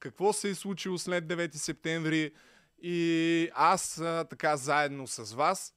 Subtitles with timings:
[0.00, 2.32] какво се е случило след 9 септември
[2.82, 5.74] и аз така заедно с вас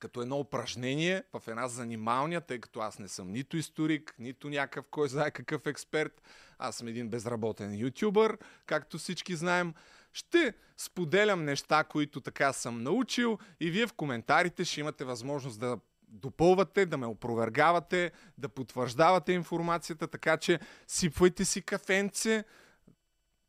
[0.00, 4.84] като едно упражнение в една занималня, тъй като аз не съм нито историк, нито някакъв
[4.90, 6.22] кой знае какъв експерт.
[6.58, 9.74] Аз съм един безработен ютубър, както всички знаем.
[10.12, 15.78] Ще споделям неща, които така съм научил и вие в коментарите ще имате възможност да
[16.08, 22.44] допълвате, да ме опровергавате, да потвърждавате информацията, така че сипвайте си кафенце,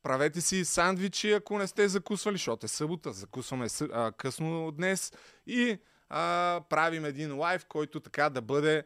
[0.04, 5.14] правете си сандвичи, ако не сте закусвали, защото е събота, закусваме а, късно днес
[5.48, 5.78] и
[6.10, 8.84] а, правим един лайв, който така да бъде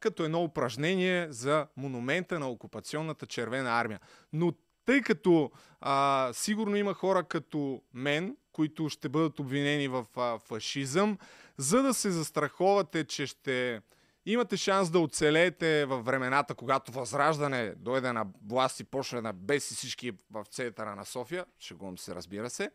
[0.00, 4.00] като едно упражнение за монумента на окупационната червена армия.
[4.32, 4.52] Но
[4.84, 11.18] тъй като а, сигурно има хора като мен, които ще бъдат обвинени в а, фашизъм,
[11.56, 13.80] за да се застраховате, че ще
[14.26, 19.74] имате шанс да оцелеете в времената, когато Възраждане дойде на власт и почне да беси
[19.74, 22.70] всички в центъра на София, шегувам се, разбира се,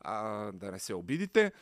[0.00, 1.52] а, да не се обидите.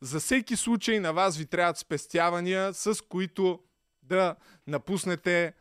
[0.00, 3.60] За всеки случай на вас ви трябват спестявания, с които
[4.02, 5.54] да напуснете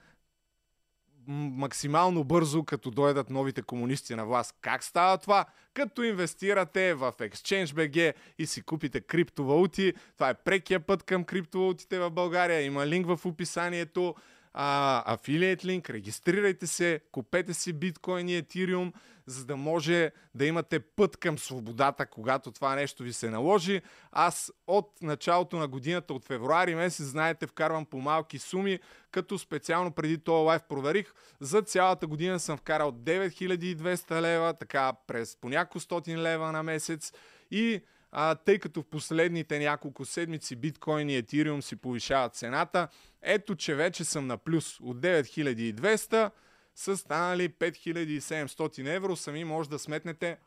[1.28, 4.56] максимално бързо, като дойдат новите комунисти на власт.
[4.62, 5.46] Как става това?
[5.74, 9.94] Като инвестирате в ExchangeBG и си купите криптовалути.
[10.14, 12.62] Това е прекия път към криптовалутите в България.
[12.62, 14.16] Има линк в описанието
[14.54, 18.94] а, афилиет линк, регистрирайте се, купете си биткоин и етириум,
[19.26, 23.82] за да може да имате път към свободата, когато това нещо ви се наложи.
[24.12, 28.80] Аз от началото на годината, от февруари месец, знаете, вкарвам по малки суми,
[29.12, 35.36] като специално преди този лайф проверих, за цялата година съм вкарал 9200 лева, така през
[35.36, 37.14] по няколко стотин лева на месец
[37.52, 37.82] и
[38.12, 42.88] а, тъй като в последните няколко седмици биткоин и етириум си повишават цената,
[43.22, 46.32] ето че вече съм на плюс от 9200
[46.76, 49.16] са станали 5700 евро.
[49.16, 50.38] Сами може да сметнете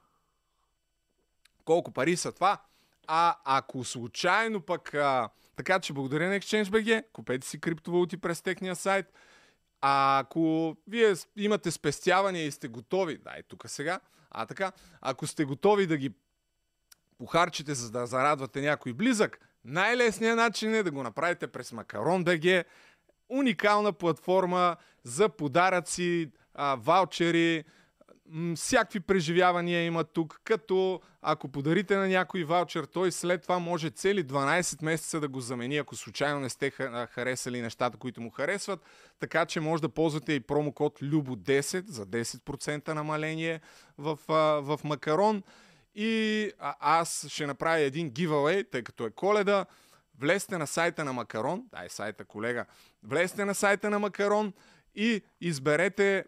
[1.64, 2.62] колко пари са това.
[3.06, 8.76] А ако случайно пък, а, така че благодаря на ExchangeBG, купете си криптовалути през техния
[8.76, 9.06] сайт.
[9.80, 15.44] А ако вие имате спестявания и сте готови, дай тук сега, а така, ако сте
[15.44, 16.12] готови да ги
[17.18, 22.64] похарчите, за да зарадвате някой близък, най-лесният начин е да го направите през Макарон.bg,
[23.28, 27.64] уникална платформа за подаръци, а, ваучери,
[28.56, 34.24] всякакви преживявания има тук, като ако подарите на някой ваучер, той след това може цели
[34.24, 36.70] 12 месеца да го замени, ако случайно не сте
[37.10, 38.80] харесали нещата, които му харесват.
[39.20, 43.60] Така че може да ползвате и промокод LUBO10 за 10% намаление
[43.98, 44.18] в,
[44.62, 45.42] в Макарон.
[45.94, 49.66] И а, аз ще направя един giveaway, тъй като е коледа.
[50.18, 52.66] Влезте на сайта на Макарон, дай сайта колега,
[53.02, 54.52] влезте на сайта на Макарон
[54.94, 56.24] и изберете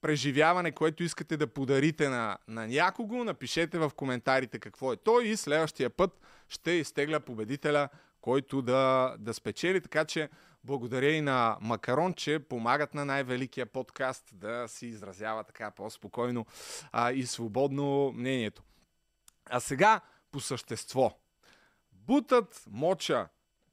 [0.00, 5.36] преживяване, което искате да подарите на, на някого, напишете в коментарите какво е то и
[5.36, 7.88] следващия път ще изтегля победителя,
[8.20, 9.80] който да, да спечели.
[9.80, 10.28] Така че
[10.64, 16.46] благодаря и на Макарон, че помагат на най-великия подкаст да си изразява така по-спокойно
[16.92, 18.62] а, и свободно мнението.
[19.50, 20.00] А сега
[20.30, 21.18] по същество.
[21.92, 23.28] Бутът моча.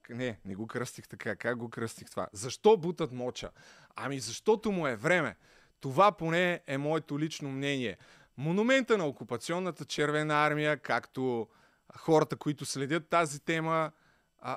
[0.10, 1.36] Не, не го кръстих така.
[1.36, 2.28] Как го кръстих това?
[2.34, 3.52] Защо бутът моча?
[3.96, 5.36] Ами защото му е време.
[5.80, 7.98] Това поне е моето лично мнение.
[8.38, 11.48] Монумента на окупационната червена армия, както
[11.96, 13.92] хората, които следят тази тема,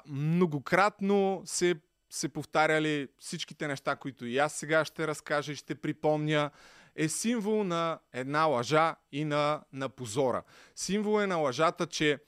[0.06, 1.74] многократно се,
[2.10, 6.50] се повтаряли всичките неща, които и аз сега ще разкажа и ще припомня
[6.96, 10.42] е символ на една лъжа и на, на позора.
[10.76, 12.18] Символ е на лъжата, че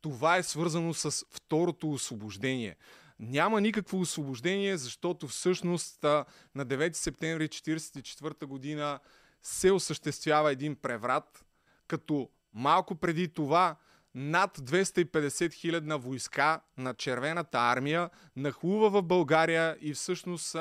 [0.00, 2.76] това е свързано с второто освобождение.
[3.18, 6.26] Няма никакво освобождение, защото всъщност на
[6.56, 8.98] 9 септември 1944 година
[9.42, 11.44] се осъществява един преврат,
[11.86, 13.76] като малко преди това
[14.14, 20.56] над 250 хилядна войска на Червената армия нахлува в България и всъщност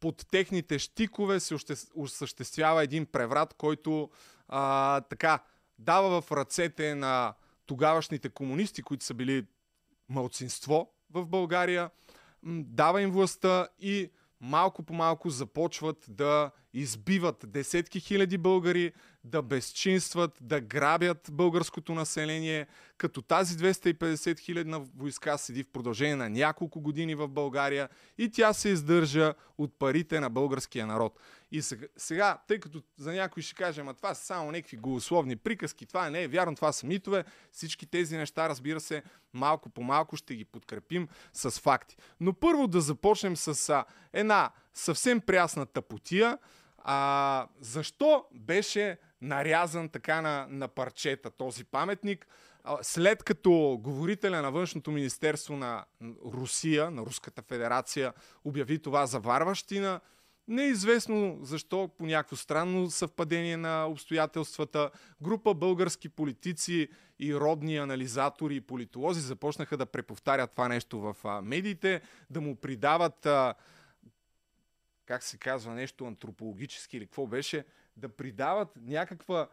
[0.00, 1.56] под техните щикове се
[1.94, 4.10] осъществява един преврат, който
[4.48, 5.42] а, така
[5.78, 7.34] дава в ръцете на
[7.66, 9.46] тогавашните комунисти, които са били
[10.08, 11.90] мълцинство в България,
[12.44, 14.10] дава им властта и
[14.40, 18.92] малко по малко започват да избиват десетки хиляди българи,
[19.26, 22.66] да безчинстват, да грабят българското население,
[22.98, 27.88] като тази 250 хилядна войска седи в продължение на няколко години в България
[28.18, 31.20] и тя се издържа от парите на българския народ.
[31.50, 31.62] И
[31.96, 36.10] сега, тъй като за някой ще каже, ама това са само някакви голословни приказки, това
[36.10, 39.02] не е вярно, това са митове, всички тези неща, разбира се,
[39.32, 41.96] малко по малко ще ги подкрепим с факти.
[42.20, 46.38] Но първо да започнем с една съвсем прясна тъпотия,
[46.88, 52.26] А, защо беше нарязан така на, на парчета този паметник?
[52.82, 55.84] След като говорителя на външното министерство на
[56.24, 58.12] Русия, на Руската федерация,
[58.44, 60.00] обяви това за варващина,
[60.48, 64.90] Неизвестно защо, по някакво странно съвпадение на обстоятелствата,
[65.22, 72.00] група български политици и родни анализатори и политолози започнаха да преповтарят това нещо в медиите,
[72.30, 73.26] да му придават,
[75.06, 77.64] как се казва, нещо антропологически или какво беше,
[77.96, 79.48] да придават някаква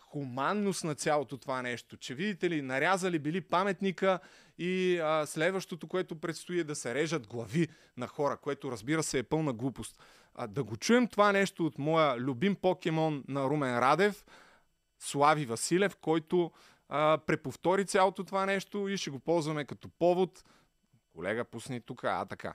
[0.00, 1.96] хуманност на цялото това нещо.
[1.96, 4.18] Че видите ли, нарязали били паметника
[4.58, 9.18] и а, следващото, което предстои е да се режат глави на хора, което разбира се
[9.18, 10.02] е пълна глупост.
[10.34, 14.24] А, да го чуем това нещо от моя любим покемон на Румен Радев,
[14.98, 16.52] Слави Василев, който
[16.88, 20.44] а, преповтори цялото това нещо и ще го ползваме като повод.
[21.14, 22.54] Колега, пусни тук, а така.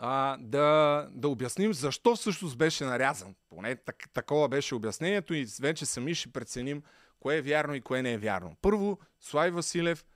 [0.00, 3.34] А, да, да обясним защо всъщност беше нарязан.
[3.48, 6.82] Поне так, такова беше обяснението и вече сами ще преценим
[7.20, 8.56] кое е вярно и кое не е вярно.
[8.62, 10.06] Първо, Слави Василев,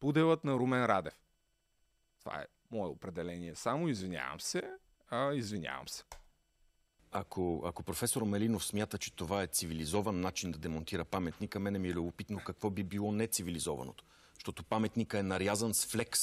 [0.00, 1.14] пуделът на Румен Радев.
[2.18, 3.54] Това е мое определение.
[3.54, 4.62] Само извинявам се,
[5.10, 6.04] а, извинявам се.
[7.12, 11.88] Ако, ако професор Мелинов смята, че това е цивилизован начин да демонтира паметника, мене ми
[11.88, 14.04] е любопитно какво би било нецивилизованото.
[14.34, 16.20] Защото паметника е нарязан с флекс.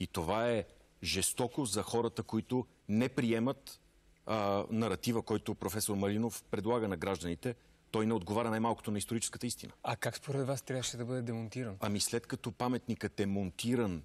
[0.00, 0.64] И това е
[1.06, 3.80] жестоко за хората, които не приемат
[4.26, 7.54] а, наратива, който професор Малинов предлага на гражданите.
[7.90, 9.72] Той не отговаря най-малкото на историческата истина.
[9.82, 11.76] А как според вас трябваше да бъде демонтиран?
[11.80, 14.02] Ами след като паметникът е монтиран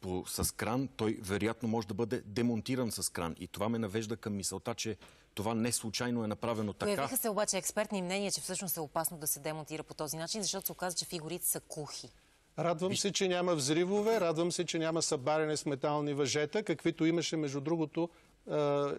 [0.00, 3.34] по, с кран, той вероятно може да бъде демонтиран с кран.
[3.38, 4.96] И това ме навежда към мисълта, че
[5.34, 6.94] това не случайно е направено така.
[6.94, 10.42] Появиха се обаче експертни мнения, че всъщност е опасно да се демонтира по този начин,
[10.42, 12.08] защото се оказа, че фигурите са кухи.
[12.58, 17.36] Радвам се, че няма взривове, радвам се, че няма събаряне с метални въжета, каквито имаше,
[17.36, 18.08] между другото,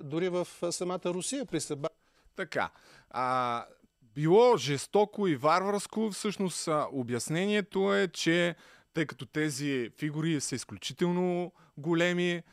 [0.03, 1.95] дори в самата Русия при събаряне.
[2.35, 2.69] Така.
[3.09, 3.65] А,
[4.01, 8.55] било жестоко и варварско, всъщност обяснението е, че
[8.93, 12.43] тъй като тези фигури са изключително големи,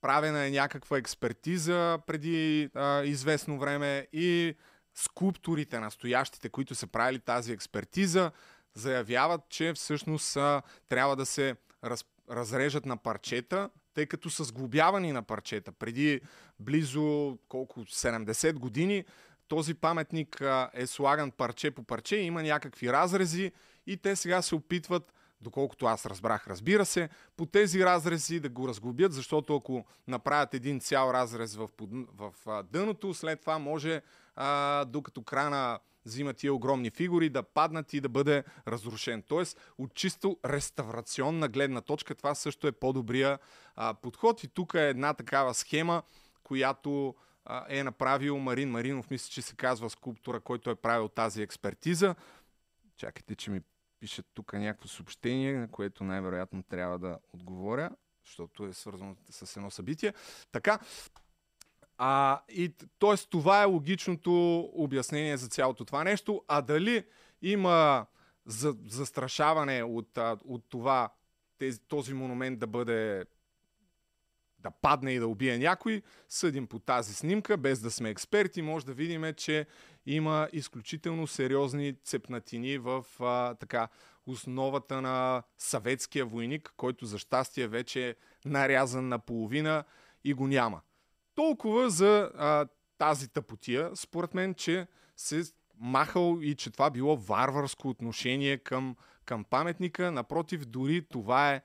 [0.00, 4.54] правена е някаква експертиза преди а, известно време и
[4.94, 8.30] скулптурите, настоящите, които са правили тази експертиза,
[8.74, 15.12] заявяват, че всъщност а, трябва да се раз, разрежат на парчета, тъй като са сглобявани
[15.12, 15.72] на парчета.
[15.72, 16.20] Преди
[16.60, 19.04] близо колко 70 години
[19.48, 23.52] този паметник а, е слаган парче по парче, има някакви разрези
[23.86, 28.68] и те сега се опитват доколкото аз разбрах, разбира се, по тези разрези да го
[28.68, 34.02] разглобят, защото ако направят един цял разрез в, в, в дъното, след това може,
[34.42, 39.22] а, докато крана взима тия огромни фигури, да паднат и да бъде разрушен.
[39.22, 43.38] Тоест, от чисто реставрационна гледна точка, това също е по-добрия
[43.76, 44.44] а, подход.
[44.44, 46.02] И тук е една такава схема,
[46.42, 47.14] която
[47.44, 52.14] а, е направил Марин Маринов, мисля, че се казва скулптура, който е правил тази експертиза.
[52.96, 53.60] Чакайте, че ми
[54.00, 57.90] пише тук някакво съобщение, на което най-вероятно трябва да отговоря,
[58.26, 60.14] защото е свързано с едно събитие.
[60.52, 60.78] Така,
[62.02, 63.16] а, и, т.е.
[63.30, 66.44] това е логичното обяснение за цялото това нещо.
[66.48, 67.04] А дали
[67.42, 68.06] има
[68.46, 71.12] за, застрашаване от, от това
[71.58, 73.24] тези, този монумент да бъде
[74.58, 78.86] да падне и да убие някой, съдим по тази снимка, без да сме експерти, може
[78.86, 79.66] да видим, че
[80.06, 83.88] има изключително сериозни цепнатини в а, така
[84.26, 89.84] основата на съветския войник, който за щастие вече е нарязан на половина
[90.24, 90.80] и го няма.
[91.34, 92.66] Толкова за а,
[92.98, 95.42] тази тъпотия, според мен, че се
[95.78, 100.10] махал и че това било варварско отношение към, към паметника.
[100.10, 101.62] Напротив, дори това е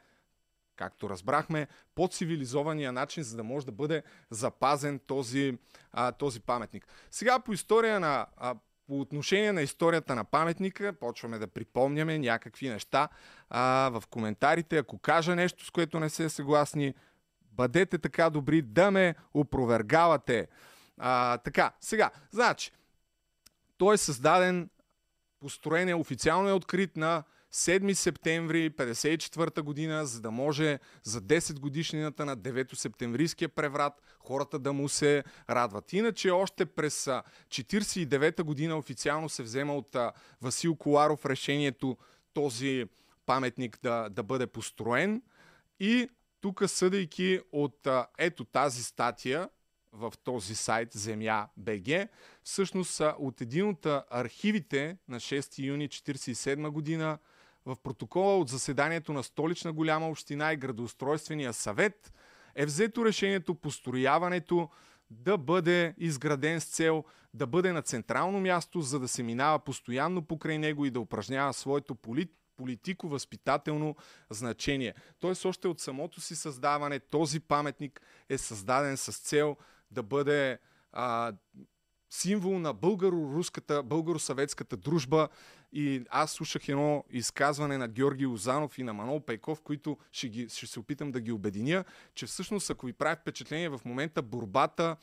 [0.75, 5.57] както разбрахме, по цивилизования начин, за да може да бъде запазен този,
[5.91, 6.88] а, този паметник.
[7.12, 8.55] Сега по история на а,
[8.88, 13.10] по отношение на историята на паметника, почваме да припомняме някакви неща
[13.50, 14.77] а, в коментарите.
[14.77, 16.93] Ако кажа нещо, с което не се съгласни,
[17.55, 20.47] бъдете така добри да ме опровергавате.
[20.97, 22.71] А, така, сега, значи,
[23.77, 24.69] той е създаден,
[25.39, 31.59] построен е, официално е открит на 7 септември 1954 година, за да може за 10
[31.59, 35.93] годишнината на 9 септемврийския преврат хората да му се радват.
[35.93, 39.95] Иначе още през 1949 година официално се взема от
[40.41, 41.97] Васил Коларов решението
[42.33, 42.85] този
[43.25, 45.21] паметник да, да бъде построен
[45.79, 46.09] и
[46.45, 47.87] тук съдейки от
[48.17, 49.49] ето тази статия,
[49.91, 52.09] в този сайт Земя БГ,
[52.43, 57.17] всъщност от един от архивите на 6 юни 1947 година
[57.65, 62.13] в протокола от заседанието на столична голяма община и градоустройствения съвет
[62.55, 64.69] е взето решението построяването
[65.09, 70.21] да бъде изграден с цел да бъде на централно място, за да се минава постоянно
[70.21, 73.95] покрай него и да упражнява своето полит, политико-възпитателно
[74.29, 74.93] значение.
[75.19, 79.57] Тоест, още от самото си създаване, този паметник е създаден с цел
[79.91, 80.59] да бъде
[80.91, 81.33] а,
[82.09, 85.29] символ на българо-руската, българо-съветската дружба.
[85.74, 90.50] И аз слушах едно изказване на Георги Озанов и на Манол Пейков, които ще, ги,
[90.50, 91.85] ще се опитам да ги обединя,
[92.15, 94.97] че всъщност, ако ви прави впечатление, в момента борбата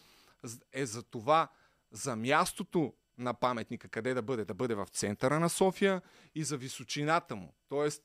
[0.73, 1.49] е за това,
[1.90, 4.45] за мястото на паметника, къде да бъде.
[4.45, 6.02] Да бъде в центъра на София
[6.35, 7.54] и за височината му.
[7.69, 8.02] Тоест,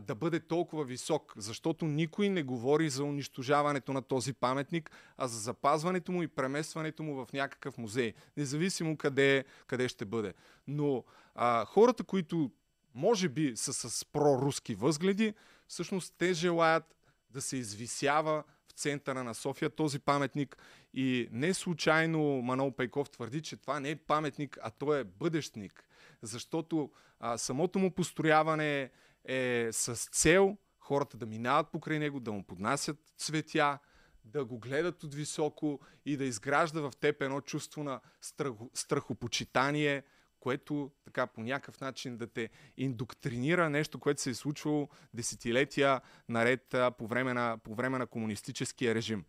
[0.00, 5.38] да бъде толкова висок, защото никой не говори за унищожаването на този паметник, а за
[5.38, 10.34] запазването му и преместването му в някакъв музей, независимо къде, къде ще бъде.
[10.66, 12.50] Но а, хората, които
[12.94, 15.34] може би са с проруски възгледи,
[15.68, 16.96] всъщност те желаят
[17.30, 18.44] да се извисява
[18.76, 20.56] центъра на София този паметник.
[20.94, 25.88] И не случайно Манол Пейков твърди, че това не е паметник, а то е бъдещник,
[26.22, 26.90] защото
[27.20, 28.90] а, самото му построяване
[29.24, 33.78] е с цел хората да минават покрай него, да му поднасят цветя,
[34.24, 40.02] да го гледат от високо и да изгражда в теб едно чувство на страхо, страхопочитание,
[40.44, 46.74] което така по някакъв начин да те индоктринира нещо, което се е случвало десетилетия наред
[46.98, 49.24] по време на, по време на комунистическия режим.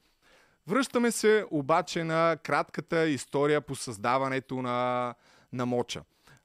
[0.67, 5.13] Връщаме се обаче на кратката история по създаването на,
[5.53, 6.03] на Моча.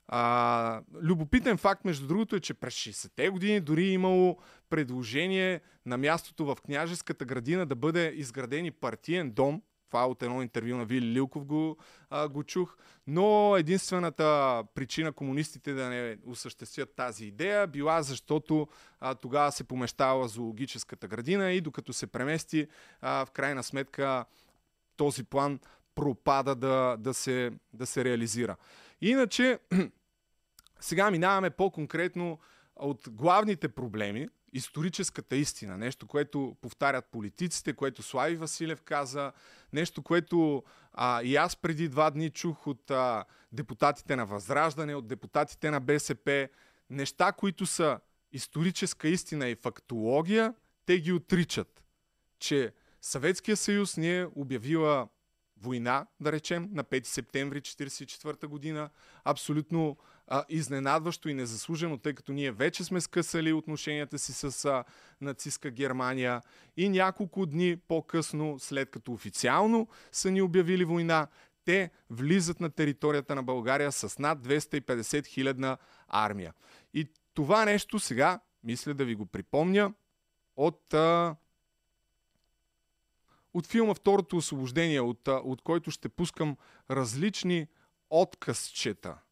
[0.08, 5.98] А, любопитен факт, между другото, е, че през 60-те години дори е имало предложение на
[5.98, 9.62] мястото в княжеската градина да бъде изграден и партиен дом.
[9.90, 11.76] Това от едно интервю на Вили Лилков го,
[12.10, 12.76] а, го чух.
[13.06, 18.68] Но единствената причина комунистите да не осъществят тази идея била защото
[19.00, 22.66] а, тогава се помещава зоологическата градина и докато се премести,
[23.00, 24.24] а, в крайна сметка
[24.96, 25.60] този план
[25.94, 28.56] пропада да, да, се, да се реализира.
[29.00, 29.58] Иначе
[30.80, 32.38] Сега минаваме по-конкретно
[32.76, 39.32] от главните проблеми, историческата истина, нещо, което повтарят политиците, което Слави Василев каза,
[39.72, 45.06] нещо, което а, и аз преди два дни чух от а, депутатите на Възраждане, от
[45.06, 46.48] депутатите на БСП,
[46.90, 48.00] неща, които са
[48.32, 50.54] историческа истина и фактология,
[50.86, 51.82] те ги отричат.
[52.38, 55.08] Че Съветския съюз ни е обявила
[55.60, 58.90] война, да речем, на 5 септември 1944 година.
[59.24, 59.96] Абсолютно
[60.30, 64.84] а, изненадващо и незаслужено, тъй като ние вече сме скъсали отношенията си с а,
[65.20, 66.42] нацистска Германия
[66.76, 71.26] и няколко дни по-късно, след като официално са ни обявили война,
[71.64, 75.76] те влизат на територията на България с над 250 хилядна
[76.08, 76.54] армия.
[76.94, 79.92] И това нещо сега, мисля да ви го припомня,
[80.56, 81.36] от, а,
[83.54, 86.56] от филма Второто освобождение, от, а, от който ще пускам
[86.90, 87.66] различни
[88.10, 89.16] откъсчета–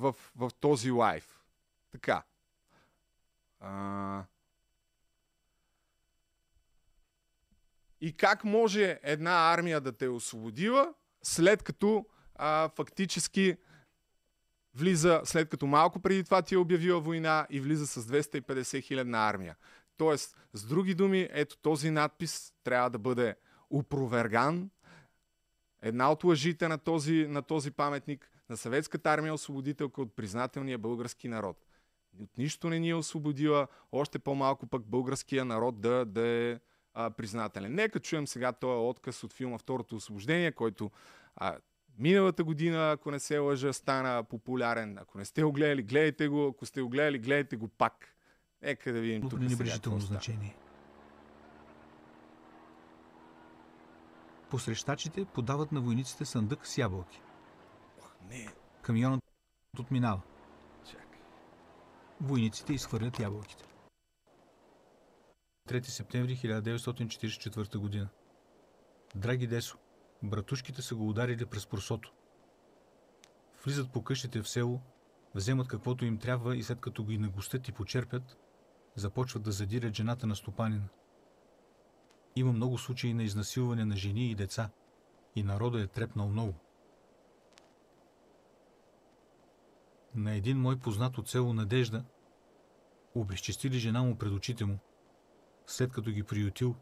[0.00, 1.40] в, в този лайф.
[1.90, 2.22] Така.
[3.60, 4.24] А...
[8.00, 13.56] И как може една армия да те освободила, след като а, фактически
[14.74, 19.28] влиза, след като малко преди това ти е обявила война и влиза с 250 хилядна
[19.28, 19.56] армия.
[19.96, 23.36] Тоест, с други думи, ето този надпис трябва да бъде
[23.70, 24.70] опроверган.
[25.82, 31.28] Една от лъжите на този, на този паметник на съветската армия освободителка от признателния български
[31.28, 31.66] народ.
[32.22, 36.58] От нищо не ни е освободила, още по-малко пък българския народ да, да е
[36.94, 37.74] а, признателен.
[37.74, 40.90] Нека чуем сега този отказ от филма Второто освобождение, който
[41.36, 41.56] а,
[41.98, 44.98] миналата година, ако не се лъжа, стана популярен.
[44.98, 46.46] Ако не сте го гледали, гледайте го.
[46.46, 48.16] Ако сте го гледали, гледайте го пак.
[48.62, 50.56] Нека да видим тук сега значение.
[54.50, 57.22] Посрещачите подават на войниците съндък с ябълки.
[58.30, 58.48] Не.
[58.82, 59.20] Камионът
[59.78, 60.20] отминава.
[60.90, 61.20] Чакай.
[62.20, 63.64] Войниците изхвърлят ябълките.
[65.68, 68.08] 3 септември 1944 година.
[69.14, 69.78] Драги Десо,
[70.22, 72.12] братушките са го ударили през просото.
[73.64, 74.80] Влизат по къщите в село,
[75.34, 78.38] вземат каквото им трябва и след като ги нагостят и почерпят,
[78.94, 80.88] започват да задирят жената на стопанина.
[82.36, 84.70] Има много случаи на изнасилване на жени и деца
[85.36, 86.54] и народа е трепнал много.
[90.14, 92.04] На един мой познат от село Надежда,
[93.14, 94.78] обезчестили жена му пред очите му,
[95.66, 96.74] след като ги приютил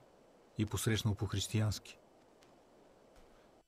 [0.58, 1.98] и посрещнал по-християнски.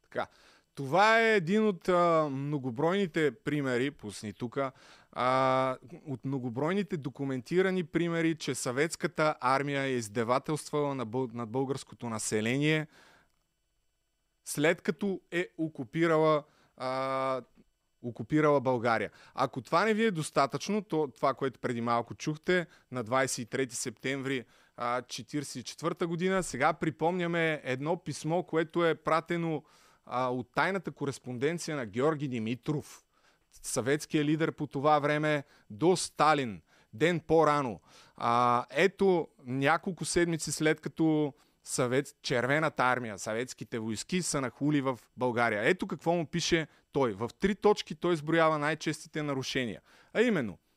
[0.02, 0.26] Така.
[0.74, 4.58] Това е един от а, многобройните примери, пусни тук,
[6.06, 12.86] от многобройните документирани примери, че съветската армия е издевателствала над българското население
[14.50, 16.44] след като е окупирала
[16.76, 17.42] а,
[18.02, 19.10] окупирала България.
[19.34, 24.44] Ако това не ви е достатъчно, то това, което преди малко чухте на 23 септември
[24.78, 29.62] 1944 година, сега припомняме едно писмо, което е пратено
[30.06, 33.04] от тайната кореспонденция на Георги Димитров,
[33.62, 37.80] съветския лидер по това време, до Сталин, ден по-рано.
[38.16, 45.68] А, ето няколко седмици след като съвет, червената армия, съветските войски са нахули в България.
[45.68, 47.12] Ето какво му пише той.
[47.12, 49.80] В три точки той изброява най-честите нарушения.
[50.14, 50.58] А именно–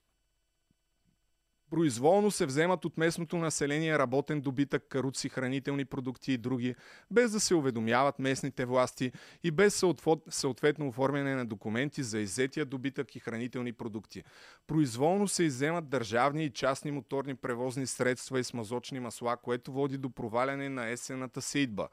[1.74, 6.75] Произволно се вземат от местното население работен добитък, каруци, хранителни продукти и други,
[7.12, 9.12] без да се уведомяват местните власти
[9.44, 9.84] и без
[10.30, 14.24] съответно оформяне на документи за иззетия добитък и хранителни продукти.
[14.68, 20.10] Произволно се изземат държавни и частни моторни превозни средства и смазочни масла, което води до
[20.10, 21.88] проваляне на есената сейдба.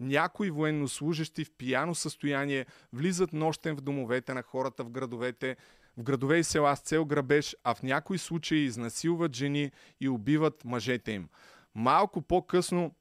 [0.00, 5.56] Някои военнослужащи в пияно състояние влизат нощен в домовете на хората в градовете,
[5.96, 10.64] в градове и села с цел грабеж, а в някои случаи изнасилват жени и убиват
[10.64, 11.28] мъжете им.
[11.74, 12.94] Малко по-късно,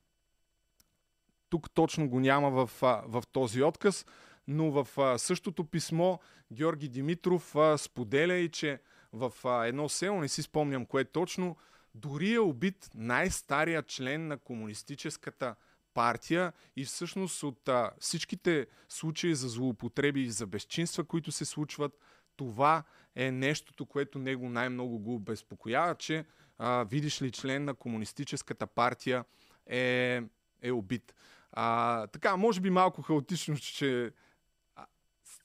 [1.49, 2.69] тук точно го няма в,
[3.07, 4.05] в този отказ,
[4.47, 4.87] но в
[5.19, 6.17] същото писмо
[6.51, 8.79] Георги Димитров споделя и, че
[9.13, 9.33] в
[9.67, 11.57] едно село, не си спомням кое точно,
[11.95, 15.55] дори е убит най-стария член на комунистическата
[15.93, 21.97] партия и всъщност от а, всичките случаи за злоупотреби и за безчинства, които се случват,
[22.35, 22.83] това
[23.15, 26.25] е нещото, което него най-много го безпокоява, че
[26.57, 29.25] а, видиш ли член на комунистическата партия
[29.67, 30.21] е,
[30.61, 31.15] е убит.
[31.51, 34.11] А, така, може би малко хаотично, че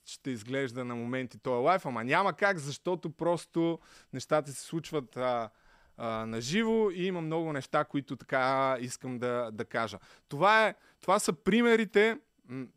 [0.05, 3.79] ще изглежда на моменти този лайф, ама няма как, защото просто
[4.13, 5.51] нещата се случват а,
[5.97, 9.99] а, на живо и има много неща, които така искам да, да кажа.
[10.29, 12.19] Това, е, това са примерите,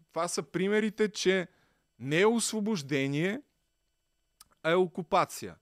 [0.09, 1.47] това са примерите, че
[1.99, 3.41] не е освобождение,
[4.65, 5.55] е окупация.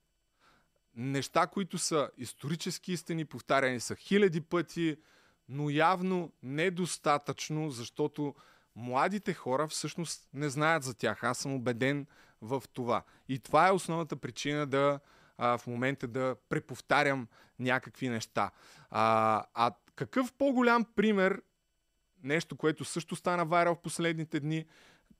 [0.95, 4.97] Неща, които са исторически истини, повтаряни са хиляди пъти,
[5.49, 8.35] но явно недостатъчно, защото
[8.75, 11.23] младите хора всъщност не знаят за тях.
[11.23, 12.07] Аз съм убеден
[12.41, 13.03] в това.
[13.29, 14.99] И това е основната причина да
[15.37, 17.27] а, в момента да преповтарям
[17.59, 18.51] някакви неща.
[18.89, 21.41] А, а какъв по-голям пример,
[22.23, 24.65] нещо, което също стана вайрал в последните дни,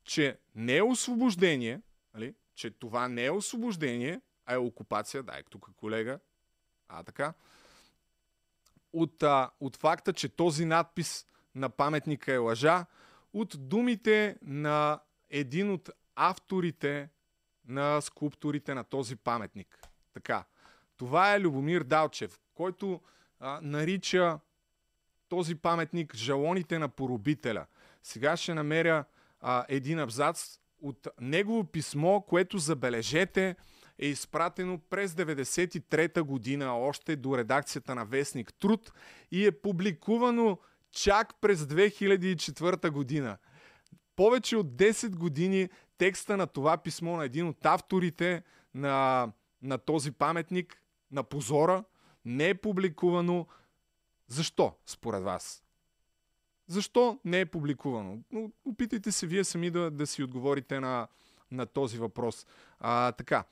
[0.03, 1.81] че не е освобождение,
[2.13, 2.33] нали?
[2.59, 6.19] Че това не е освобождение, а е окупация, дай тук колега,
[6.87, 7.33] а така,
[8.93, 12.85] от, а, от факта, че този надпис на паметника е лъжа,
[13.33, 17.09] от думите на един от авторите
[17.67, 19.79] на скулптурите на този паметник.
[20.13, 20.43] Така,
[20.97, 23.01] това е Любомир Далчев, който
[23.39, 24.39] а, нарича
[25.29, 27.65] този паметник жалоните на поробителя.
[28.03, 29.05] Сега ще намеря
[29.41, 33.55] а, един абзац от негово писмо, което забележете
[33.99, 38.93] е изпратено през 93-та година още до редакцията на Вестник Труд
[39.31, 40.57] и е публикувано
[40.91, 43.37] чак през 2004 година.
[44.15, 49.27] Повече от 10 години текста на това писмо на един от авторите на,
[49.61, 51.83] на този паметник, на позора,
[52.25, 53.47] не е публикувано.
[54.27, 55.63] Защо, според вас?
[56.69, 58.23] Защо не е публикувано?
[58.31, 61.07] Но опитайте се вие сами да, да си отговорите на,
[61.51, 62.47] на този въпрос.
[62.79, 63.43] А, така,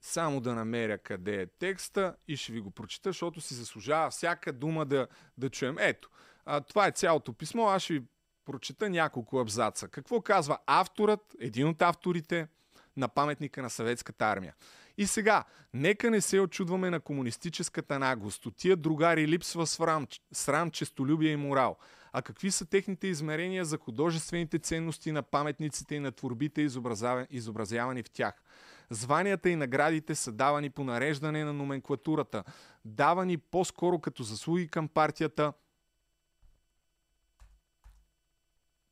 [0.00, 4.52] само да намеря къде е текста и ще ви го прочита, защото си заслужава всяка
[4.52, 5.06] дума да,
[5.38, 5.76] да чуем.
[5.78, 6.10] Ето,
[6.44, 8.02] а, това е цялото писмо, аз ще ви
[8.44, 9.88] прочита няколко абзаца.
[9.88, 12.48] Какво казва авторът, един от авторите
[12.96, 14.54] на паметника на съветската армия?
[14.98, 18.46] И сега, нека не се очудваме на комунистическата наглост.
[18.46, 21.76] От тия другари липсва срам, срам, честолюбие и морал.
[22.12, 26.68] А какви са техните измерения за художествените ценности на паметниците и на творбите,
[27.30, 28.42] изобразявани в тях?
[28.90, 32.44] Званията и наградите са давани по нареждане на номенклатурата,
[32.84, 35.52] давани по-скоро като заслуги към партията.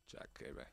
[0.07, 0.70] Чакай, бе.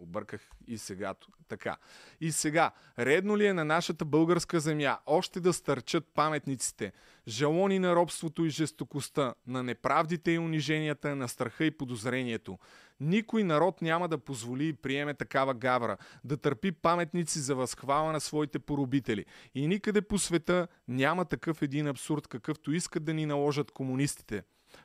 [0.00, 1.14] Обърках и сега.
[1.48, 1.76] Така.
[2.20, 6.92] И сега, редно ли е на нашата българска земя още да стърчат паметниците,
[7.28, 12.58] жалони на робството и жестокостта, на неправдите и униженията, на страха и подозрението?
[13.00, 18.20] Никой народ няма да позволи и приеме такава гавра, да търпи паметници за възхвала на
[18.20, 19.24] своите поробители.
[19.54, 24.42] И никъде по света няма такъв един абсурд, какъвто искат да ни наложат комунистите.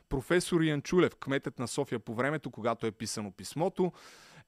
[0.08, 3.92] Професор Янчулев, кметът на София по времето, когато е писано писмото,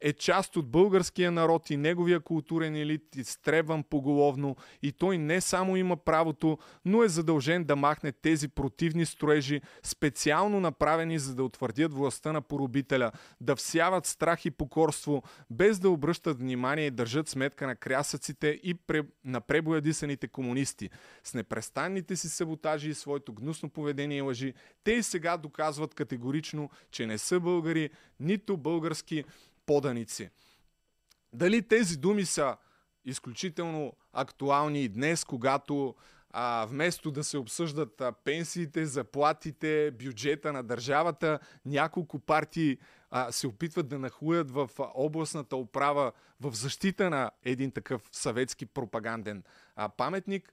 [0.01, 5.77] е част от българския народ и неговия културен елит, изтребван поголовно и той не само
[5.77, 11.95] има правото, но е задължен да махне тези противни строежи, специално направени за да утвърдят
[11.95, 17.67] властта на поробителя, да всяват страх и покорство, без да обръщат внимание и държат сметка
[17.67, 19.03] на крясъците и пре...
[19.25, 20.91] на пребоядисаните комунисти.
[21.25, 24.55] С непрестанните си саботажи и своето гнусно поведение и лъжи,
[24.85, 29.25] те и сега доказват категорично, че не са българи, нито български
[29.67, 30.31] поданици.
[31.33, 32.57] Дали тези думи са
[33.05, 35.95] изключително актуални и днес, когато
[36.31, 42.79] а, вместо да се обсъждат а, пенсиите, заплатите, бюджета на държавата, няколко партии
[43.11, 49.43] а, се опитват да нахуят в областната управа в защита на един такъв съветски пропаганден
[49.77, 50.53] а, паметник,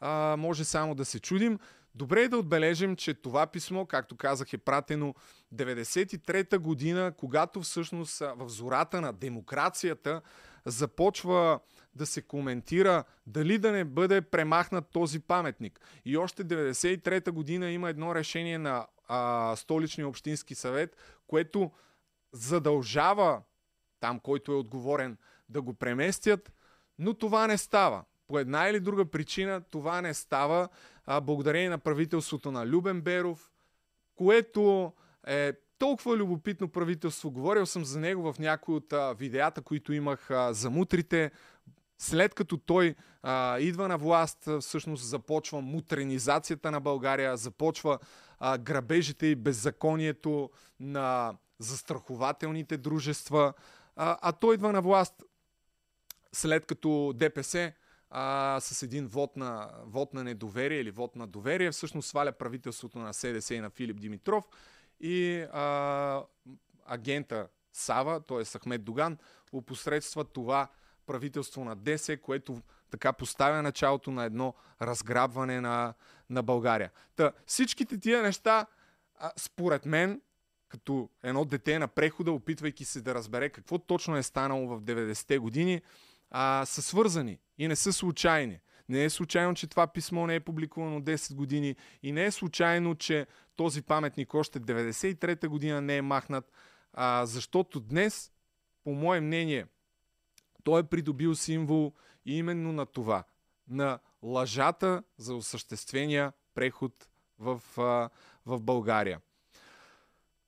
[0.00, 1.58] а, може само да се чудим.
[1.94, 5.14] Добре е да отбележим, че това писмо, както казах, е пратено
[5.54, 10.20] 93-та година, когато всъщност в зората на демокрацията
[10.64, 11.60] започва
[11.94, 15.80] да се коментира дали да не бъде премахнат този паметник.
[16.04, 21.70] И още 93-та година има едно решение на а, столичния общински съвет, което
[22.32, 23.42] задължава
[24.00, 25.16] там, който е отговорен,
[25.48, 26.52] да го преместят,
[26.98, 28.04] но това не става.
[28.34, 30.68] По една или друга причина това не става
[31.06, 33.50] а, благодарение на правителството на Любен Беров,
[34.14, 34.92] което
[35.26, 37.30] е толкова любопитно правителство.
[37.30, 41.30] Говорил съм за него в някои от а, видеята, които имах а, за мутрите.
[41.98, 47.98] След като той а, идва на власт, всъщност започва мутренизацията на България, започва
[48.38, 53.52] а, грабежите и беззаконието на застрахователните дружества.
[53.96, 55.14] А, а той идва на власт
[56.32, 57.72] след като ДПС
[58.10, 62.98] а, с един вод на, вод на недоверие или вод на доверие, всъщност сваля правителството
[62.98, 64.44] на СДС и на Филип Димитров
[65.00, 66.22] и а,
[66.86, 68.58] агента Сава, т.е.
[68.58, 69.18] Ахмед Доган,
[69.52, 70.68] опосредства това
[71.06, 75.94] правителство на ДС, което така поставя началото на едно разграбване на,
[76.30, 76.90] на България.
[77.16, 78.66] Та, всичките тия неща,
[79.18, 80.20] а, според мен,
[80.68, 85.38] като едно дете на прехода, опитвайки се да разбере какво точно е станало в 90-те
[85.38, 85.82] години,
[86.36, 88.58] а, са свързани и не са случайни.
[88.88, 92.94] Не е случайно, че това писмо не е публикувано 10 години и не е случайно,
[92.94, 96.52] че този паметник още 93-та година не е махнат,
[96.92, 98.32] а, защото днес,
[98.84, 99.66] по мое мнение,
[100.64, 101.92] той е придобил символ
[102.26, 103.24] именно на това,
[103.68, 108.10] на лъжата за осъществения преход в, а,
[108.46, 109.20] в България.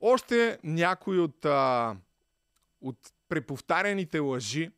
[0.00, 1.96] Още някои от, а,
[2.80, 4.70] от преповтаряните лъжи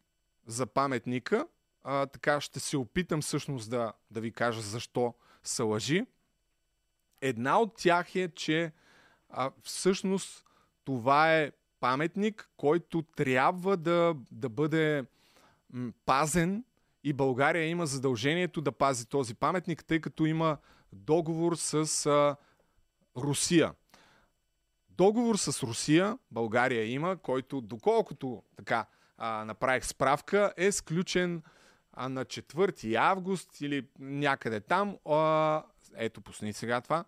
[0.48, 1.46] за паметника
[1.84, 6.06] а, така ще се опитам всъщност да, да ви кажа защо са лъжи.
[7.20, 8.72] Една от тях е, че
[9.30, 10.44] а, всъщност
[10.84, 15.04] това е паметник, който трябва да, да бъде
[15.72, 16.64] м, пазен
[17.04, 20.56] и България има задължението да пази този паметник, тъй като има
[20.92, 22.36] договор с а,
[23.16, 23.74] Русия.
[24.88, 28.86] Договор с Русия България има, който доколкото така
[29.18, 31.42] а, направих справка, е сключен
[32.00, 35.62] а на 4 август или някъде там, а,
[35.96, 37.04] ето пусни сега това,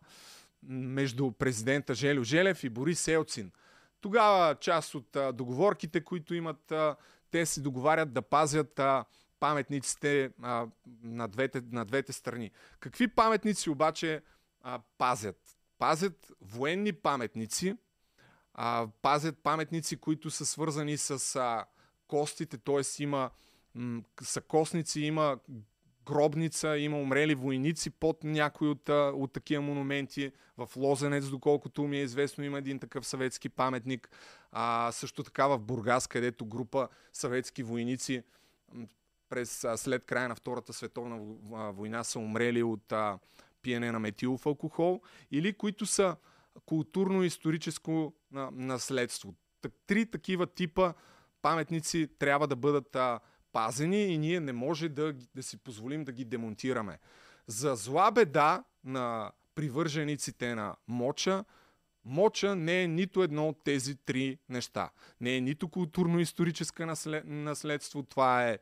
[0.62, 3.53] между президента Желю Желев и Борис Елцин.
[4.01, 6.96] Тогава част от а, договорките, които имат, а,
[7.31, 9.05] те се договарят да пазят а,
[9.40, 10.66] паметниците а,
[11.03, 12.51] на, двете, на двете страни.
[12.81, 14.23] Какви паметници обаче
[14.62, 15.37] а, пазят?
[15.79, 17.77] Пазят военни паметници,
[18.55, 21.64] а, пазят паметници, които са свързани с а,
[22.11, 23.03] костите, т.е.
[23.03, 23.31] има
[24.49, 25.38] костници, има
[26.07, 30.33] гробница, има умрели войници под някои от, от такива монументи.
[30.59, 34.11] В Лозенец, доколкото ми е известно, има един такъв съветски паметник.
[34.53, 38.23] А, също така в Бургас, където група съветски войници
[39.29, 41.18] през, след края на Втората световна
[41.73, 43.18] война са умрели от а,
[43.62, 46.16] пиене на метилов алкохол или които са
[46.66, 48.12] културно-историческо
[48.53, 49.35] наследство.
[49.87, 50.92] Три такива типа
[51.42, 53.20] паметници трябва да бъдат а,
[53.53, 56.98] пазени и ние не може да, да си позволим да ги демонтираме.
[57.46, 61.44] За зла беда на привържениците на моча,
[62.05, 64.90] моча не е нито едно от тези три неща.
[65.20, 68.59] Не е нито културно-историческа наслед, наследство, това е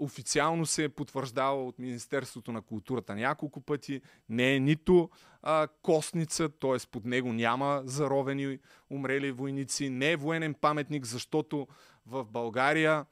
[0.00, 4.00] официално се е потвърждава от Министерството на културата няколко пъти.
[4.28, 5.10] Не е нито
[5.42, 6.86] а, костница, т.е.
[6.90, 8.58] под него няма заровени
[8.90, 9.88] умрели войници.
[9.88, 11.68] Не е военен паметник, защото
[12.06, 13.06] в България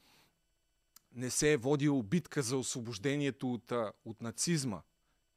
[1.15, 3.73] не се е водила битка за освобождението от,
[4.05, 4.81] от нацизма.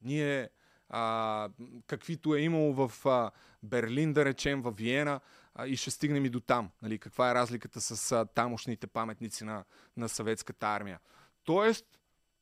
[0.02, 0.48] Ние,
[0.88, 1.48] а,
[1.86, 3.30] каквито е имало в а,
[3.62, 5.20] Берлин, да речем, в Виена,
[5.54, 6.70] а, и ще стигнем и до там.
[6.82, 9.64] Нали, каква е разликата с а, тамошните паметници на,
[9.96, 11.00] на съветската армия.
[11.44, 11.86] Тоест,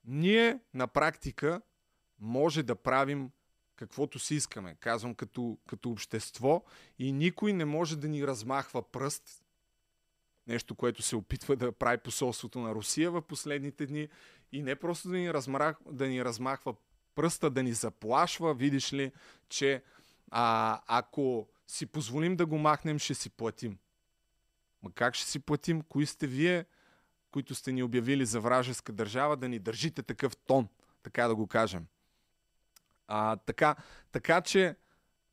[0.05, 1.63] ние на практика
[2.19, 3.31] може да правим
[3.77, 6.65] каквото си искаме, казвам като, като общество
[6.99, 9.45] и никой не може да ни размахва пръст,
[10.47, 14.09] нещо, което се опитва да прави посолството на Русия в последните дни
[14.53, 16.75] и не просто да ни, размах, да ни размахва
[17.15, 19.13] пръста, да ни заплашва, видиш ли,
[19.49, 19.83] че
[20.31, 23.79] а, ако си позволим да го махнем, ще си платим.
[24.83, 25.83] Ма как ще си платим?
[25.83, 26.65] Кои сте вие,
[27.31, 30.69] които сте ни обявили за вражеска държава, да ни държите такъв тон,
[31.03, 31.87] така да го кажем?
[33.09, 33.77] А, така,
[34.13, 34.77] така че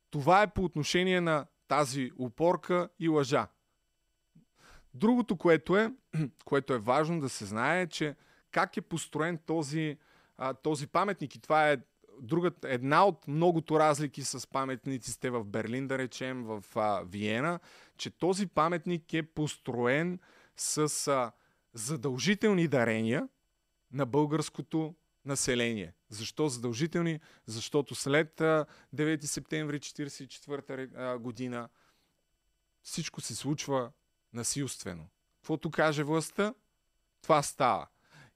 [0.09, 3.47] това е по отношение на тази упорка и лъжа.
[4.93, 5.93] Другото, което е,
[6.45, 8.15] което е важно да се знае, е, че
[8.51, 9.97] как е построен този,
[10.37, 11.35] а, този паметник.
[11.35, 11.77] И това е
[12.21, 17.59] друга, една от многото разлики с паметниците в Берлин, да речем, в а, Виена,
[17.97, 20.19] че този паметник е построен
[20.55, 21.31] с а,
[21.77, 23.29] задължителни дарения
[23.91, 25.93] на българското население.
[26.09, 27.19] Защо задължителни?
[27.45, 31.69] Защото след 9 септември 1944 година
[32.81, 33.91] всичко се случва
[34.33, 35.09] насилствено.
[35.39, 36.53] Каквото каже властта,
[37.21, 37.87] това става.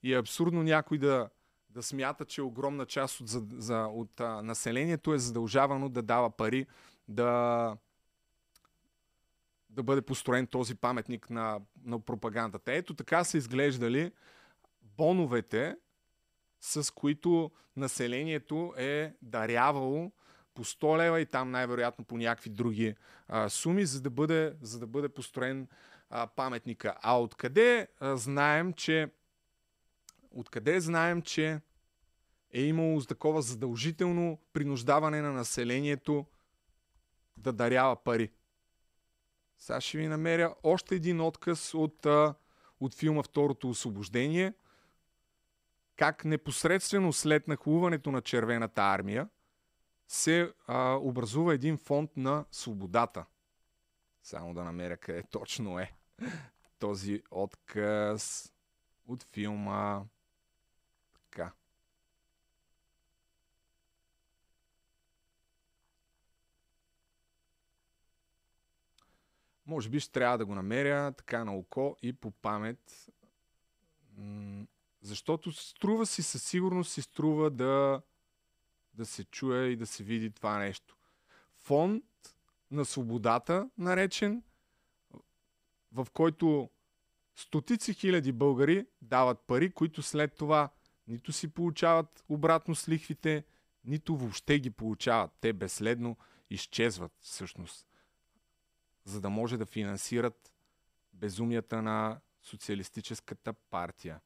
[0.03, 1.29] И е абсурдно някой да,
[1.69, 6.29] да смята, че огромна част от, за, за, от а, населението е задължавано да дава
[6.29, 6.65] пари
[7.07, 7.77] да,
[9.71, 12.73] да бъде построен този паметник на, на пропагандата.
[12.73, 14.11] Ето така са изглеждали
[14.81, 15.75] боновете
[16.59, 20.11] с които населението е дарявало
[20.53, 22.95] по 100 лева и там най-вероятно по някакви други
[23.27, 25.67] а, суми, за да бъде, за да бъде построен
[26.09, 26.95] а, паметника.
[27.01, 29.11] А откъде а, знаем, че
[30.31, 31.61] откъде знаем, че
[32.53, 36.25] е имало такова задължително принуждаване на населението
[37.37, 38.31] да дарява пари?
[39.61, 42.05] Сега ще ви намеря още един отказ от,
[42.79, 44.53] от филма Второто освобождение–
[46.01, 49.29] как непосредствено след нахлуването на Червената армия
[50.07, 53.25] се а, образува един фонд на свободата.
[54.23, 55.91] Само да намеря къде точно е
[56.79, 58.53] този отказ
[59.07, 60.01] от филма.
[61.13, 61.51] Така.
[69.65, 73.09] Може би ще трябва да го намеря така на око и по памет.
[75.01, 78.01] Защото струва си, със сигурност си струва да,
[78.93, 80.97] да се чуе и да се види това нещо.
[81.57, 82.03] Фонд
[82.71, 84.43] на свободата, наречен,
[85.91, 86.69] в който
[87.35, 90.69] стотици хиляди българи дават пари, които след това
[91.07, 93.43] нито си получават обратно с лихвите,
[93.85, 95.31] нито въобще ги получават.
[95.41, 96.17] Те безследно
[96.49, 97.87] изчезват всъщност,
[99.05, 100.53] за да може да финансират
[101.13, 104.19] безумията на социалистическата партия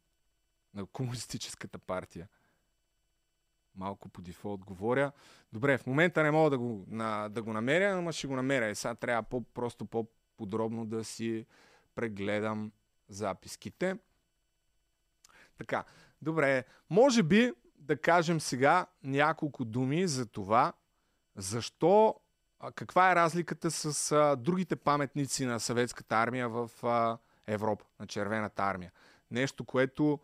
[0.75, 2.27] на Комунистическата партия.
[3.75, 5.11] Малко по дефолт говоря.
[5.53, 8.69] Добре, в момента не мога да го, на, да го намеря, но ще го намеря.
[8.69, 11.45] И сега трябва по, просто по-подробно да си
[11.95, 12.71] прегледам
[13.09, 13.97] записките.
[15.57, 15.83] Така,
[16.21, 16.63] добре.
[16.89, 20.73] Може би да кажем сега няколко думи за това,
[21.35, 22.19] защо,
[22.71, 28.63] каква е разликата с а, другите паметници на съветската армия в а, Европа, на червената
[28.63, 28.91] армия.
[29.31, 30.19] Нещо, което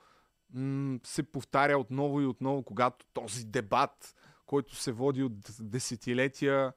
[0.53, 6.73] м- се повтаря отново и отново, когато този дебат, който се води от десетилетия,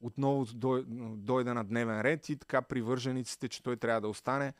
[0.00, 0.46] отново
[1.16, 4.52] дойде на дневен ред и така привържениците, че той трябва да остане,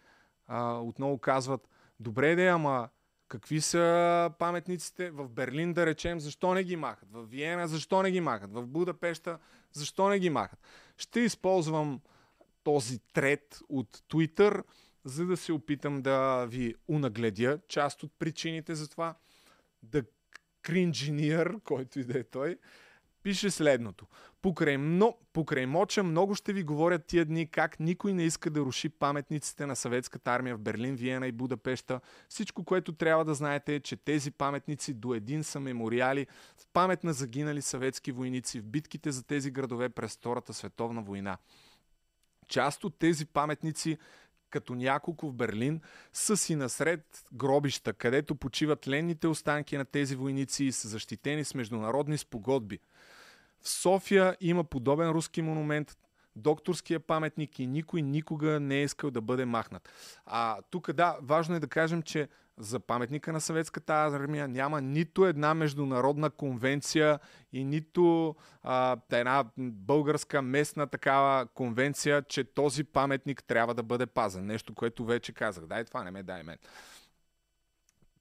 [0.46, 1.68] а, отново казват,
[2.00, 2.88] добре де, ама
[3.28, 7.08] какви са паметниците в Берлин, да речем, защо не ги махат?
[7.12, 8.52] В Виена, защо не ги махат?
[8.52, 9.38] В Будапешта,
[9.72, 10.58] защо не ги махат?
[10.96, 12.00] Ще използвам
[12.64, 14.62] този трет от Twitter–
[15.06, 19.14] за да се опитам да ви унагледя част от причините за това.
[19.82, 20.02] Да
[20.62, 22.58] кринжинир, който и да е той,
[23.26, 24.06] пише следното.
[24.42, 28.60] Покрай, но, покрай моча много ще ви говорят тия дни как никой не иска да
[28.60, 32.00] руши паметниците на съветската армия в Берлин, Виена и Будапешта.
[32.28, 37.04] Всичко, което трябва да знаете е, че тези паметници до един са мемориали в памет
[37.04, 41.38] на загинали съветски войници в битките за тези градове през Втората световна война.
[42.48, 43.98] Част от тези паметници
[44.50, 45.80] като няколко в Берлин,
[46.12, 51.54] са си насред гробища, където почиват ленните останки на тези войници и са защитени с
[51.54, 52.78] международни спогодби.
[53.60, 55.96] В София има подобен руски монумент,
[56.36, 59.88] докторския паметник и никой никога не е искал да бъде махнат.
[60.26, 65.26] А тук да, важно е да кажем, че за паметника на съветската армия, няма нито
[65.26, 67.18] една международна конвенция
[67.52, 74.46] и нито а, една българска местна такава конвенция, че този паметник трябва да бъде пазен.
[74.46, 75.66] Нещо, което вече казах.
[75.66, 76.58] Дай това, не ме дай мен.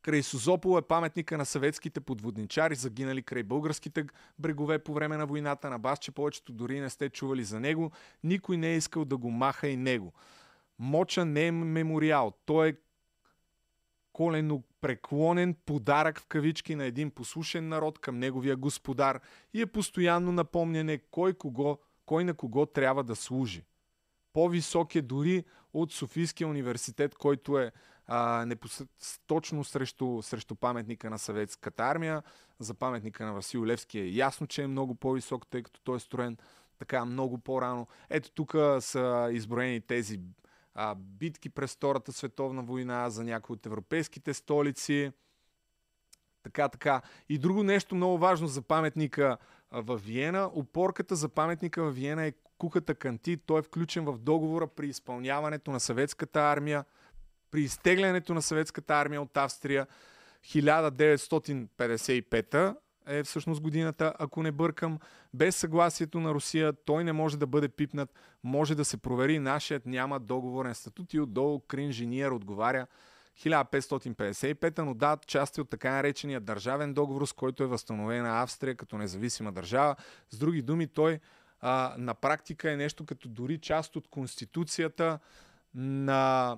[0.05, 4.05] Край Созопол е паметника на съветските подводничари, загинали край българските
[4.39, 7.91] брегове по време на войната на Бас, че повечето дори не сте чували за него.
[8.23, 10.13] Никой не е искал да го маха и него.
[10.79, 12.33] Моча не е мемориал.
[12.45, 12.75] Той е
[14.13, 19.19] колено преклонен подарък в кавички на един послушен народ към неговия господар
[19.53, 23.63] и е постоянно напомняне кой, кого, кой на кого трябва да служи.
[24.33, 27.71] По-висок е дори от Софийския университет, който е
[28.07, 28.83] а, непос...
[29.27, 32.23] точно срещу, срещу паметника на съветската армия.
[32.59, 35.99] За паметника на Васил Левски е ясно, че е много по-висок, тъй като той е
[35.99, 36.37] строен
[36.79, 37.87] така много по-рано.
[38.09, 40.19] Ето тук са изброени тези
[40.73, 45.11] а, битки през Втората световна война за някои от европейските столици.
[46.43, 47.01] Така, така.
[47.29, 49.37] И друго нещо много важно за паметника
[49.71, 50.51] в Виена.
[50.53, 53.37] Опорката за паметника в Виена е куката Канти.
[53.37, 56.85] Той е включен в договора при изпълняването на съветската армия,
[57.55, 59.87] при изтеглянето на съветската армия от Австрия
[60.45, 62.75] 1955
[63.07, 64.99] е всъщност годината, ако не бъркам.
[65.33, 68.13] Без съгласието на Русия той не може да бъде пипнат,
[68.43, 69.39] може да се провери.
[69.39, 72.87] Нашият няма договорен статут и отдолу Кринжиниер отговаря
[73.39, 78.97] 1555, но да, части от така наречения държавен договор, с който е възстановена Австрия като
[78.97, 79.95] независима държава.
[80.29, 81.19] С други думи, той
[81.61, 85.19] а, на практика е нещо като дори част от конституцията
[85.75, 86.57] на,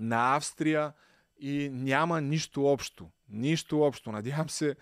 [0.00, 0.92] на Австрия
[1.40, 3.10] и няма нищо общо.
[3.28, 4.12] Нищо общо.
[4.12, 4.76] Надявам се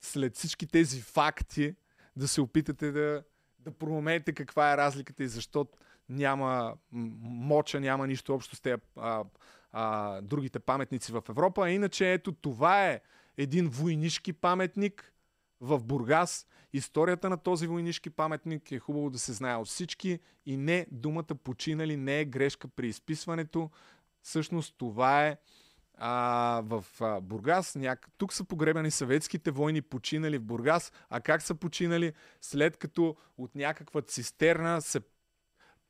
[0.00, 1.74] след всички тези факти
[2.16, 3.22] да се опитате да,
[3.58, 5.66] да проумеете каква е разликата и защо
[6.08, 9.24] няма моча, няма нищо общо с тези а,
[9.72, 11.64] а, другите паметници в Европа.
[11.64, 13.00] А иначе ето това е
[13.36, 15.12] един войнишки паметник
[15.60, 16.46] в Бургас.
[16.72, 21.34] Историята на този войнишки паметник е хубаво да се знае от всички и не думата
[21.44, 23.70] починали не е грешка при изписването.
[24.24, 25.36] Всъщност това е
[25.98, 27.74] а, в а, Бургас.
[27.74, 28.08] Няк...
[28.18, 30.92] Тук са погребани съветските войни, починали в Бургас.
[31.10, 32.12] А как са починали?
[32.40, 35.00] След като от някаква цистерна се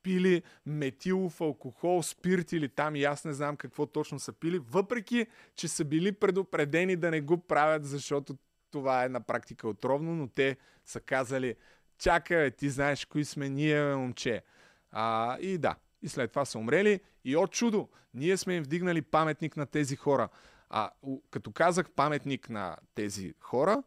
[0.02, 5.26] пили метилов алкохол, спирт или там и аз не знам какво точно са пили, въпреки,
[5.56, 8.36] че са били предупредени да не го правят, защото
[8.70, 11.54] това е на практика отровно, но те са казали,
[11.98, 14.42] чакай, ти знаеш кои сме ние, момче.
[14.90, 17.00] А, и да, и след това са умрели.
[17.24, 20.28] И от чудо, ние сме им вдигнали паметник на тези хора.
[20.70, 20.90] А
[21.30, 23.82] като казах паметник на тези хора,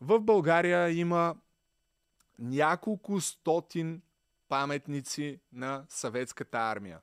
[0.00, 1.36] в България има
[2.38, 4.02] няколко стотин
[4.48, 7.00] паметници на съветската армия.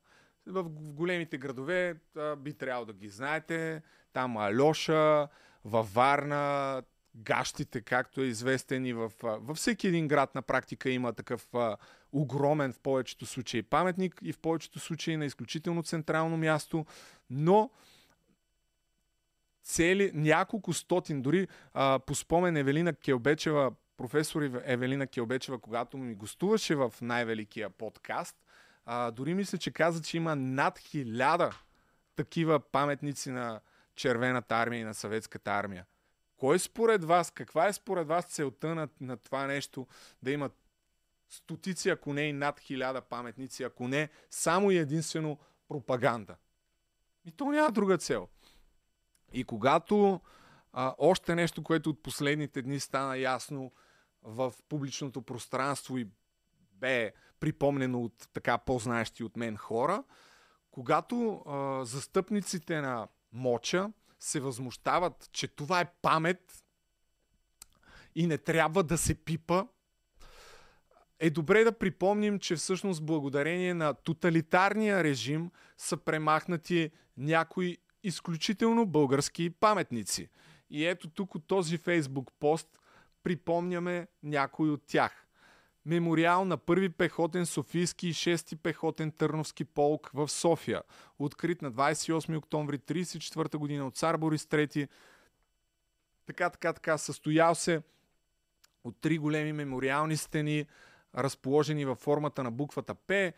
[0.47, 1.95] В големите градове
[2.38, 3.81] би трябвало да ги знаете.
[4.13, 5.27] Там Алеша,
[5.65, 6.83] във Варна,
[7.15, 11.78] гащите, както е известен и в, във всеки един град на практика има такъв а,
[12.12, 16.86] огромен в повечето случаи паметник и в повечето случаи на изключително централно място,
[17.30, 17.71] но
[19.63, 26.76] цели няколко стотин, дори а, по спомен Евелина Келбечева, професор Евелина Келбечева, когато ми гостуваше
[26.76, 28.36] в най-великия подкаст,
[28.86, 31.52] а, дори мисля, че каза, че има над хиляда
[32.15, 33.60] такива паметници на
[33.95, 35.86] червената армия и на съветската армия.
[36.43, 39.88] Кой според вас, каква е според вас целта на, на това нещо
[40.23, 40.58] да имат
[41.29, 46.36] стотици, ако не и над хиляда паметници, ако не само и единствено пропаганда?
[47.25, 48.27] И то няма друга цел.
[49.34, 50.21] И когато
[50.73, 53.71] а, още нещо, което от последните дни стана ясно
[54.23, 56.10] в публичното пространство и
[56.73, 60.03] бе припомнено от така по-знаещи от мен хора,
[60.71, 63.91] когато а, застъпниците на Моча
[64.23, 66.63] се възмущават, че това е памет
[68.15, 69.65] и не трябва да се пипа,
[71.19, 79.49] е добре да припомним, че всъщност благодарение на тоталитарния режим са премахнати някои изключително български
[79.49, 80.29] паметници.
[80.69, 82.79] И ето тук от този фейсбук пост
[83.23, 85.22] припомняме някои от тях
[85.85, 90.81] мемориал на първи пехотен Софийски и 6 пехотен Търновски полк в София,
[91.19, 94.87] открит на 28 октомври 1934 година от цар Борис III.
[96.25, 97.81] Така, така, така, състоял се
[98.83, 100.65] от три големи мемориални стени,
[101.17, 103.33] разположени във формата на буквата П,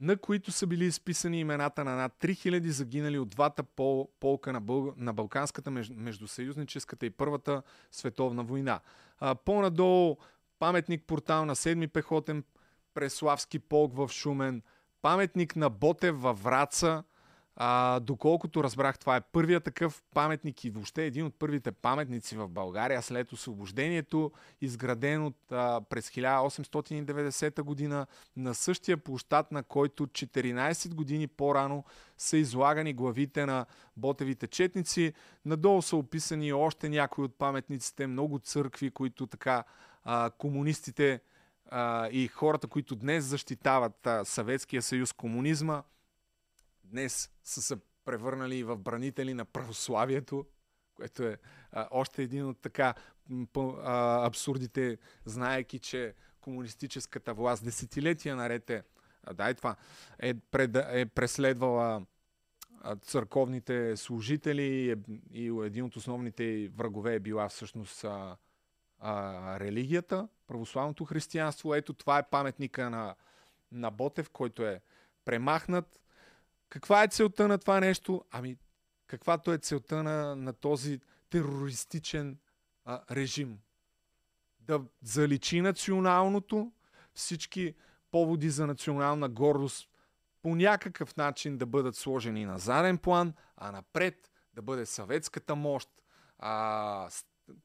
[0.00, 4.60] на които са били изписани имената на над 3000 загинали от двата пол, полка на,
[4.60, 8.80] Бъл, на Балканската междусъюзническата и Първата световна война.
[9.18, 10.16] А, по-надолу
[10.64, 12.44] паметник портал на 7-ми пехотен
[12.94, 14.62] Преславски полк в Шумен,
[15.02, 17.04] паметник на Ботев във Враца,
[17.56, 22.48] А, доколкото разбрах, това е първият такъв паметник и въобще един от първите паметници в
[22.48, 28.06] България след освобождението, изграден от, а, през 1890 година
[28.36, 31.84] на същия площад, на който 14 години по-рано
[32.18, 35.12] са излагани главите на Ботевите четници.
[35.44, 39.64] Надолу са описани още някои от паметниците, много църкви, които така
[40.04, 41.20] а, комунистите
[41.66, 45.82] а, и хората, които днес защитават Съветския съюз, комунизма,
[46.84, 50.46] днес са се превърнали в бранители на православието,
[50.94, 51.38] което е
[51.72, 52.94] а, още един от така
[53.56, 58.82] а, абсурдите, знаеки, че комунистическата власт десетилетия наред е,
[59.24, 59.76] а, дай това,
[60.18, 62.06] е, пред, е преследвала
[63.00, 64.96] църковните служители е,
[65.32, 68.36] и един от основните врагове е била всъщност а,
[68.98, 71.74] а, религията, православното християнство.
[71.74, 73.14] Ето това е паметника на,
[73.72, 74.80] на Ботев, който е
[75.24, 76.00] премахнат.
[76.68, 78.24] Каква е целта на това нещо?
[78.30, 78.56] Ами,
[79.06, 82.38] каквато е целта на, на този терористичен
[82.84, 83.58] а, режим?
[84.60, 86.72] Да заличи националното,
[87.14, 87.74] всички
[88.10, 89.90] поводи за национална гордост
[90.42, 95.88] по някакъв начин да бъдат сложени на заден план, а напред да бъде съветската мощ,
[96.38, 97.08] а,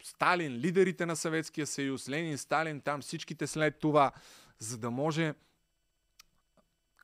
[0.03, 4.11] Сталин, лидерите на Съветския съюз, Ленин, Сталин, там всичките след това,
[4.59, 5.33] за да може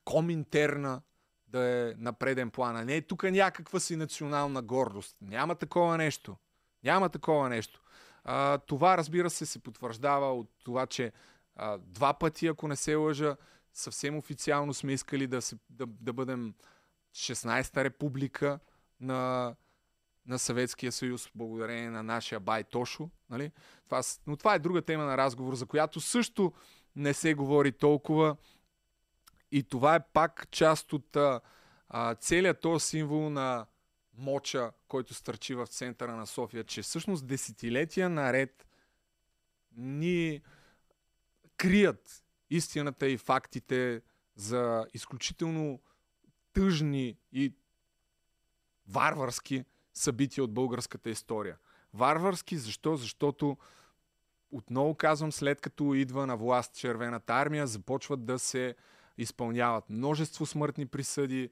[0.05, 1.01] коминтерна
[1.47, 2.77] да е на преден план.
[2.77, 5.17] А не е тук някаква си национална гордост.
[5.21, 6.35] Няма такова нещо.
[6.83, 7.81] Няма такова нещо.
[8.23, 11.11] А, това, разбира се, се потвърждава от това, че
[11.55, 13.37] а, два пъти, ако не се лъжа,
[13.73, 16.53] съвсем официално сме искали да, се, да, да бъдем
[17.15, 18.59] 16-та република
[18.99, 19.55] на,
[20.27, 23.09] на Съветския съюз, благодарение на нашия бай Тошо.
[23.29, 23.51] Нали?
[23.85, 26.53] Това, но това е друга тема на разговор, за която също
[26.95, 28.35] не се говори толкова.
[29.51, 31.15] И това е пак част от
[31.89, 33.65] а, целият този символ на
[34.17, 38.67] моча, който стърчи в центъра на София, че всъщност десетилетия наред
[39.77, 40.41] ни
[41.57, 44.01] крият истината и фактите
[44.35, 45.79] за изключително
[46.53, 47.53] тъжни и
[48.87, 49.63] варварски
[49.95, 51.57] събития от българската история.
[51.93, 52.95] Варварски, защо?
[52.95, 53.57] Защото
[54.51, 58.75] отново казвам, след като идва на власт Червената армия, започват да се
[59.17, 61.49] изпълняват множество смъртни присъди,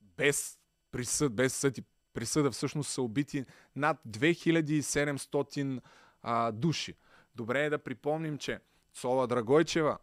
[0.00, 0.58] без
[0.90, 1.78] присъд, без съд
[2.12, 3.44] присъда всъщност са убити
[3.76, 5.80] над 2700
[6.22, 6.94] а, души.
[7.34, 8.60] Добре е да припомним, че
[8.92, 9.98] Цола Драгойчева,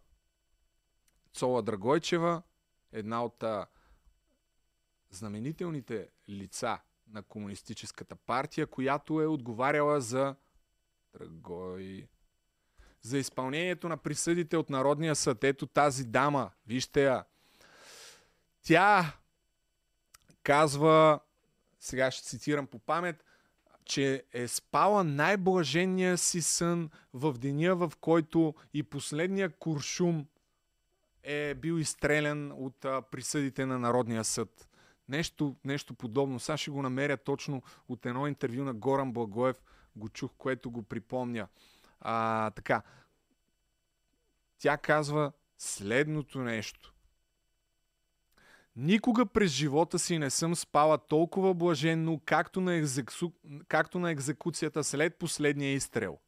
[1.33, 2.41] Цола Драгойчева,
[2.91, 3.65] една от а,
[5.09, 6.79] знаменителните лица
[7.13, 10.35] на Комунистическата партия, която е отговаряла за
[11.13, 12.07] Драгой
[13.01, 15.43] за изпълнението на присъдите от Народния съд.
[15.43, 17.25] Ето тази дама, вижте я.
[18.63, 19.17] Тя
[20.43, 21.19] казва,
[21.79, 23.23] сега ще цитирам по памет,
[23.85, 30.27] че е спала най-блаженния си сън в деня, в който и последния куршум
[31.23, 32.79] е бил изстрелян от
[33.11, 34.67] присъдите на Народния съд.
[35.11, 36.39] Нещо, нещо подобно.
[36.39, 39.63] Сега ще го намеря точно от едно интервю на Горан Благоев,
[39.95, 41.47] го чух, което го припомня.
[41.99, 42.81] А, така.
[44.59, 46.93] Тя казва следното нещо.
[48.75, 53.31] Никога през живота си не съм спала толкова блаженно, както на, екзеку...
[53.67, 56.19] както на екзекуцията след последния изстрел.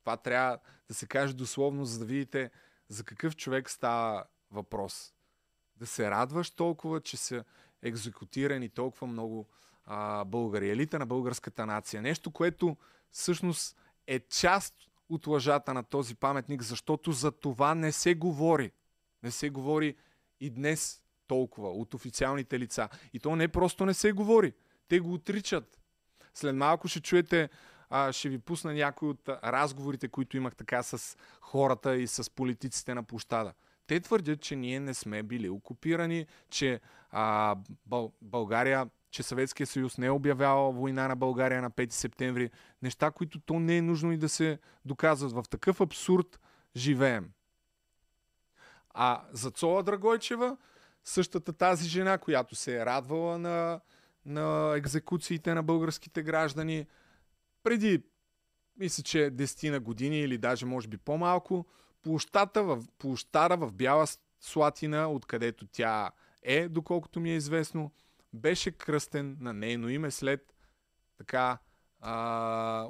[0.00, 0.58] Това трябва
[0.88, 2.50] да се каже дословно, за да видите
[2.88, 5.14] за какъв човек става въпрос.
[5.76, 7.44] Да се радваш толкова, че са
[7.82, 9.48] екзекутирани толкова много
[9.84, 10.70] а, българи.
[10.70, 12.02] Елита на българската нация.
[12.02, 12.76] Нещо, което
[13.10, 13.76] всъщност
[14.06, 14.74] е част
[15.08, 18.72] от лъжата на този паметник, защото за това не се говори.
[19.22, 19.96] Не се говори
[20.40, 22.88] и днес толкова от официалните лица.
[23.12, 24.52] И то не просто не се говори.
[24.88, 25.80] Те го отричат.
[26.34, 27.48] След малко ще чуете,
[27.90, 32.94] а, ще ви пусна някои от разговорите, които имах така с хората и с политиците
[32.94, 33.52] на площада.
[33.86, 37.56] Те твърдят, че ние не сме били окупирани, че а,
[37.86, 42.50] Бъл, България че Съветския съюз не е обявявал война на България на 5 септември.
[42.82, 45.32] Неща, които то не е нужно и да се доказват.
[45.32, 46.40] В такъв абсурд
[46.76, 47.30] живеем.
[48.94, 50.56] А за Цола Драгойчева,
[51.04, 53.80] същата тази жена, която се е радвала на,
[54.26, 56.86] на екзекуциите на българските граждани,
[57.62, 58.02] преди,
[58.76, 61.66] мисля, че 10 на години или даже може би по-малко,
[62.02, 64.06] площата в, площада в Бяла
[64.40, 66.10] Слатина, откъдето тя
[66.42, 67.92] е, доколкото ми е известно,
[68.32, 70.54] беше кръстен на нейно име след
[71.16, 71.58] така
[72.00, 72.88] а,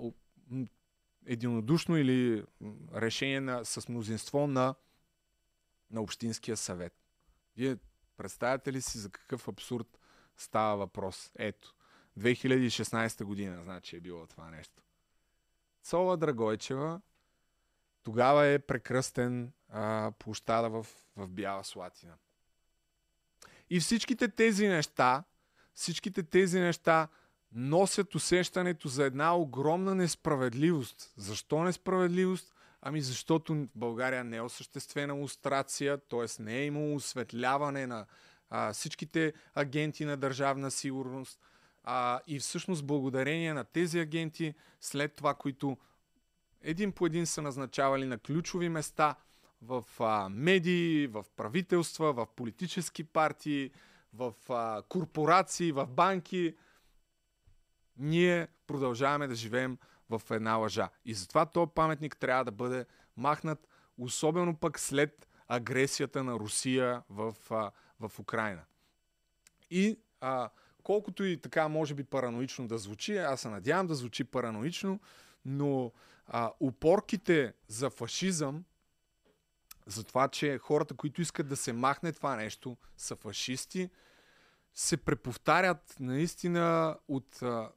[1.26, 2.44] единодушно или
[2.94, 4.74] решение на, с мнозинство на,
[5.90, 6.94] на Общинския съвет.
[7.56, 7.76] Вие
[8.16, 9.98] представяте ли си за какъв абсурд
[10.36, 11.32] става въпрос.
[11.38, 11.74] Ето.
[12.18, 14.82] 2016 година, значи е било това нещо.
[15.82, 17.00] Цола Драгойчева
[18.02, 20.86] тогава е прекръстен а, площада в,
[21.16, 22.14] в Бяла Слатина.
[23.70, 25.24] И всичките тези неща,
[25.74, 27.08] всичките тези неща
[27.52, 31.12] носят усещането за една огромна несправедливост.
[31.16, 32.54] Защо несправедливост?
[32.82, 36.42] Ами защото в България не е осъществена лустрация, т.е.
[36.42, 38.06] не е имало осветляване на
[38.50, 41.40] а, всичките агенти на държавна сигурност.
[41.84, 45.78] А, и всъщност благодарение на тези агенти, след това, които
[46.62, 49.14] един по един са назначавали на ключови места
[49.62, 53.70] в а, медии, в правителства, в политически партии,
[54.12, 56.56] в а, корпорации, в банки,
[57.96, 59.78] ние продължаваме да живеем
[60.10, 60.88] в една лъжа.
[61.04, 62.86] И затова този паметник трябва да бъде
[63.16, 68.62] махнат, особено пък след агресията на Русия в, а, в Украина.
[69.70, 70.50] И а,
[70.82, 75.00] колкото и така може би параноично да звучи, аз се надявам да звучи параноично,
[75.44, 75.92] но
[76.26, 78.64] а, упорките за фашизъм,
[79.90, 83.90] за това, че хората, които искат да се махне това нещо, са фашисти,
[84.74, 87.70] се преповтарят наистина от а,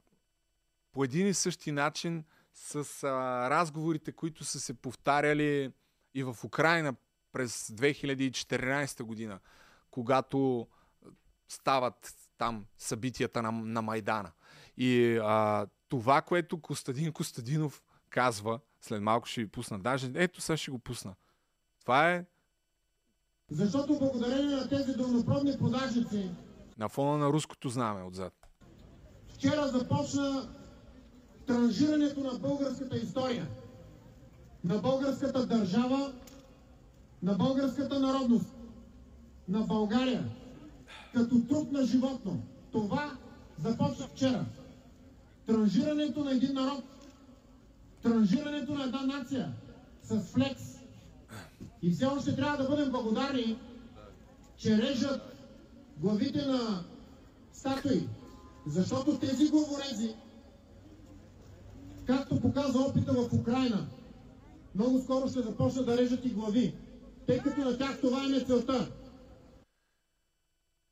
[0.92, 5.72] по един и същи начин с а, разговорите, които са се повтаряли
[6.14, 6.94] и в Украина
[7.32, 9.40] през 2014 година,
[9.90, 10.68] когато
[11.48, 14.32] стават там събитията на, на Майдана.
[14.76, 20.56] И а, това, което Костадин Костадинов казва, след малко ще ви пусна, даже ето сега
[20.56, 21.14] ще го пусна.
[21.84, 22.24] Това е
[23.50, 26.30] Защото благодарение на тези долнопробни продажници,
[26.78, 28.32] на фона на руското знаме отзад.
[29.28, 30.48] вчера започна
[31.46, 33.46] транжирането на българската история,
[34.64, 36.12] на българската държава,
[37.22, 38.54] на българската народност,
[39.48, 40.24] на България,
[41.14, 42.42] като труп на животно.
[42.72, 43.16] Това
[43.58, 44.44] започна вчера.
[45.46, 46.84] Транжирането на един народ,
[48.02, 49.52] транжирането на една нация
[50.02, 50.73] с флекс.
[51.84, 53.58] И все още трябва да бъдем благодарни,
[54.56, 55.22] че режат
[55.96, 56.84] главите на
[57.52, 58.08] статуи.
[58.66, 60.14] Защото тези главорези,
[62.06, 63.86] както показва опита в Украина,
[64.74, 66.74] много скоро ще започнат да режат и глави,
[67.26, 68.92] тъй като на тях това им е целта.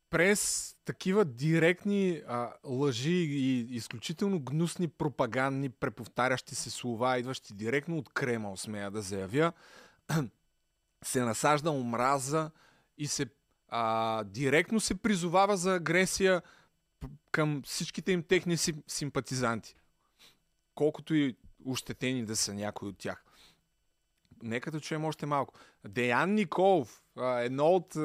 [0.09, 8.09] през такива директни а, лъжи и изключително гнусни пропагандни, преповтарящи се слова, идващи директно от
[8.09, 9.53] Кремъл, смея да заявя,
[11.03, 12.51] се насажда омраза
[12.97, 13.25] и се
[13.69, 16.41] а, директно се призовава за агресия
[17.31, 19.75] към всичките им техни сим, симпатизанти.
[20.75, 23.23] Колкото и ощетени да са някои от тях.
[24.43, 25.53] Нека да чуем още малко.
[25.87, 27.95] Деян Николов, едно от,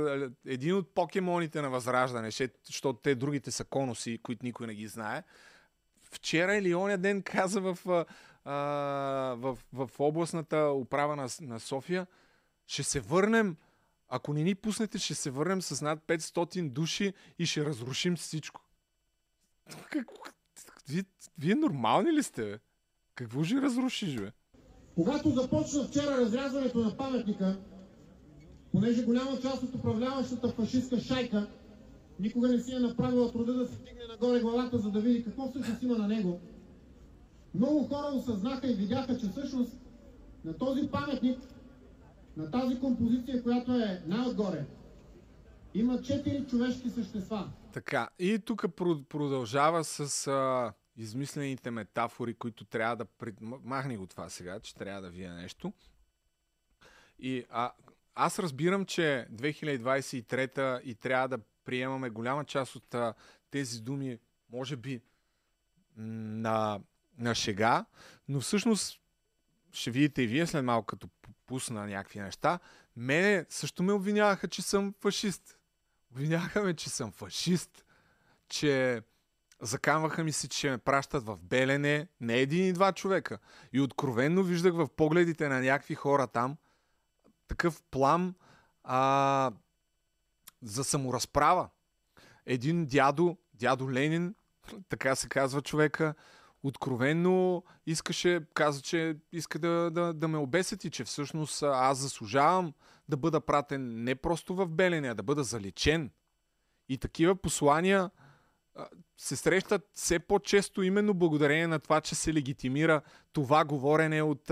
[0.46, 2.30] един от покемоните на Възраждане,
[2.64, 5.22] защото те другите са конуси, които никой не ги знае.
[6.12, 7.78] Вчера или оня ден каза в,
[8.44, 12.07] в, в областната управа на, на София,
[12.69, 13.57] ще се върнем,
[14.09, 18.61] ако не ни пуснете, ще се върнем с над 500 души и ще разрушим всичко.
[20.89, 21.05] Вие,
[21.39, 22.59] вие нормални ли сте, бе?
[23.14, 24.33] Какво ще разрушиш, бе?
[24.95, 27.61] Когато започна вчера разрязването на паметника,
[28.73, 31.51] понеже голяма част от управляващата фашистска шайка
[32.21, 35.51] никога не си е направила труда да се вдигне нагоре главата, за да види какво
[35.51, 36.41] всъщност има на него,
[37.55, 39.77] много хора осъзнаха и видяха, че всъщност
[40.45, 41.39] на този паметник,
[42.39, 44.66] на тази композиция, която е най-отгоре,
[45.74, 47.51] има четири човешки същества.
[47.72, 53.05] Така, и тук про- продължава с а, измислените метафори, които трябва да...
[53.05, 53.34] Пред...
[53.41, 55.72] Махни го това сега, че трябва да вие нещо.
[57.18, 57.72] И а,
[58.14, 63.14] аз разбирам, че 2023 и трябва да приемаме голяма част от а,
[63.51, 64.18] тези думи,
[64.53, 65.01] може би,
[65.97, 66.80] на,
[67.18, 67.84] на шега,
[68.28, 69.01] но всъщност
[69.73, 71.09] ще видите и вие след малко, като
[71.47, 72.59] пусна някакви неща,
[72.97, 75.59] мене също ме обвиняваха, че съм фашист.
[76.11, 77.85] Обвиняваха ме, че съм фашист,
[78.49, 79.03] че
[79.61, 83.39] закамваха ми се, че ще ме пращат в Белене, не един и два човека.
[83.73, 86.57] И откровенно виждах в погледите на някакви хора там
[87.49, 88.35] такъв плам
[88.85, 89.53] а,
[90.62, 91.69] за саморазправа.
[92.47, 94.35] Един дядо, дядо Ленин,
[94.89, 96.14] така се казва човека,
[96.62, 102.72] откровенно искаше, каза, че иска да, да, да ме обесети, че всъщност аз заслужавам
[103.09, 106.11] да бъда пратен не просто в Белене, а да бъда залечен.
[106.88, 108.11] И такива послания
[109.16, 113.02] се срещат все по-често именно благодарение на това, че се легитимира
[113.32, 114.50] това говорене от,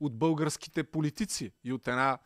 [0.00, 2.18] от българските политици и от една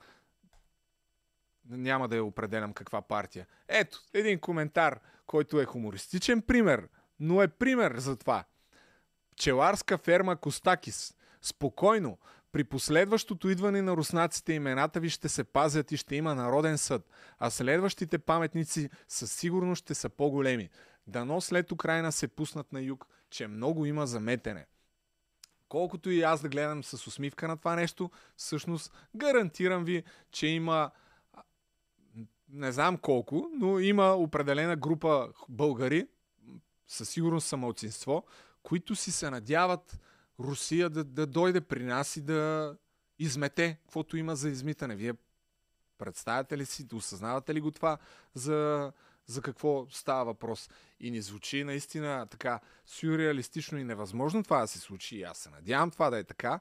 [1.68, 3.46] няма да я определям каква партия.
[3.68, 6.88] Ето, един коментар, който е хумористичен пример,
[7.20, 8.44] но е пример за това.
[9.36, 11.14] Пчеларска ферма Костакис.
[11.42, 12.18] Спокойно,
[12.52, 17.10] при последващото идване на руснаците имената ви ще се пазят и ще има народен съд,
[17.38, 20.68] а следващите паметници със сигурност ще са по-големи.
[21.06, 24.66] Дано след Украина се пуснат на юг, че много има заметене.
[25.68, 30.90] Колкото и аз да гледам с усмивка на това нещо, всъщност гарантирам ви, че има
[32.48, 36.08] не знам колко, но има определена група българи,
[36.86, 38.24] със сигурност са мълцинство,
[38.66, 40.00] които си се надяват
[40.40, 42.76] Русия да, да дойде при нас и да
[43.18, 44.96] измете каквото има за измитане.
[44.96, 45.14] Вие
[45.98, 47.98] представяте ли си, осъзнавате ли го това
[48.34, 48.92] за,
[49.26, 50.70] за какво става въпрос?
[51.00, 55.16] И ни звучи наистина така сюрреалистично и невъзможно това да се случи.
[55.16, 56.60] И аз се надявам това да е така.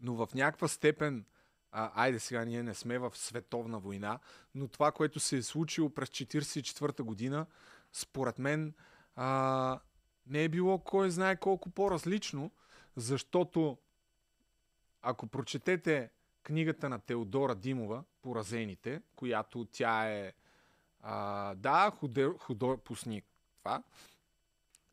[0.00, 1.24] Но в някаква степен,
[1.72, 4.18] а, айде сега ние не сме в световна война,
[4.54, 7.46] но това, което се е случило през 1944 година,
[7.92, 8.74] според мен
[9.14, 9.80] а,
[10.26, 12.50] не е било кой знае колко по-различно,
[12.96, 13.78] защото
[15.02, 16.10] ако прочетете
[16.42, 20.32] книгата на Теодора Димова, Поразените, която тя е
[21.02, 23.22] а, да, худе, худо, пусни
[23.58, 23.82] това.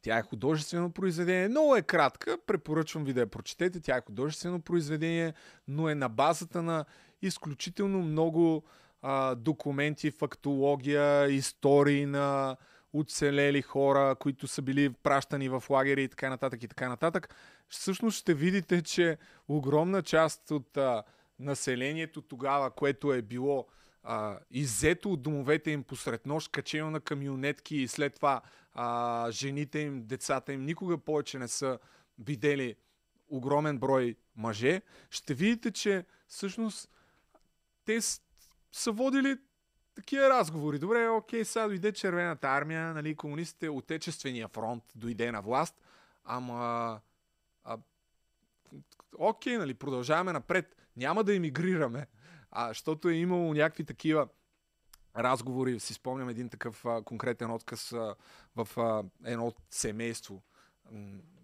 [0.01, 3.79] Тя е художествено произведение, много е кратка, препоръчвам ви да я прочетете.
[3.79, 5.34] Тя е художествено произведение,
[5.67, 6.86] но е на базата на
[7.21, 8.63] изключително много
[9.01, 12.57] а, документи, фактология, истории на
[12.94, 17.36] оцелели хора, които са били пращани в лагери и така нататък и така нататък.
[17.70, 19.18] Всъщност ще видите, че
[19.48, 21.04] огромна част от а,
[21.39, 23.68] населението тогава, което е било
[24.04, 28.41] а, иззето от домовете им посред нощ, качено на камионетки и след това
[28.74, 31.80] а, жените им, децата им никога повече не са
[32.20, 32.76] видели
[33.30, 36.89] огромен брой мъже, ще видите, че всъщност
[37.86, 38.00] те
[38.72, 39.38] са водили
[39.96, 40.80] такива разговори.
[40.80, 45.82] Добре, окей, сега дойде червената армия, нали, комунистите, отечествения фронт дойде на власт,
[46.24, 47.00] ама
[47.64, 47.78] а,
[49.18, 50.76] окей, нали, продължаваме напред.
[50.98, 52.08] Няма да емигрираме.
[52.52, 54.28] А, защото е имало някакви такива
[55.18, 58.16] разговори, си спомням един такъв а, конкретен отказ а,
[58.56, 60.44] в а, едно семейство,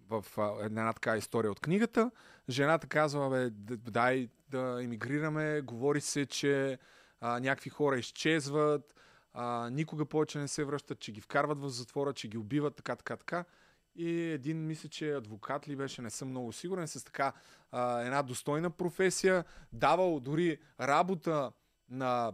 [0.09, 0.25] в
[0.61, 2.11] една така история от книгата.
[2.49, 6.79] Жената казва, бе, дай да емигрираме, говори се, че
[7.21, 8.95] а, някакви хора изчезват,
[9.33, 12.95] а, никога повече не се връщат, че ги вкарват в затвора, че ги убиват, така,
[12.95, 13.45] така, така.
[13.95, 17.33] И един, мисля, че адвокат ли беше, не съм много сигурен, с така
[17.71, 21.51] а, една достойна професия, давал дори работа
[21.89, 22.33] на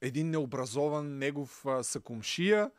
[0.00, 2.70] един необразован негов а, съкомшия.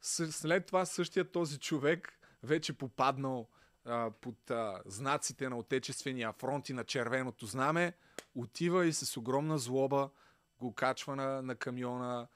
[0.00, 3.48] След това същия този човек вече попаднал
[3.84, 7.92] а, под а, знаците на Отечествения фронт и на червеното знаме,
[8.34, 10.10] отива и с огромна злоба
[10.58, 12.28] го качва на, на камиона,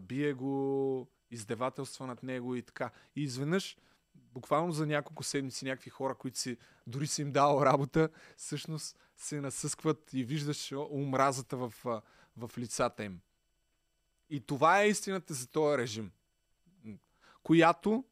[0.00, 2.90] бие го, издевателства над него и така.
[3.16, 3.76] И изведнъж,
[4.14, 6.56] буквално за няколко седмици, някакви хора, които си
[6.86, 11.74] дори си им дал работа, всъщност се насъскват и виждаш омразата в,
[12.36, 13.20] в лицата им.
[14.30, 16.12] И това е истината за този режим,
[17.42, 18.04] която,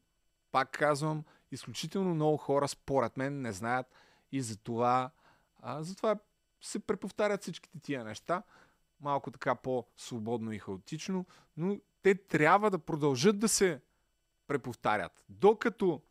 [0.51, 3.87] пак казвам, изключително много хора, според мен, не знаят
[4.31, 5.11] и затова,
[5.61, 6.15] а, затова
[6.61, 8.43] се преповтарят всичките тия неща,
[9.01, 11.25] малко така по-свободно и хаотично,
[11.57, 13.81] но те трябва да продължат да се
[14.47, 15.25] преповтарят.
[15.29, 16.01] Докато,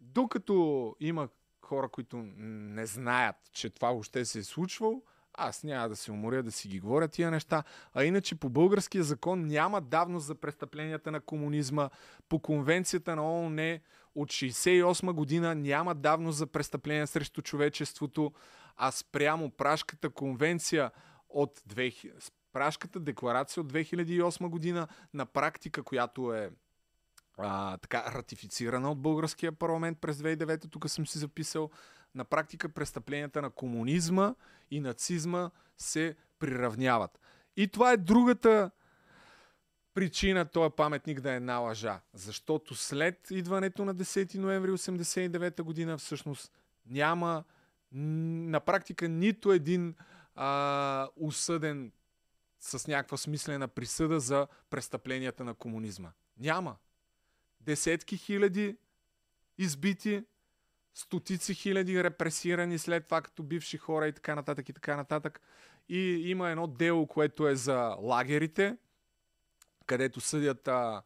[0.00, 1.28] докато има
[1.64, 5.02] хора, които не знаят, че това въобще се е случвало,
[5.34, 7.62] аз няма да се уморя да си ги говоря тия неща.
[7.94, 11.90] А иначе по българския закон няма давност за престъпленията на комунизма.
[12.28, 13.78] По конвенцията на ООН
[14.14, 18.32] от 68 година няма давност за престъпления срещу човечеството,
[18.76, 20.90] а спрямо Прашката конвенция
[21.32, 26.50] от 2000, Прашката декларация от 2008 година на практика, която е
[27.38, 31.70] а, така ратифицирана от българския парламент през 2009, тук съм си записал,
[32.14, 34.34] на практика престъпленията на комунизма
[34.70, 37.20] и нацизма се приравняват.
[37.56, 38.70] И това е другата
[39.94, 42.00] причина този паметник да е една лъжа.
[42.14, 46.52] Защото след идването на 10 ноември 1989 година всъщност
[46.86, 47.44] няма
[47.92, 49.94] на практика нито един
[50.34, 51.92] а, осъден
[52.60, 56.12] с някаква смислена присъда за престъпленията на комунизма.
[56.38, 56.76] Няма.
[57.60, 58.76] Десетки хиляди
[59.58, 60.24] избити,
[60.94, 65.40] стотици хиляди репресирани след това като бивши хора и така нататък и така нататък.
[65.88, 65.98] И
[66.30, 68.76] има едно дело, което е за лагерите,
[69.86, 70.68] където съдят...
[70.68, 71.02] А,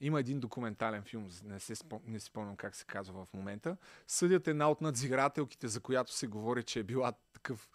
[0.00, 3.76] има един документален филм, не, се спом, не си спомням как се казва в момента.
[4.06, 7.68] Съдят една от надзирателките, за която се говори, че е била такъв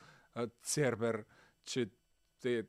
[0.64, 1.26] цербер,
[1.66, 1.90] че
[2.42, 2.64] те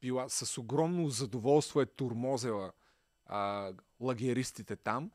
[0.00, 2.72] била с огромно задоволство е турмозела
[3.26, 5.10] а, лагеристите там.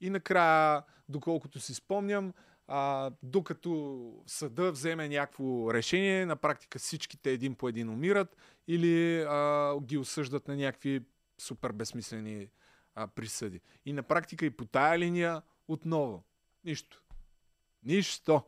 [0.00, 2.32] И накрая, доколкото си спомням,
[2.66, 8.36] а, докато съда вземе някакво решение, на практика всичките един по един умират
[8.68, 11.04] или а, ги осъждат на някакви
[11.38, 12.50] супер безсмислени
[12.94, 13.60] а, присъди.
[13.86, 16.24] И на практика и по тая линия отново.
[16.64, 17.02] Нищо.
[17.82, 18.42] Нищо.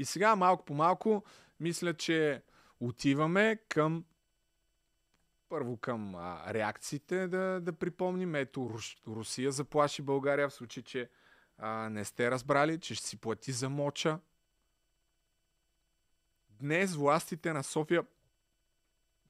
[0.00, 1.24] И сега малко по малко
[1.60, 2.42] мисля, че
[2.80, 4.04] отиваме към
[5.48, 8.34] първо към а, реакциите да, да припомним.
[8.34, 11.08] Ето Рус, Русия заплаши България в случай, че
[11.58, 14.18] а, не сте разбрали, че ще си плати за моча.
[16.50, 18.04] Днес властите на София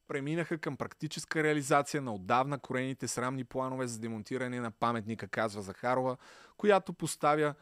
[0.09, 6.17] преминаха към практическа реализация на отдавна корените срамни планове за демонтиране на паметника, казва Захарова,
[6.57, 7.55] която поставя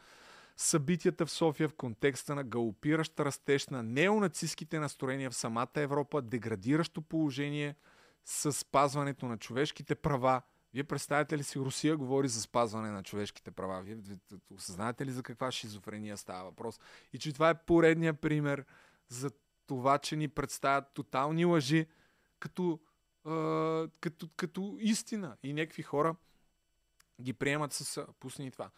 [0.61, 7.01] събитията в София в контекста на галопиращ растеж на неонацистските настроения в самата Европа, деградиращо
[7.01, 7.75] положение
[8.25, 10.41] с спазването на човешките права.
[10.73, 13.81] Вие представяте ли си, Русия говори за спазване на човешките права?
[13.81, 13.97] Вие
[14.55, 16.79] осъзнаете ли за каква шизофрения става въпрос?
[17.13, 18.65] И че това е поредния пример
[19.07, 19.31] за
[19.67, 21.87] това, че ни представят тотални лъжи
[22.39, 22.79] като,
[23.25, 25.37] а, като, като истина.
[25.43, 26.15] И някакви хора
[27.21, 28.69] ги приемат с пусни това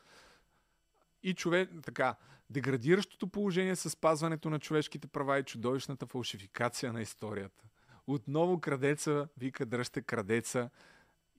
[1.23, 2.15] и човек, така,
[2.49, 7.63] деградиращото положение с спазването на човешките права и чудовищната фалшификация на историята.
[8.07, 10.69] Отново крадеца вика дръжте крадеца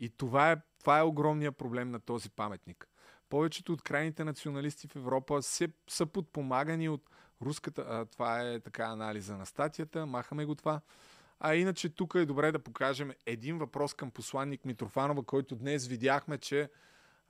[0.01, 2.89] и това е, това е огромният проблем на този паметник.
[3.29, 7.11] Повечето от крайните националисти в Европа се, са подпомагани от
[7.43, 7.85] руската...
[7.89, 10.81] А, това е така анализа на статията, махаме го това.
[11.41, 16.39] А иначе тук е добре да покажем един въпрос към посланник Митрофанова, който днес видяхме,
[16.39, 16.71] че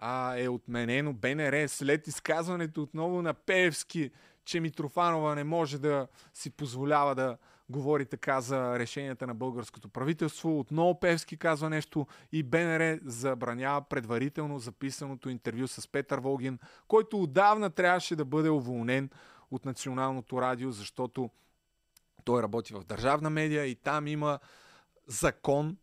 [0.05, 4.11] а, е отменено БНР след изказването отново на Пеевски,
[4.45, 7.37] че Митрофанова не може да си позволява да
[7.69, 10.59] говори така за решенията на българското правителство.
[10.59, 17.71] Отново Певски казва нещо и БНР забранява предварително записаното интервю с Петър Волгин, който отдавна
[17.71, 19.11] трябваше да бъде уволнен
[19.51, 21.31] от Националното радио, защото
[22.25, 24.39] той работи в държавна медия и там има
[25.07, 25.77] закон,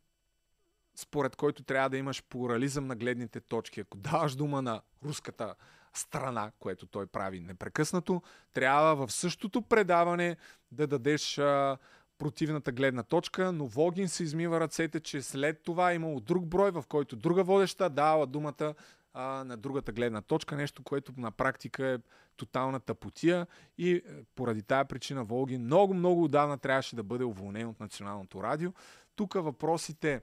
[1.00, 3.80] според който трябва да имаш плурализъм на гледните точки.
[3.80, 5.56] Ако даваш дума на руската
[5.94, 8.22] страна, което той прави непрекъснато,
[8.54, 10.38] трябва в същото предаване
[10.72, 11.78] да дадеш а,
[12.18, 16.72] противната гледна точка, но Вогин се измива ръцете, че след това е имало друг брой,
[16.72, 18.74] в който друга водеща дава думата
[19.14, 21.98] а, на другата гледна точка, нещо, което на практика е
[22.38, 23.48] тотална тъпотия
[23.78, 24.02] и е,
[24.36, 28.74] поради тая причина Волгин много, много отдавна трябваше да бъде уволнен от Националното радио.
[29.16, 30.22] Тук въпросите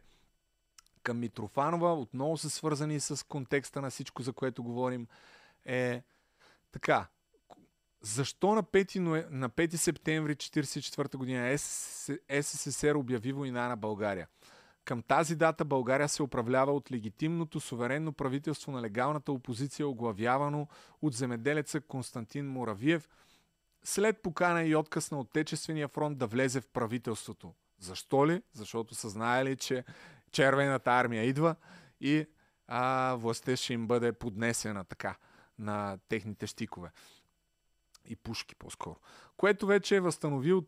[1.06, 5.06] към Митрофанова, отново са свързани с контекста на всичко, за което говорим,
[5.64, 6.02] е
[6.72, 7.06] така.
[8.00, 9.30] Защо на 5, ноe...
[9.30, 14.28] на 5 септември 1944 година СССР обяви война на България?
[14.84, 20.68] Към тази дата България се управлява от легитимното суверенно правителство на легалната опозиция, оглавявано
[21.02, 23.08] от земеделеца Константин Муравиев,
[23.84, 27.54] след покана и отказ на Отечествения фронт да влезе в правителството.
[27.78, 28.42] Защо ли?
[28.52, 29.84] Защото са знаели, че
[30.36, 31.56] червената армия идва
[32.00, 32.26] и
[32.68, 35.16] а, властта ще им бъде поднесена така
[35.58, 36.90] на техните щикове.
[38.08, 38.96] И пушки по-скоро.
[39.36, 40.64] Което вече е възстановил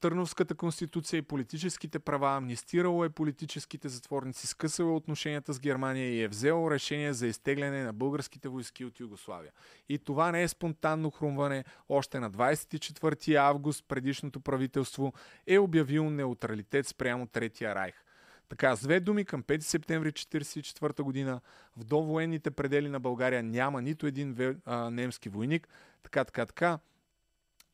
[0.00, 6.28] Търновската конституция и политическите права, амнистирало е политическите затворници, скъсало отношенията с Германия и е
[6.28, 9.52] взело решение за изтегляне на българските войски от Югославия.
[9.88, 11.64] И това не е спонтанно хрумване.
[11.88, 15.12] Още на 24 август предишното правителство
[15.46, 17.94] е обявило неутралитет спрямо Третия райх.
[18.50, 21.40] Така, с две думи, към 5 септември 1944 година
[21.76, 24.54] в довоенните предели на България няма нито един
[24.90, 25.68] немски войник.
[26.02, 26.78] Така, така, така.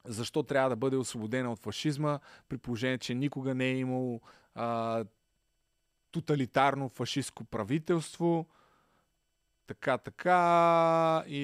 [0.04, 2.18] Защо трябва да бъде освободена от фашизма,
[2.48, 4.20] при положение, че никога не е имало
[4.54, 5.04] а,
[6.10, 8.46] тоталитарно фашистско правителство.
[9.66, 11.24] Така, така.
[11.26, 11.40] И,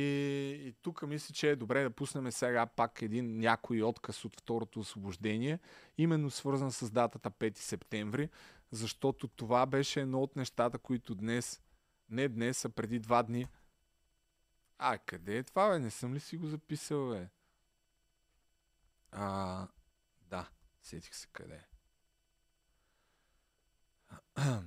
[0.66, 4.80] и тук мисля, че е добре да пуснем сега пак един някой отказ от второто
[4.80, 5.58] освобождение,
[5.98, 8.28] именно свързан с датата 5 септември,
[8.72, 11.62] защото това беше едно от нещата, които днес,
[12.08, 13.46] не днес, а преди два дни.
[14.78, 15.78] А, къде е това, бе?
[15.78, 17.28] Не съм ли си го записал, бе?
[19.10, 19.68] А,
[20.20, 20.50] да,
[20.82, 21.66] сетих се къде е.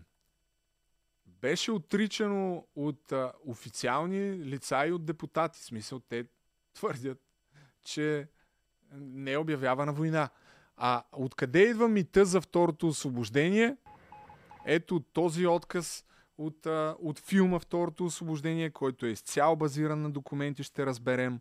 [1.26, 5.60] Беше отричано от а, официални лица и от депутати.
[5.60, 6.28] В смисъл, те
[6.74, 7.22] твърдят,
[7.82, 8.30] че
[8.91, 10.30] не е обявявана война.
[10.78, 13.78] А откъде идва мита за второто освобождение?
[14.66, 16.05] Ето този отказ
[16.38, 21.39] от, а, от филма Второто освобождение, който е изцяло базиран на документи, ще разберем.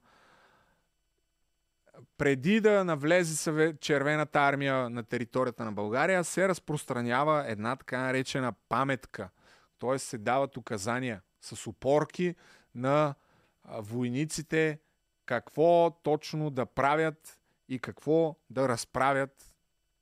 [2.18, 9.31] преди да навлезе червената армия на територията на България, се разпространява една така наречена паметка.
[9.79, 9.99] Т.е.
[9.99, 12.35] се дават указания с опорки
[12.75, 13.14] на
[13.64, 14.79] войниците
[15.27, 19.53] какво точно да правят и какво да разправят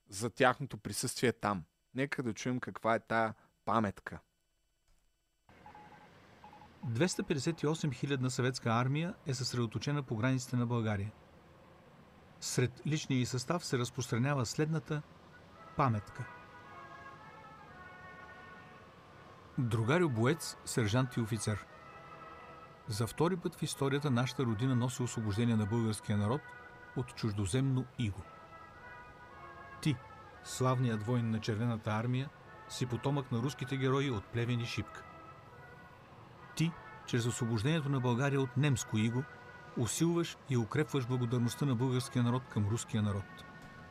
[0.09, 1.65] за тяхното присъствие там.
[1.95, 3.35] Нека да чуем каква е тая
[3.65, 4.19] паметка.
[6.87, 11.13] 258 хилядна съветска армия е съсредоточена по границите на България.
[12.41, 15.03] Сред личния и състав се разпространява следната
[15.77, 16.25] паметка.
[19.59, 21.67] Другарю боец, сержант и офицер.
[22.89, 26.41] За втори път в историята нашата родина носи освобождение на българския народ
[26.97, 28.23] от чуждоземно иго.
[30.45, 32.29] Славният воин на Червената армия,
[32.69, 35.05] си потомък на руските герои от плевен и шипка.
[36.57, 36.73] Ти,
[37.07, 39.23] чрез освобождението на България от немско иго,
[39.79, 43.25] усилваш и укрепваш благодарността на българския народ към руския народ.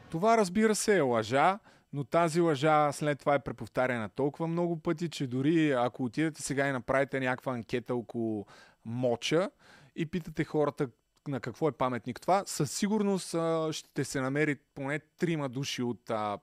[0.10, 1.60] Това разбира се е лъжа,
[1.93, 6.68] но тази лъжа след това е преповтаряна толкова много пъти, че дори ако отидете сега
[6.68, 8.45] и направите някаква анкета около
[8.86, 9.49] моча
[9.95, 10.88] и питате хората
[11.28, 16.10] на какво е паметник това, със сигурност а, ще се намери поне трима души от
[16.10, 16.40] а,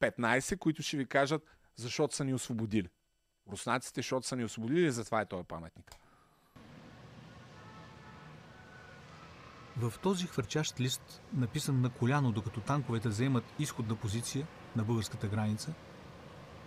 [0.00, 1.42] 15, които ще ви кажат,
[1.76, 2.88] защото са ни освободили.
[3.52, 5.90] Руснаците, защото са ни освободили, затова е този паметник.
[9.76, 14.46] В този хвърчащ лист, написан на коляно, докато танковете заемат изходна позиция
[14.76, 15.74] на българската граница,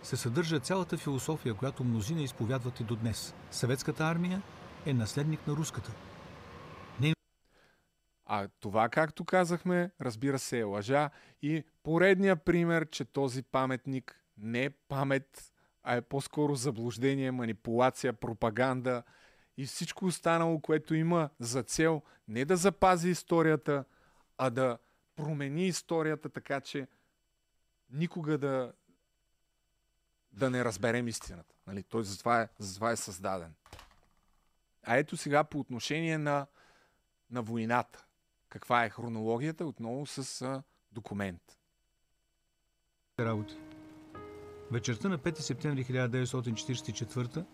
[0.04, 3.36] се съдържа цялата философия, която мнозина изповядват и до днес.
[3.52, 4.42] Съветската армия
[4.86, 5.92] е наследник на руската.
[8.40, 11.10] А това, както казахме, разбира се е лъжа
[11.42, 19.04] и поредния пример, че този паметник не е памет, а е по-скоро заблуждение, манипулация, пропаганда
[19.58, 23.86] и всичко останало, което има за цел не да запази историята,
[24.38, 24.78] а да
[25.16, 26.88] промени историята така, че
[27.90, 28.74] никога да,
[30.32, 31.56] да не разберем истината.
[31.68, 31.84] Нали?
[31.84, 33.54] Той затова е, затова е създаден.
[34.84, 36.48] А ето сега по отношение на,
[37.32, 38.07] на войната.
[38.50, 39.66] Каква е хронологията?
[39.66, 41.42] Отново с документ.
[43.20, 43.58] работи.
[44.72, 47.46] Вечерта на 5 септември 1944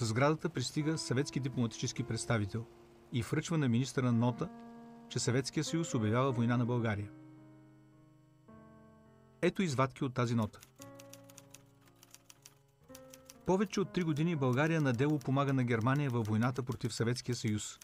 [0.00, 2.66] в сградата пристига съветски дипломатически представител
[3.12, 4.48] и връчва на министъра нота,
[5.08, 7.10] че Съветския съюз обявява война на България.
[9.42, 10.60] Ето извадки от тази нота.
[13.46, 17.78] Повече от три години България на дело помага на Германия във войната против Съветския съюз.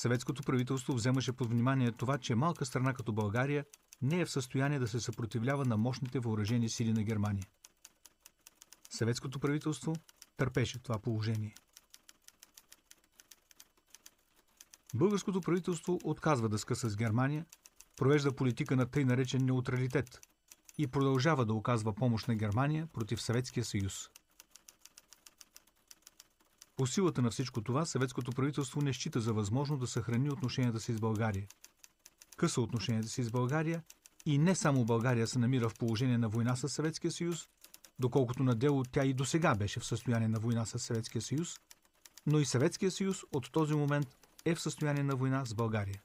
[0.00, 3.64] Съветското правителство вземаше под внимание това, че малка страна като България
[4.02, 7.46] не е в състояние да се съпротивлява на мощните въоръжени сили на Германия.
[8.90, 9.96] Съветското правителство
[10.36, 11.54] търпеше това положение.
[14.94, 17.46] Българското правителство отказва да скъса с Германия,
[17.96, 20.20] провежда политика на тъй наречен неутралитет
[20.78, 24.10] и продължава да оказва помощ на Германия против Съветския съюз.
[26.80, 30.92] По силата на всичко това, съветското правителство не счита за възможно да съхрани отношенията си
[30.92, 31.46] с България.
[32.36, 33.82] Къса отношенията си с България
[34.26, 37.48] и не само България се намира в положение на война с Съветския съюз,
[37.98, 41.56] доколкото на дело тя и до сега беше в състояние на война с Съветския съюз,
[42.26, 44.08] но и Съветския съюз от този момент
[44.44, 46.02] е в състояние на война с България.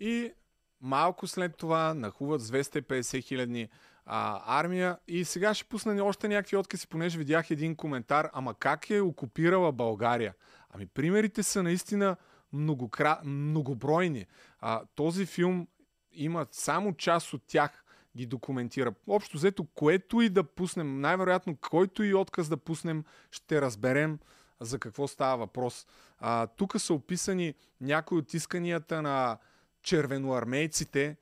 [0.00, 0.32] И
[0.80, 3.68] малко след това нахуват с 250 хилядни
[4.06, 4.98] армия.
[5.08, 8.30] И сега ще пусна още някакви откъси, понеже видях един коментар.
[8.32, 10.34] Ама как е окупирала България?
[10.70, 12.16] Ами примерите са наистина
[12.52, 13.20] многокра...
[13.24, 14.26] многобройни.
[14.60, 15.68] А, този филм
[16.12, 17.84] има само част от тях
[18.16, 18.94] ги документира.
[19.08, 24.18] Общо взето, което и да пуснем, най-вероятно, който и отказ да пуснем, ще разберем
[24.60, 25.86] за какво става въпрос.
[26.18, 29.38] А, тук са описани някои от исканията на
[29.82, 31.16] червеноармейците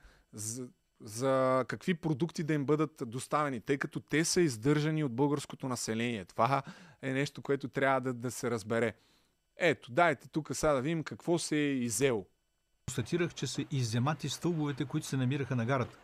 [1.00, 6.24] за, какви продукти да им бъдат доставени, тъй като те са издържани от българското население.
[6.24, 6.62] Това
[7.02, 8.94] е нещо, което трябва да, да се разбере.
[9.56, 12.26] Ето, дайте тук сега да видим какво се е изело.
[12.88, 15.98] Констатирах, че са изземати стълбовете, които се намираха на гарата.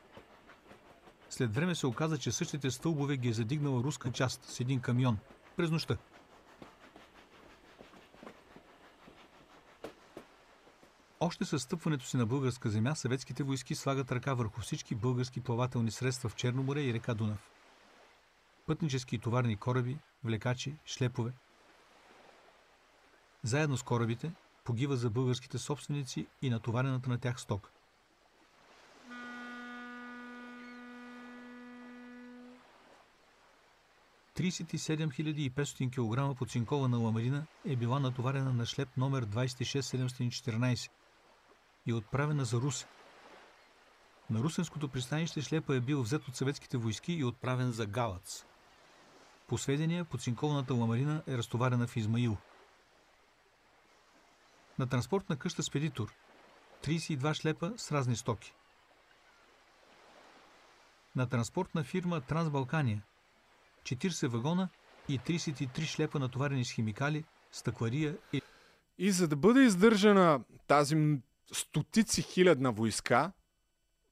[1.30, 5.18] След време се оказа, че същите стълбове ги е задигнала руска част с един камион
[5.56, 5.96] през нощта.
[11.20, 15.90] Още със стъпването си на българска земя, съветските войски слагат ръка върху всички български плавателни
[15.90, 17.50] средства в Черно море и река Дунав.
[18.66, 21.32] Пътнически и товарни кораби, влекачи, шлепове.
[23.42, 24.32] Заедно с корабите
[24.64, 27.70] погива за българските собственици и натоварената на тях сток.
[34.36, 35.90] ...37 500
[36.32, 40.90] кг подцинкована ламарина е била натоварена на шлеп номер 26714
[41.86, 42.86] и отправена за Русе.
[44.30, 48.44] На русенското пристанище шлепа е бил взет от съветските войски и отправен за Галац.
[49.48, 52.36] По сведения, подцинкованата ламарина е разтоварена в Измаил.
[54.78, 56.12] На транспортна къща Спедитор
[56.82, 58.54] 32 шлепа с разни стоки.
[61.16, 63.02] На транспортна фирма Трансбалкания
[63.82, 64.68] 40 вагона
[65.08, 68.42] и 33 шлепа натоварени с химикали, стъклария и
[68.98, 71.20] И за да бъде издържана тази
[71.52, 73.32] стотици хилядна войска,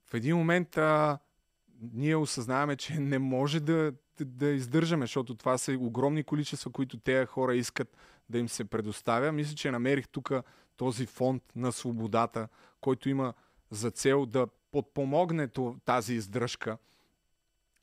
[0.06, 1.18] в един момент а,
[1.92, 6.98] ние осъзнаваме, че не може да, да, да издържаме, защото това са огромни количества, които
[6.98, 7.96] тези хора искат
[8.30, 9.32] да им се предоставя.
[9.32, 10.32] Мисля, че намерих тук
[10.76, 12.48] този фонд на свободата,
[12.80, 13.34] който има
[13.70, 15.48] за цел да подпомогне
[15.84, 16.78] тази издръжка,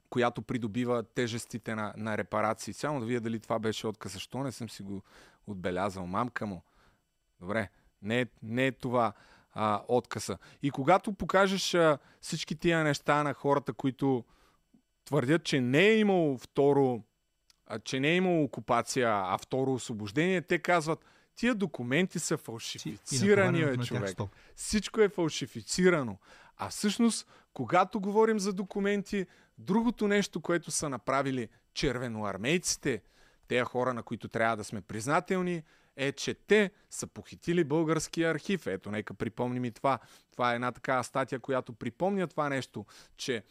[0.09, 2.73] която придобива тежестите на, на репарации.
[2.73, 4.13] Само да видя дали това беше отказ.
[4.13, 5.01] Защо не съм си го
[5.47, 6.07] отбелязал?
[6.07, 6.63] Мамка му.
[7.39, 7.69] Добре,
[8.01, 9.13] не, е- не е това
[9.53, 10.37] а, откъса.
[10.61, 14.25] И когато покажеш а, всички тия неща на хората, които
[15.05, 17.03] твърдят, че не е имало второ,
[17.67, 23.61] а, че не е имало окупация, а второ освобождение, те казват, тия документи са фалшифицирани,
[23.61, 24.09] тях човек.
[24.09, 24.33] стоки.
[24.55, 26.17] Всичко е фалшифицирано.
[26.57, 29.25] А всъщност, когато говорим за документи,
[29.57, 33.01] другото нещо, което са направили червеноармейците,
[33.47, 35.63] тези хора, на които трябва да сме признателни,
[35.95, 38.67] е, че те са похитили българския архив.
[38.67, 39.99] Ето, нека припомним и това.
[40.31, 42.85] Това е една такава статия, която припомня това нещо,
[43.17, 43.43] че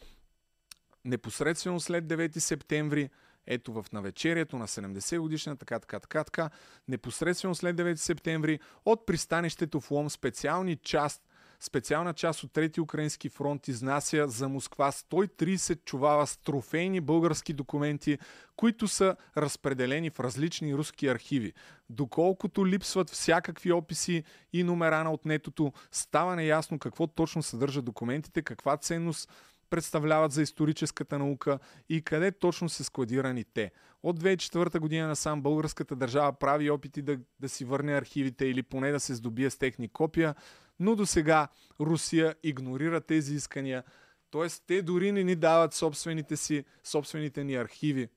[1.05, 3.09] непосредствено след 9 септември,
[3.47, 6.49] ето в навечерието на 70 годишна, така, така, така, така,
[6.87, 11.21] непосредствено след 9 септември от пристанището в Лом специални част,
[11.61, 18.17] специална част от Трети Украински фронт изнася за Москва 130 чувала с трофейни български документи,
[18.55, 21.53] които са разпределени в различни руски архиви.
[21.89, 28.77] Доколкото липсват всякакви описи и номера на отнетото, става неясно какво точно съдържат документите, каква
[28.77, 29.29] ценност
[29.69, 31.59] представляват за историческата наука
[31.89, 33.71] и къде точно са складирани те.
[34.03, 38.91] От 2004 година насам българската държава прави опити да, да си върне архивите или поне
[38.91, 40.35] да се здобие с техни копия,
[40.81, 41.47] но до сега
[41.79, 43.83] Русия игнорира тези искания,
[44.31, 44.47] т.е.
[44.67, 48.09] те дори не ни дават собствените си, собствените ни архиви.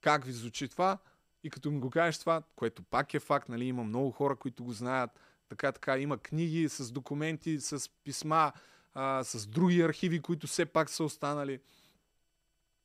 [0.00, 0.98] Как ви звучи това?
[1.44, 4.64] И като ми го кажеш това, което пак е факт, нали, има много хора, които
[4.64, 5.10] го знаят,
[5.48, 8.52] така, така, има книги с документи, с писма,
[8.94, 11.60] а, с други архиви, които все пак са останали.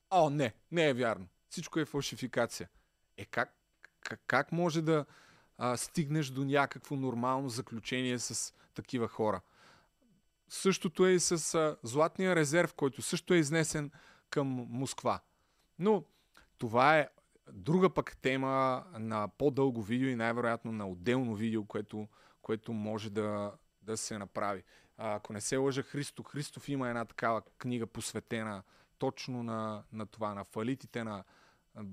[0.09, 1.27] О, не, не е вярно.
[1.49, 2.69] Всичко е фалшификация.
[3.17, 3.55] Е, как,
[4.01, 5.05] как, как може да
[5.63, 9.41] а, стигнеш до някакво нормално заключение с такива хора?
[10.49, 13.91] Същото е и с а, Златния резерв, който също е изнесен
[14.29, 15.19] към Москва.
[15.79, 16.03] Но
[16.57, 17.09] това е
[17.51, 22.07] друга пък тема на по-дълго видео и най-вероятно на отделно видео, което,
[22.41, 23.51] което може да,
[23.81, 24.63] да се направи.
[24.97, 28.63] А, ако не се лъжа, Христо Христов има една такава книга посветена
[28.97, 31.23] точно на, на това, на фалитите на,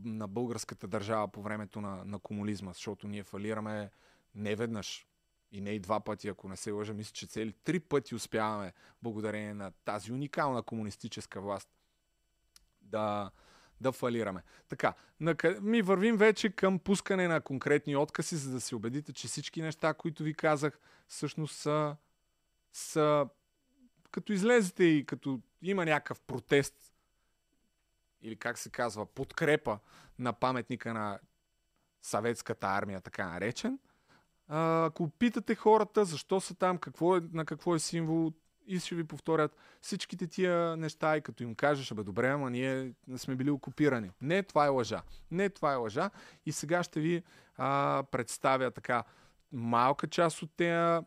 [0.05, 3.91] на българската държава по времето на, на комунизма, защото ние фалираме
[4.35, 5.07] не веднъж
[5.53, 8.72] и не и два пъти, ако не се лъжа, мисля, че цели три пъти успяваме,
[9.03, 11.68] благодарение на тази уникална комунистическа власт,
[12.83, 13.31] да,
[13.81, 14.43] да фалираме.
[14.68, 14.95] Така,
[15.61, 19.95] ми вървим вече към пускане на конкретни откази, за да се убедите, че всички неща,
[19.95, 21.97] които ви казах, всъщност са,
[22.72, 23.29] са
[24.11, 26.95] като излезете и като има някакъв протест
[28.23, 29.79] или как се казва, подкрепа
[30.19, 31.19] на паметника на
[32.03, 33.79] съветската армия, така наречен,
[34.49, 38.33] а, ако питате хората защо са там, какво е, на какво е символ,
[38.69, 42.93] и ще ви повторят всичките тия неща и като им кажеш, абе добре, ама ние
[43.16, 44.11] сме били окупирани.
[44.21, 45.03] Не, това е лъжа.
[45.31, 46.11] Не, това е лъжа.
[46.47, 47.23] И сега ще ви
[47.57, 49.05] а, представя така
[49.53, 51.07] малка част от тези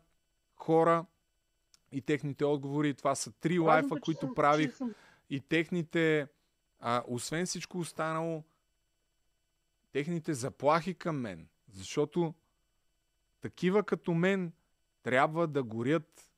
[0.56, 1.04] хора
[1.92, 2.94] и техните отговори.
[2.94, 4.78] Това са три лайфа, които правих.
[5.30, 6.26] И техните,
[6.82, 8.44] а, освен всичко останало,
[9.92, 11.48] техните заплахи към мен.
[11.72, 12.34] Защото
[13.40, 14.52] такива като мен
[15.02, 16.30] трябва да горят.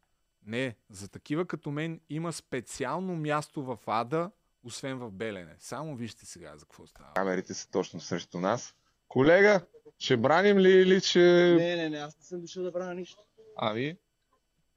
[0.46, 4.30] Не, за такива като мен има специално място в Ада,
[4.62, 5.56] освен в Белене.
[5.58, 7.12] Само вижте сега за какво става.
[7.14, 8.74] Камерите са точно срещу нас.
[9.08, 9.66] Колега,
[9.98, 11.20] ще браним ли или че...
[11.58, 13.22] Не, не, не, аз не съм дошъл да брана нищо.
[13.56, 13.98] А ви?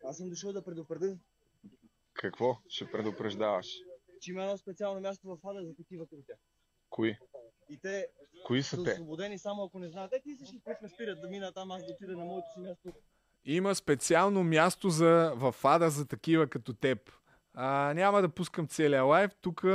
[0.05, 1.18] Аз съм дошъл да предупредя,
[2.13, 3.68] Какво ще предупреждаваш?
[4.18, 6.38] Че има едно специално място в Ада за такива като тях.
[6.89, 7.18] Кои?
[7.70, 8.07] И те
[8.45, 8.91] Кои са са те?
[8.91, 10.13] освободени само ако не знаят.
[10.13, 12.59] Е, ти всички, които ме спират да мина там, аз да отида на моето си
[12.59, 12.93] място.
[13.45, 17.11] Има специално място за, в Ада за такива като теб.
[17.53, 19.32] А, няма да пускам целия лайв.
[19.36, 19.65] Тук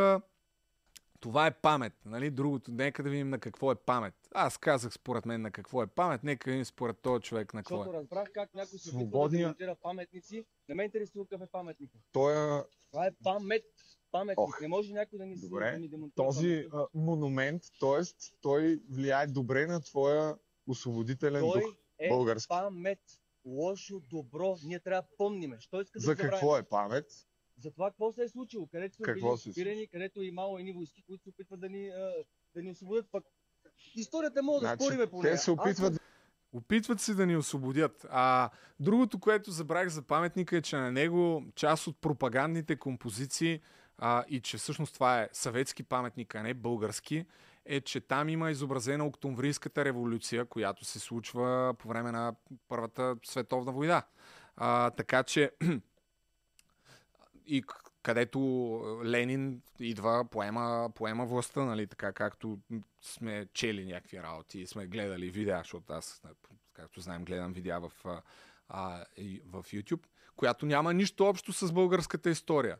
[1.21, 1.93] това е памет.
[2.05, 2.31] Нали?
[2.31, 4.15] Другото, нека да видим на какво е памет.
[4.33, 7.77] Аз казах според мен на какво е памет, нека видим според този човек на какво
[7.77, 8.01] Защото е.
[8.01, 10.45] разбрах как някой се опитва да Свободния- демонтира паметници.
[10.69, 11.91] Не ме интересува какъв е паметник.
[12.13, 13.65] Той е Това е памет.
[14.13, 14.39] Паметник.
[14.39, 14.61] Ох.
[14.61, 15.71] Не може някой да ни, Добре.
[15.73, 18.03] да ни демонтира този а, монумент, т.е.
[18.41, 20.37] той влияе добре на твоя
[20.67, 21.75] освободителен Той дух.
[21.99, 22.49] е български.
[22.49, 22.99] памет.
[23.45, 24.57] Лошо, добро.
[24.65, 25.57] Ние трябва да помниме.
[25.61, 26.31] Що иска да За забравим?
[26.31, 27.07] какво е памет?
[27.59, 30.25] За това какво се е случило, където сме Какво били се е окупирани, където е
[30.25, 32.13] имало едни войски, които се опитват да ни, а,
[32.55, 33.07] да ни освободят.
[33.13, 33.25] Пък
[33.97, 35.35] историята може да Значи, спориме по нея.
[35.35, 35.95] те се опитват
[36.55, 38.07] Опитват се да ни освободят.
[38.11, 38.51] А
[38.81, 43.61] другото, което забравих за паметника е, че на него част от пропагандните композиции
[44.05, 47.27] а, и че всъщност това е съветски паметник, а не български,
[47.67, 52.35] е, че там има изобразена Октомврийската революция, която се случва по време на
[52.69, 54.03] Първата световна война.
[54.57, 55.51] А, така че
[57.47, 57.65] и
[58.03, 58.41] където
[59.05, 62.59] Ленин идва, поема, поема властта, нали, така както
[63.01, 66.23] сме чели някакви работи сме гледали видеа, защото аз,
[66.73, 67.93] както знаем, гледам видеа в,
[68.69, 69.05] а,
[69.47, 70.03] в YouTube,
[70.37, 72.77] която няма нищо общо с българската история.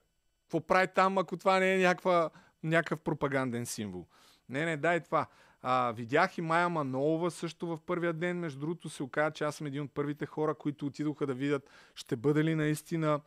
[0.53, 2.31] Какво прави там, ако това не е някаква,
[2.63, 4.07] някакъв пропаганден символ?
[4.49, 5.27] Не, не, дай това.
[5.63, 8.39] А, видях и Майя Манолова също в първия ден.
[8.39, 11.71] Между другото се оказа, че аз съм един от първите хора, които отидоха да видят
[11.95, 13.21] ще бъде ли наистина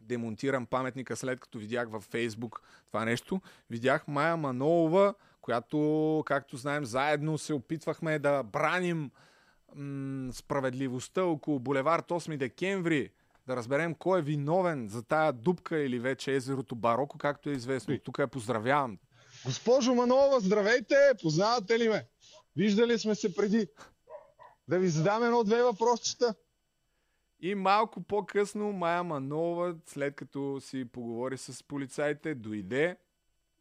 [0.00, 3.40] демонтиран паметника, след като видях във Фейсбук това нещо.
[3.70, 9.10] Видях Майя Манолова, която, както знаем, заедно се опитвахме да браним
[9.74, 13.10] м- справедливостта около булевард 8 декември,
[13.48, 17.98] да разберем кой е виновен за тая дупка или вече езерото Бароко, както е известно.
[17.98, 18.98] Тук я поздравявам.
[19.44, 20.94] Госпожо Манова, здравейте!
[21.22, 22.08] Познавате ли ме?
[22.56, 23.68] Виждали сме се преди.
[24.68, 26.34] Да ви задам едно-две въпросчета.
[27.40, 32.96] И малко по-късно Майя Манова, след като си поговори с полицаите, дойде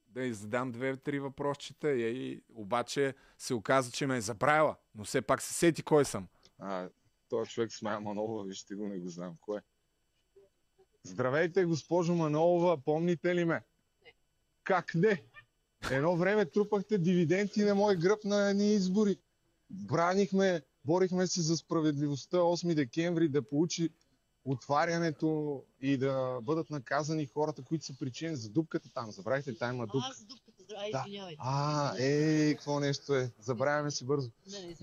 [0.07, 5.21] да й задам две-три въпросчета и обаче се оказа, че ме е забравила, но все
[5.21, 6.27] пак се сети кой съм.
[6.59, 6.89] А,
[7.29, 9.35] този човек с Майя Манолова, вижте го, не го знам.
[9.41, 9.61] Кой е?
[11.08, 13.62] Здравейте, госпожо Манолова, помните ли ме?
[14.64, 15.24] Как не?
[15.91, 19.18] Едно време трупахте дивиденти на мой гръб на едни избори.
[19.70, 23.89] Бранихме, борихме се за справедливостта 8 декември да получи
[24.45, 29.12] отварянето и да бъдат наказани хората, които са причини за дупката там.
[29.12, 30.08] Забравяйте, там има дупка.
[30.12, 31.05] Аз дупката, ай, Да.
[31.38, 33.32] А, е, какво нещо е.
[33.39, 34.32] Забравяме се бързо.
[34.51, 34.76] Не, не,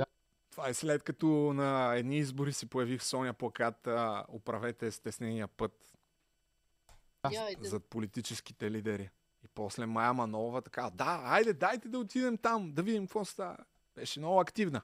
[0.50, 5.48] Това е след като на едни избори се появи в Соня плакат а, Управете стеснения
[5.48, 5.72] път
[7.24, 7.68] извинявайте.
[7.68, 9.10] зад политическите лидери.
[9.44, 13.56] И после Майя Манова така, да, айде, дайте да отидем там, да видим какво става.
[13.94, 14.82] Беше много активна.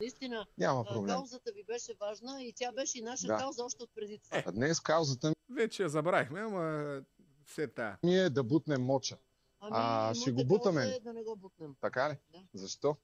[0.00, 1.14] Наистина, Няма проблем.
[1.16, 3.36] каузата ви беше важна и тя беше и наша Да.
[3.36, 4.42] кауза още от преди това.
[4.46, 7.00] А днес каузата Вече я забравихме, ама
[7.46, 7.98] все тая.
[8.02, 9.16] ми е да бутнем моча.
[9.60, 11.74] Ами, А, ще го бутаме е да не го бутнем.
[11.80, 12.16] Така ли?
[12.32, 12.38] Да.
[12.54, 12.96] Защо?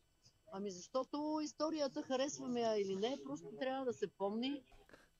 [0.52, 4.62] Ами защото историята харесваме я или не, просто трябва да се помни.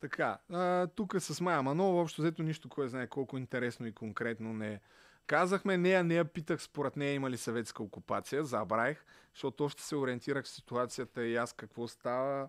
[0.01, 0.39] Така,
[0.95, 4.81] тук с Майя Манова, общо взето нищо, кой знае колко интересно и конкретно не
[5.27, 5.77] казахме.
[5.77, 10.49] Нея, нея питах според нея има ли съветска окупация, забравих, защото още се ориентирах в
[10.49, 12.49] ситуацията и аз какво става,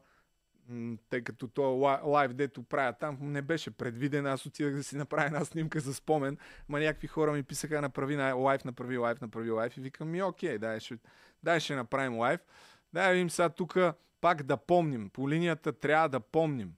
[1.09, 4.97] тъй като то лай- лайв, дето правя там, не беше предвиден, аз отидах да си
[4.97, 6.37] направя една снимка за спомен,
[6.69, 10.23] ма някакви хора ми писаха направи на лайв, направи лайв, направи лайв и викам ми
[10.23, 10.97] окей, дай ще,
[11.43, 12.39] дай ще направим лайв.
[12.93, 13.77] Дай да видим сега тук
[14.21, 16.73] пак да помним, по линията трябва да помним.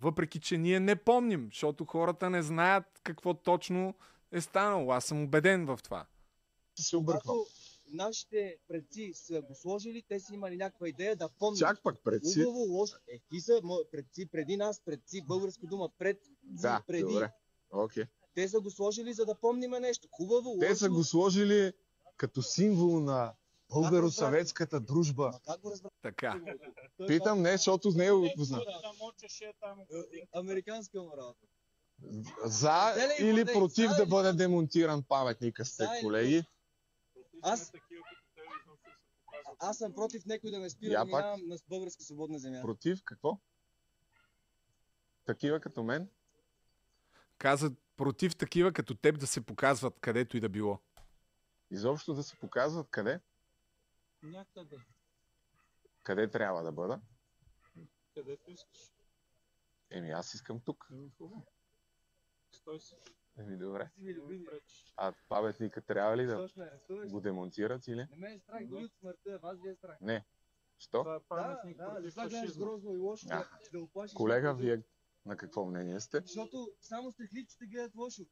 [0.00, 3.94] Въпреки, че ние не помним, защото хората не знаят какво точно
[4.32, 4.92] е станало.
[4.92, 6.06] Аз съм убеден в това.
[6.78, 7.36] Се обърквам.
[7.92, 11.58] Нашите предци са го сложили, те са имали някаква идея да помнят.
[11.58, 12.44] Чак пък пред си.
[12.44, 12.96] Хубаво, лошо.
[13.08, 13.60] Е, какви са
[13.92, 17.02] предци преди нас, предци, българска дума, пред, Да, преди.
[17.02, 17.32] добре.
[17.70, 18.04] Окей.
[18.34, 20.08] Те са го сложили, за да помниме нещо.
[20.12, 20.78] Хубаво, Те лошо.
[20.78, 21.72] са го сложили
[22.16, 23.32] като символ на
[23.70, 25.32] българо-съветската дружба.
[25.46, 25.72] Как го?
[26.02, 26.40] Така.
[27.06, 28.64] Питам не, защото с него го познавам.
[30.14, 31.46] е Американска работа.
[32.44, 36.44] За Дали или против да бъде демонтиран паметника сте, колеги?
[37.42, 37.72] Аз...
[39.58, 41.24] Аз съм против някой да ме спира Я да пак.
[41.24, 42.60] минавам на българска свободна земя.
[42.62, 43.38] Против какво?
[45.24, 46.08] Такива като мен?
[47.38, 50.78] Каза против такива като теб да се показват където и да било.
[51.70, 53.20] Изобщо да се показват къде?
[54.22, 54.76] Някъде.
[56.02, 57.00] Къде трябва да бъда?
[58.14, 58.92] Където искаш.
[59.90, 60.88] Еми аз искам тук.
[62.52, 62.96] Стой си.
[63.38, 63.90] Еми добре.
[64.96, 66.48] А паметника трябва ли да
[66.90, 67.08] е.
[67.08, 68.06] Го демонтират или?
[68.10, 69.38] Не ме е страх дори от смъртта.
[69.38, 70.00] Вас ви е страх.
[70.00, 70.26] Не.
[70.78, 71.04] Що?
[71.04, 74.14] Да, да, да, това гледаш грозно и лошо, да, да оплашиш.
[74.14, 74.82] Колега, вие
[75.26, 76.20] на какво мнение сте?
[76.20, 78.22] Защото само страхливците гледат лошо.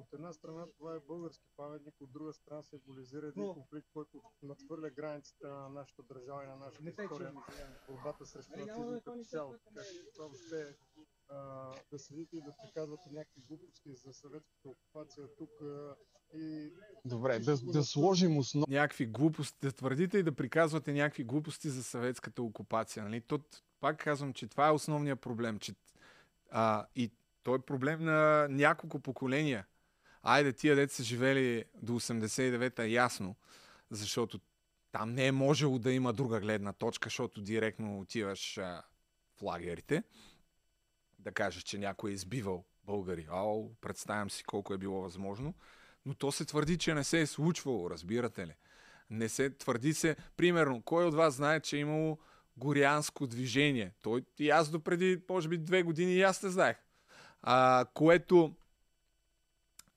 [0.00, 4.90] От една страна това е български паметник, от друга страна символизира един конфликт, който надхвърля
[4.90, 7.32] границите на нашата държава и на нашата история,
[7.88, 9.54] борбата срещу нацизма като цяло.
[9.64, 10.76] Така че това въобще
[11.28, 15.96] а, да седите и да приказвате някакви глупости за съветската окупация тук а,
[16.34, 16.72] и...
[17.04, 18.66] Добре, да, да сложим основа.
[18.68, 23.04] Някакви глупости, да твърдите и да приказвате някакви глупости за съветската окупация.
[23.04, 23.20] Нали?
[23.20, 25.58] Тот, пак казвам, че това е основният проблем.
[25.58, 25.74] Че,
[26.50, 27.12] а, и
[27.42, 29.66] той е проблем на няколко поколения.
[30.22, 33.36] Айде, тия деца са живели до 89-та, ясно,
[33.90, 34.40] защото
[34.92, 38.82] там не е можело да има друга гледна точка, защото директно отиваш а,
[39.38, 40.02] в лагерите
[41.18, 43.26] да кажеш, че някой е избивал българи.
[43.30, 45.54] Ау, представям си колко е било възможно.
[46.06, 48.54] Но то се твърди, че не се е случвало, разбирате ли?
[49.10, 52.18] Не се твърди се, примерно, кой от вас знае, че е имало
[52.56, 53.92] горянско движение?
[54.02, 56.76] Той и аз допреди, може би, две години и аз не знаех.
[57.42, 58.54] А, което,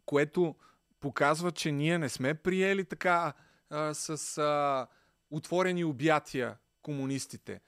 [0.05, 0.55] което
[0.99, 3.33] показва, че ние не сме приели така
[3.69, 4.87] а, с а,
[5.31, 7.61] отворени обятия комунистите.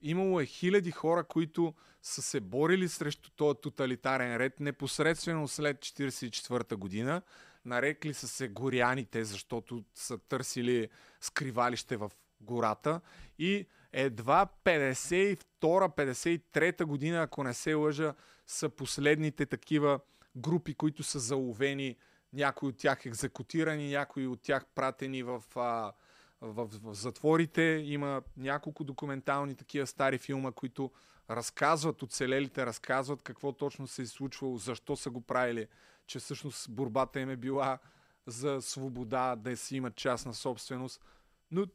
[0.00, 6.74] Имало е хиляди хора, които са се борили срещу този тоталитарен ред непосредствено след 1944
[6.74, 7.22] година.
[7.64, 10.88] Нарекли са се горяните, защото са търсили
[11.20, 12.10] скривалище в
[12.40, 13.00] гората.
[13.38, 18.14] И едва 52-53 година, ако не се лъжа,
[18.46, 20.00] са последните такива
[20.36, 21.96] групи, които са заловени,
[22.32, 25.92] някои от тях екзекутирани, някои от тях пратени в, а,
[26.40, 27.62] в, в затворите.
[27.84, 30.90] Има няколко документални такива стари филма, които
[31.30, 35.68] разказват, оцелелите разказват какво точно се е случвало, защо са го правили,
[36.06, 37.78] че всъщност борбата им е била
[38.26, 41.04] за свобода, да си имат частна собственост.
[41.50, 41.66] Но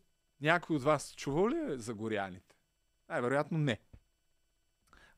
[0.41, 2.55] някой от вас чувал ли е за горяните?
[3.09, 3.79] Най-вероятно не.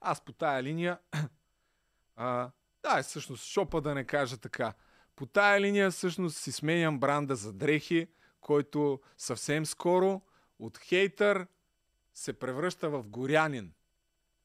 [0.02, 1.00] Аз по тая линия
[2.16, 2.52] а,
[2.84, 4.74] да, всъщност, шопа да не кажа така.
[5.16, 8.08] По тая линия всъщност си сменям бранда за дрехи,
[8.42, 10.22] който съвсем скоро
[10.60, 11.48] от хейтър
[12.14, 13.74] се превръща в горянин.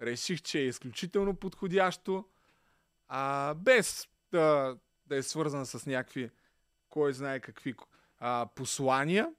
[0.02, 2.24] Реших, че е изключително подходящо,
[3.09, 6.31] а, без да, да е свързан с някакви,
[6.89, 7.74] кой знае какви
[8.19, 9.35] а, послания.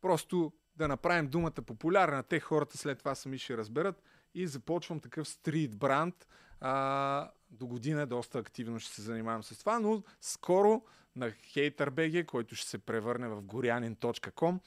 [0.00, 2.22] Просто да направим думата популярна.
[2.22, 4.02] Те хората след това сами ще разберат.
[4.36, 6.28] И започвам такъв стрит бранд.
[6.60, 10.82] А, до година доста активно ще се занимавам с това, но скоро
[11.16, 14.58] на HaterBG, който ще се превърне в горянин.com,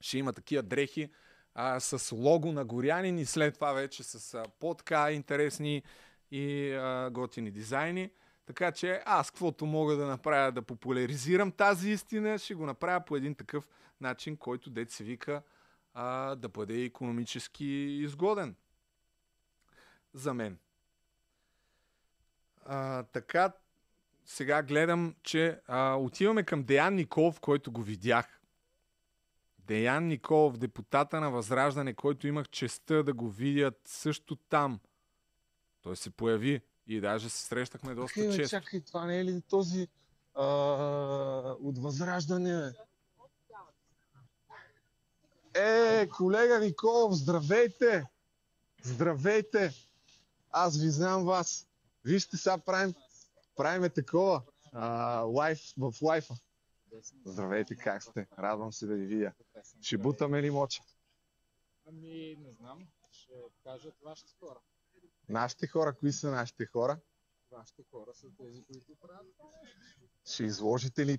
[0.00, 1.10] ще има такива дрехи
[1.54, 5.82] а, с лого на горянин и след това вече с а, по-така интересни
[6.30, 8.10] и а, готини дизайни.
[8.46, 13.16] Така че аз каквото мога да направя да популяризирам тази истина, ще го направя по
[13.16, 13.68] един такъв
[14.00, 15.42] начин, който дет се вика
[15.94, 17.66] а, да бъде економически
[18.02, 18.54] изгоден
[20.14, 20.58] за мен.
[22.64, 23.52] А, така,
[24.26, 28.40] сега гледам, че а, отиваме към Деян Николов, който го видях.
[29.58, 34.80] Деян Николов, депутата на Възраждане, който имах честа да го видят също там.
[35.82, 38.56] Той се появи и даже се срещахме доста Чакай, бе, често.
[38.56, 39.88] чакай, това не е ли този
[40.34, 40.44] а,
[41.62, 42.72] от Възраждане?
[45.54, 48.04] Е, колега Николов, здравейте!
[48.82, 49.87] Здравейте!
[50.50, 51.68] Аз ви знам вас.
[52.04, 52.94] Вижте, сега правим,
[53.56, 54.42] правиме такова.
[54.72, 56.34] А, лайф, в лайфа.
[57.24, 58.26] Здравейте, как сте?
[58.38, 59.32] Радвам се да ви видя.
[59.80, 60.82] Ще бутаме ли моча?
[61.88, 62.88] Ами, не знам.
[63.10, 63.32] Ще
[63.64, 64.60] кажат вашите хора.
[65.28, 67.00] Нашите хора, кои са нашите хора?
[67.50, 69.34] Вашите хора са тези, които правят.
[70.24, 71.18] Ще изложите ли,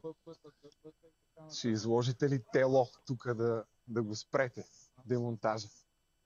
[1.53, 4.65] ще изложите ли тело тук да, да го спрете?
[5.06, 5.68] Демонтажа.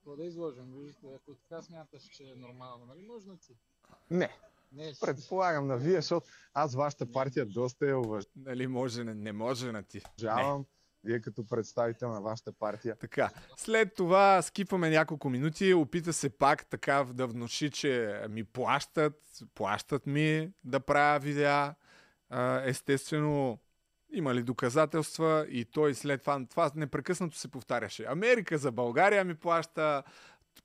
[0.03, 0.63] Какво да изложим?
[0.75, 3.57] Виждате, ако така смяташ, че е нормално, нали може да ти?
[4.11, 4.30] Не.
[4.71, 8.31] Не, Предполагам на вие, защото аз вашата партия доста я уважавам.
[8.35, 10.01] Нали може, не, не може на ти.
[10.19, 10.65] Уважавам.
[11.03, 12.95] Вие като представител на вашата партия.
[12.95, 13.30] Така.
[13.57, 15.73] След това скипваме няколко минути.
[15.73, 19.21] Опита се пак така да внуши, че ми плащат,
[19.55, 21.75] плащат ми да правя видеа.
[22.63, 23.59] Естествено,
[24.14, 28.06] има ли доказателства и той след това, това непрекъснато се повтаряше.
[28.06, 30.03] Америка за България ми плаща,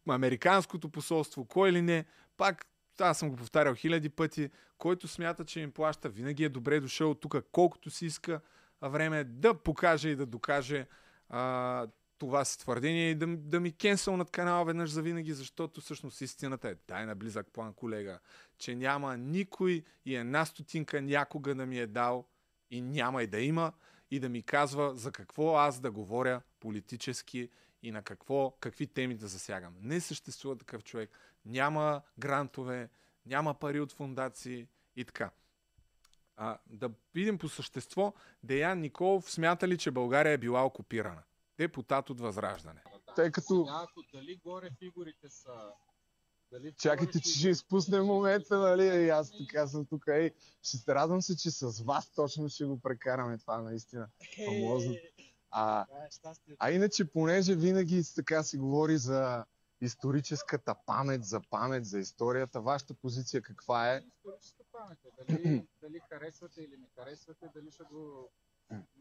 [0.08, 2.04] американското посолство, кой ли не.
[2.36, 2.66] Пак
[3.00, 4.50] аз съм го повтарял хиляди пъти.
[4.78, 8.40] Който смята, че им плаща, винаги е добре дошъл тук, колкото си иска
[8.82, 10.86] време да покаже и да докаже
[11.28, 11.86] а,
[12.18, 16.20] това си твърдение и да, да ми кенсъл над канала веднъж за винаги, защото всъщност
[16.20, 18.18] истината е, дай на близък план, колега,
[18.58, 22.26] че няма никой и една стотинка някога да ми е дал
[22.70, 23.72] и няма и да има
[24.10, 27.50] и да ми казва за какво аз да говоря политически
[27.82, 29.74] и на какво, какви теми да засягам.
[29.80, 31.10] Не съществува такъв човек.
[31.44, 32.90] Няма грантове,
[33.26, 35.30] няма пари от фундации и така.
[36.36, 41.22] А, да видим по същество, Деян Николов смята ли, че България е била окупирана?
[41.58, 42.82] Депутат от Възраждане.
[43.16, 43.66] Тъй като...
[43.70, 45.72] Ако дали горе фигурите са...
[46.52, 49.04] Дали Чакайте, че ще изпуснем момента, нали?
[49.04, 50.04] И аз така съм тук.
[50.08, 50.30] Ей,
[50.62, 54.08] ще се радвам се, че с вас точно ще го прекараме това наистина.
[54.46, 54.94] Фамозно.
[55.50, 55.86] А,
[56.58, 59.44] а иначе, понеже винаги така се говори за
[59.80, 64.02] историческата памет, за памет, за историята, вашата позиция каква е?
[64.16, 65.24] историческа памет е.
[65.24, 68.30] Дали, дали харесвате или не харесвате, дали ще го...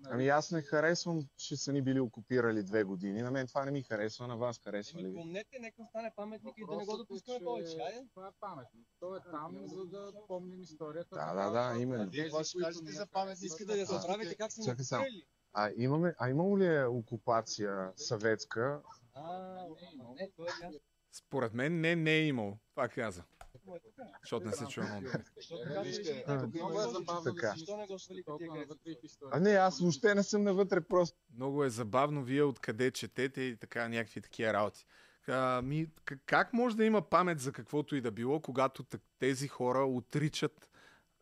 [0.10, 3.22] Ами аз не харесвам, че са ни били окупирали две години.
[3.22, 5.07] На мен това не ми харесва, на вас харесва ли?
[5.07, 5.15] ви?
[5.15, 7.77] Помнете, нека стане паметник и да не го е, допускаме че повече.
[8.14, 8.88] Това е паметник.
[8.99, 11.15] Той е там, за да помним историята.
[11.15, 12.11] Да, да, да, именно.
[12.15, 13.44] Какво ще кажете не за паметник?
[13.44, 15.03] Искате да забравите как Чакай само.
[15.03, 15.23] окупирали?
[15.53, 18.81] А, имаме, а имало ли е окупация съветска?
[19.14, 19.53] А,
[20.15, 20.31] не, е
[20.64, 20.80] ясно.
[21.11, 22.57] Според мен не, не е имало.
[22.73, 23.23] Това каза.
[24.22, 25.07] Защото не се чува много
[26.53, 27.35] много е забавно
[29.31, 33.57] А не, аз въобще не съм навътре, просто Много е забавно вие откъде четете и
[33.57, 34.85] така някакви такива работи.
[35.27, 35.88] А, ми,
[36.26, 38.85] как може да има памет за каквото и да било, когато
[39.19, 40.69] тези хора отричат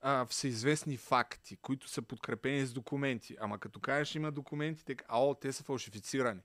[0.02, 3.38] а, всеизвестни факти, които са подкрепени с документи.
[3.40, 6.42] Ама като кажеш има документи, те, ао, те са фалшифицирани.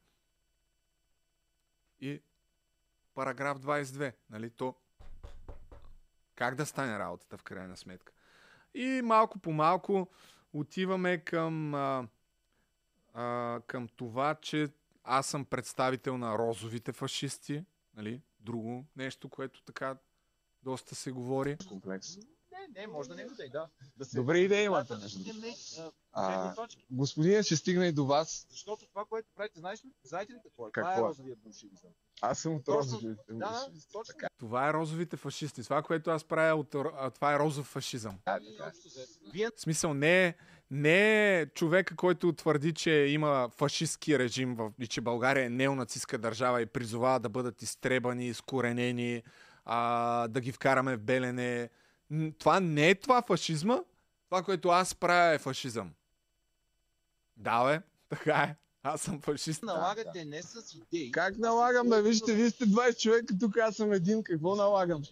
[2.00, 2.22] И
[3.14, 4.74] параграф 22, нали, то
[6.40, 8.12] как да стане работата в крайна сметка.
[8.74, 10.08] И малко по малко
[10.52, 12.08] отиваме към, а,
[13.14, 14.68] а, към това, че
[15.04, 17.64] аз съм представител на розовите фашисти,
[17.96, 19.96] нали, друго нещо, което така
[20.62, 21.56] доста се говори.
[21.68, 22.18] комплекс.
[22.76, 23.68] Не, може да не го дай, да.
[23.96, 24.16] да се...
[24.16, 25.54] Добре идеи имате, Да, да, не, не,
[26.12, 26.54] а.
[26.90, 28.46] Господин ще стигна и до вас.
[28.50, 30.72] Защото това, което правите, знаеш ли, знаете ли какво е?
[30.72, 31.06] Какво Това е?
[31.06, 31.90] е розовия болшевизъм.
[32.20, 33.22] Аз съм от розовите.
[33.30, 34.14] Да, да, точно.
[34.38, 35.62] Това е розовите фашисти.
[35.62, 38.18] Това, което аз правя, от, а, това е розов фашизъм.
[39.32, 40.34] Вие В смисъл, не е,
[40.70, 46.18] не е човека, който твърди, че има фашистски режим в, и че България е неонацистска
[46.18, 49.22] държава и призовава да бъдат изтребани, изкоренени,
[49.64, 51.70] а, да ги вкараме в белене.
[52.38, 53.78] Това не е това фашизма.
[54.28, 55.94] Това, което аз правя е фашизъм.
[57.36, 58.56] Да, бе, така е.
[58.82, 59.62] Аз съм фашист.
[59.62, 61.10] налагате не с идеи.
[61.10, 62.02] Как налагам, бе?
[62.02, 64.22] Вижте, вие сте 20 човека, тук аз съм един.
[64.22, 65.02] Какво налагам?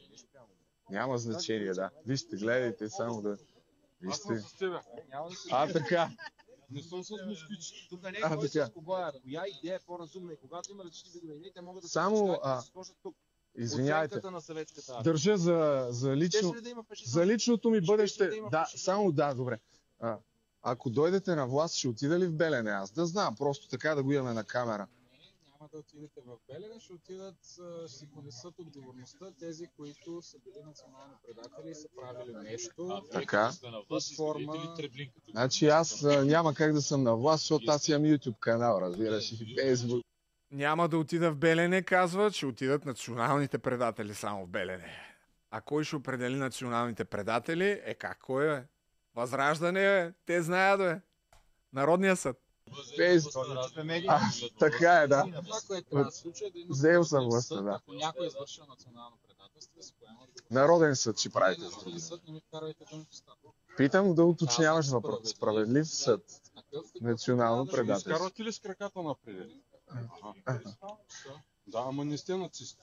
[0.90, 1.90] Няма значение, да.
[2.06, 3.36] Вижте, гледайте само да...
[4.00, 4.28] Вижте.
[5.08, 5.48] Няма да се...
[5.50, 6.10] А, така.
[6.70, 7.86] Не съм с москвичи.
[7.90, 8.66] Тук не е А, кой така.
[8.66, 9.10] с кого е.
[9.22, 12.38] Коя идея е по-разумна и когато има различни видове идеи, те могат да се Само,
[12.42, 13.16] а, да се сложат тук.
[13.58, 14.14] Извинявайте.
[14.14, 15.02] Оценката на съветската армия.
[15.02, 18.26] Държа за, за, лично, да има за личното ми бъдеще.
[18.26, 19.58] да има Да, само да, добре.
[20.00, 20.18] А,
[20.62, 22.70] ако дойдете на власт, ще отида ли в Белене?
[22.70, 24.86] Аз да знам, просто така да го имаме на камера.
[25.60, 30.38] Няма да отидете в Белене, ще отидат, а, ще си понесат отговорността тези, които са
[30.38, 33.02] били национални предатели и са правили нещо.
[33.12, 33.52] Така.
[33.88, 34.76] Под форма...
[35.30, 39.32] Значи аз а, няма как да съм на власт, защото аз имам YouTube канал, разбираш,
[39.32, 40.02] и Facebook.
[40.50, 45.14] Няма да отида в Белене, казва, че отидат националните предатели само в Белене.
[45.50, 47.80] А кой ще определи националните предатели?
[47.84, 48.64] Е как кой е?
[49.14, 50.12] Възраждане, е.
[50.26, 51.00] те знаят, бе.
[51.72, 52.36] Народния съд.
[52.98, 54.04] Facebook.
[54.08, 54.20] А,
[54.58, 55.24] така е, да.
[55.92, 56.04] Е
[56.68, 57.70] Взел съм властта, да.
[57.70, 60.18] Ако някой е извършил национално предателство, се поема.
[60.50, 61.62] Народен съд ще правите.
[61.62, 63.48] Не, Народен съд не ми вкарвайте думи в устата.
[63.76, 65.30] Питам да уточняваш въпрос.
[65.30, 66.22] Справедлив съд.
[67.00, 68.10] Национално предателство.
[68.10, 69.50] Изкарвате ли с краката напред?
[71.66, 72.82] Да, ама не сте нацисти.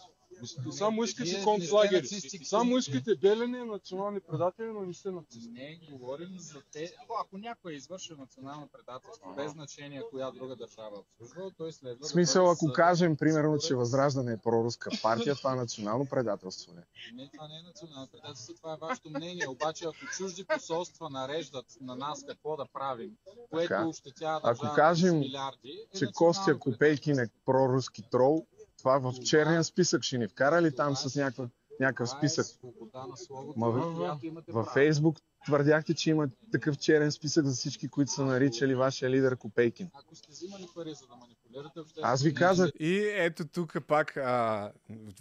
[0.71, 2.07] Само искате концлагери.
[2.43, 5.51] Само искате белене, национални предатели, но не сте нацисти.
[5.51, 6.93] Не, говорим за те.
[7.19, 12.05] Ако, някой е извършил национално предателство, без значение коя друга държава е обслужвал, той следва
[12.05, 16.73] В смисъл, ако кажем, примерно, че Възраждане е проруска партия, това е национално предателство.
[16.73, 16.81] Не?
[17.13, 19.47] Не, това не е национално предателство, това е вашето мнение.
[19.47, 23.11] Обаче, ако чужди посолства нареждат на нас какво да правим,
[23.51, 28.45] което ощетява Ако държавата кажем, с милиарди, е че Костя Копейкин е проруски трол,
[28.85, 31.49] това в черния списък ще ни вкара ли там с някакъв,
[31.79, 32.45] някакъв е списък?
[32.45, 34.67] свобода на словото, Ма, в във.
[34.67, 39.89] Фейсбук твърдяхте, че има такъв черен списък за всички, които са наричали вашия лидер Копейкин.
[39.93, 44.17] Ако сте взимали пари за да манипулирате обществото, Аз ви казах, И ето тук пак,
[44.17, 44.71] а,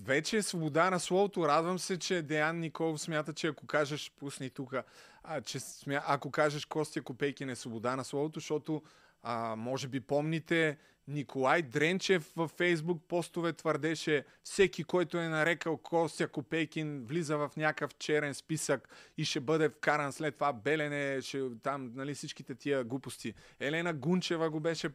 [0.04, 1.48] вече е свобода на словото.
[1.48, 4.74] Радвам се, че Деян Николов смята, че ако кажеш, пусни тук,
[5.22, 8.82] а, че смя, ако кажеш Костя Копейкин е свобода на словото, защото
[9.22, 10.78] а, може би помните
[11.08, 17.94] Николай Дренчев във Фейсбук постове твърдеше всеки, който е нарекал Костя Копейкин влиза в някакъв
[17.94, 23.34] черен списък и ще бъде вкаран след това Белене, ще, там нали, всичките тия глупости.
[23.60, 24.90] Елена Гунчева го беше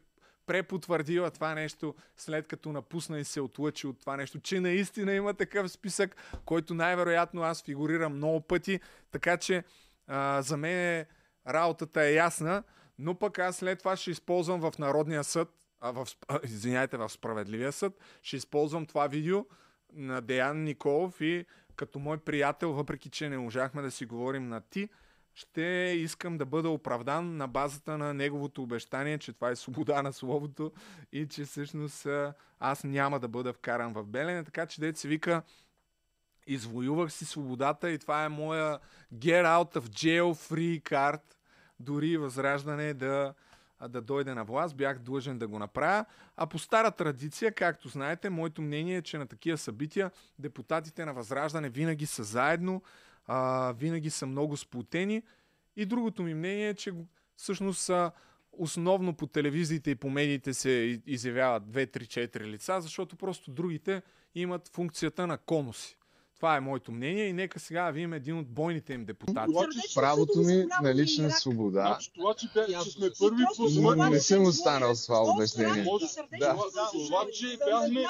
[0.45, 5.33] препотвърдила това нещо, след като напусна и се отлъчи от това нещо, че наистина има
[5.33, 6.15] такъв списък,
[6.45, 8.79] който най-вероятно аз фигурирам много пъти,
[9.11, 9.63] така че
[10.07, 11.05] а, за мен е
[11.47, 12.63] работата е ясна,
[12.99, 15.49] но пък аз след това ще използвам в Народния съд,
[15.81, 16.07] а в,
[16.43, 19.45] извиняйте, в Справедливия съд, ще използвам това видео
[19.93, 21.45] на Деян Николов и
[21.75, 24.89] като мой приятел, въпреки че не можахме да си говорим на ти,
[25.33, 30.13] ще искам да бъда оправдан на базата на неговото обещание, че това е свобода на
[30.13, 30.71] словото
[31.11, 32.07] и че всъщност
[32.59, 34.43] аз няма да бъда вкаран в Белене.
[34.43, 35.41] Така че дете се вика,
[36.47, 38.79] извоювах си свободата и това е моя
[39.13, 41.21] get out of jail free card.
[41.79, 43.33] Дори възраждане да,
[43.87, 46.05] да дойде на власт, бях длъжен да го направя.
[46.37, 51.13] А по стара традиция, както знаете, моето мнение е, че на такива събития депутатите на
[51.13, 52.81] възраждане винаги са заедно,
[53.27, 55.23] а, винаги са много сплутени.
[55.75, 56.93] И другото ми мнение е, че
[57.35, 58.11] всъщност а,
[58.51, 64.01] основно по телевизиите и по медиите се изявяват 2-3-4 лица, защото просто другите
[64.35, 65.98] имат функцията на конуси.
[66.39, 69.53] Това е моето мнение и нека сега видим един от бойните им депутати.
[69.95, 71.81] Правото ми на лична свобода.
[71.81, 75.85] Значи това, че, бе, че сме първи по не съм останал с това убеждение.
[76.39, 76.55] Да.
[76.91, 78.05] Това, че бяхме,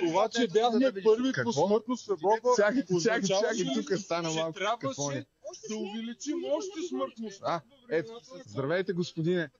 [0.00, 4.52] това, че бяхме първи по смъртност в Европа, Чакайте, чакайте, означаваше, чакайте, тук стана малко
[4.80, 5.24] какво трябваше ни.
[5.68, 7.40] да увеличим още смъртност.
[7.44, 7.60] А,
[7.90, 9.50] ето, здравейте, господине.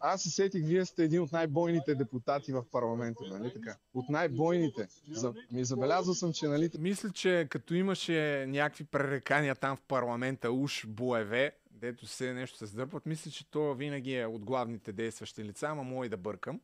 [0.00, 3.76] Аз се сетих, вие сте един от най-бойните депутати в парламента, нали така?
[3.94, 4.88] От най-бойните.
[5.10, 5.34] За...
[5.52, 6.70] Ми забелязал съм, че нали...
[6.78, 12.66] Мисля, че като имаше някакви пререкания там в парламента, уж боеве, дето се нещо се
[12.66, 16.60] сдърпват, мисля, че то винаги е от главните действащи лица, ама и да бъркам.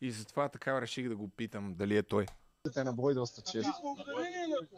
[0.00, 2.26] И затова така реших да го питам дали е той.
[2.74, 3.96] Те на бой доста често.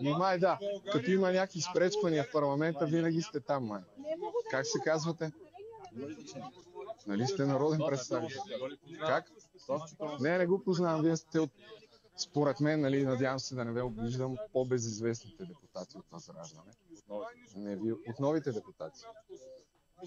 [0.01, 0.59] И май да,
[0.93, 3.81] като има някакви спречквания в парламента, винаги сте там, май.
[4.51, 5.33] Как се казвате?
[7.07, 8.43] Нали сте народен представител?
[9.01, 9.25] Как?
[10.21, 11.03] Не, не го познавам.
[11.03, 11.51] Вие сте от...
[12.19, 16.71] Според мен, нали, надявам се да не ви обиждам, по-безизвестните депутати от Възраждане.
[17.57, 19.01] Не, ви, от новите депутати.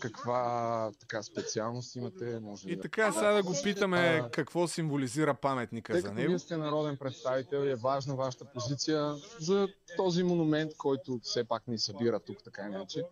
[0.01, 2.39] Каква така специалност имате?
[2.39, 6.29] Може И да- така, сега да го питаме А, какво символизира паметника Тъй за него.
[6.29, 9.67] вие сте народен представител и е важна вашата позиция за
[9.97, 13.03] този монумент, който все пак ни събира тук, така иначе.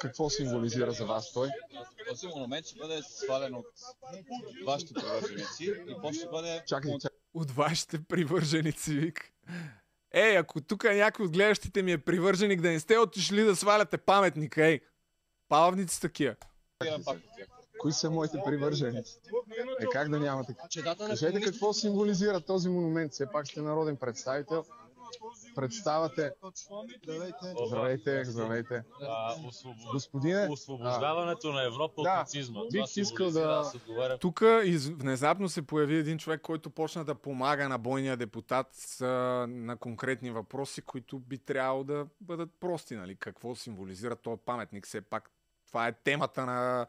[0.00, 1.48] Какво символизира за вас той?
[2.08, 3.66] Този монумент ще бъде свален от
[4.66, 6.62] вашите привърженици и после ще бъде...
[6.66, 7.18] Чакай, чакай.
[7.34, 9.32] От вашите привърженици, вик.
[10.12, 13.98] Ей, ако тук някой от гледащите ми е привърженик, да не сте отишли да сваляте
[13.98, 14.80] паметника, ей.
[15.48, 16.34] Палавници такива.
[17.78, 19.20] Кои са моите привърженици?
[19.80, 20.54] Е, как да нямате?
[21.08, 23.12] Кажете какво символизира този монумент.
[23.12, 24.64] Все пак сте народен представител.
[25.60, 26.32] Представате...
[27.66, 28.82] Здравейте, здравейте.
[29.92, 32.60] Господине, Освобождаването на Европа от да, нацизма.
[32.72, 33.72] бих Това искал да-.
[34.20, 34.88] Тук из...
[34.88, 39.06] внезапно се появи един човек, който почна да помага на бойния депутат с, а,
[39.48, 42.96] на конкретни въпроси, които би трябвало да бъдат прости.
[42.96, 43.16] Нали?
[43.16, 44.86] Какво символизира този паметник?
[44.86, 45.30] Все пак
[45.66, 46.86] това е темата на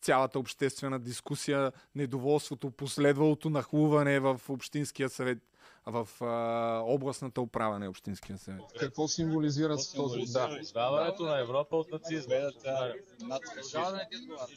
[0.00, 5.38] цялата обществена дискусия, недоволството, последвалото нахлуване в Общинския съвет,
[5.90, 8.62] в а, областната управа на Общинския съвет.
[8.80, 10.18] какво символизира с този...
[10.18, 10.22] Да.
[10.24, 12.34] Освобождаването на Европа от нацизма.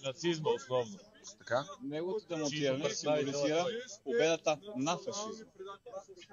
[0.06, 0.98] нацизма основно.
[1.38, 1.66] Така?
[1.84, 3.66] Неговото демонтиране символизира
[4.04, 5.46] победата на фашизма.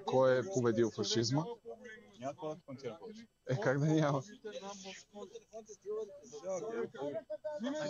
[0.05, 1.45] Кой е победил фашизма?
[2.21, 3.27] Няма какво да коментирам повече.
[3.51, 4.23] Е, как да няма?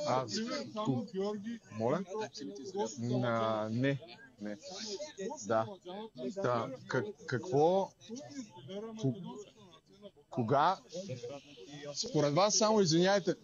[0.07, 0.27] А,
[0.85, 1.07] ту...
[1.73, 2.05] Моля?
[2.99, 3.69] На...
[3.71, 4.01] Не.
[4.41, 4.57] Не.
[5.47, 5.67] Да.
[6.43, 6.71] да.
[6.89, 7.91] Как, какво...
[10.15, 10.77] Ко- Кога...
[11.95, 13.35] Според вас, само извиняйте,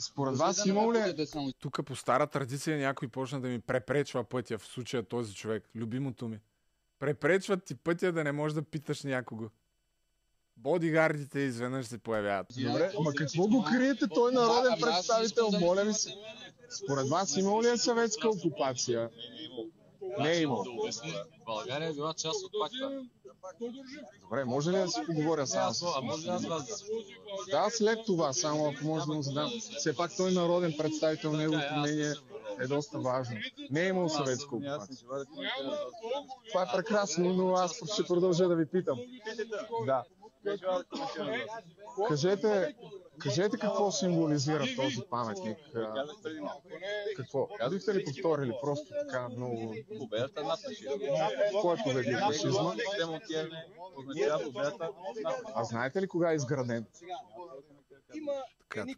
[0.00, 0.98] според вас имало ли...
[0.98, 1.14] е-
[1.60, 6.28] Тук по стара традиция някой почна да ми препречва пътя, в случая този човек, любимото
[6.28, 6.38] ми.
[6.98, 9.48] Препречват ти пътя да не можеш да питаш някого.
[10.56, 12.46] Бодигардите изведнъж се появяват.
[12.60, 14.08] Добре, ма какво го криете?
[14.14, 16.10] Той е народен представител, моля ви се.
[16.84, 19.10] Според вас имало ли е съветска окупация?
[20.18, 20.64] Не е имало.
[21.46, 23.02] България е била част от пакта.
[24.22, 25.54] Добре, може ли да си поговоря с
[25.96, 26.84] А може ли аз вас
[27.50, 29.50] Да, след това, само ако може да му задам.
[29.78, 32.12] Все пак той е народен представител, неговото мнение
[32.60, 33.36] е доста важно.
[33.70, 35.06] Не е имал съветска окупация.
[36.48, 38.98] Това е прекрасно, но аз ще продължа да ви питам.
[39.86, 40.04] Да.
[42.08, 42.76] Кажете,
[43.18, 45.58] кажете какво символизира този паметник.
[47.16, 47.48] Какво?
[47.70, 49.74] Бихте ли повторили просто така много...
[49.98, 50.92] Победата на фашизма.
[51.62, 52.74] Кой е на фашизма.
[55.54, 56.86] А знаете ли кога е изграден?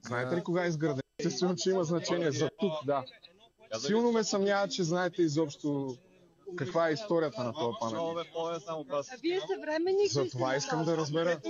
[0.07, 1.03] Знаете ли кога е изграден?
[1.19, 3.05] Естествено, че има значение за тук, да.
[3.79, 5.97] Силно ме съмнява, че знаете изобщо
[6.57, 8.27] каква е историята на този паметник.
[9.23, 11.41] Вие съвременник ли За това искам да разбера.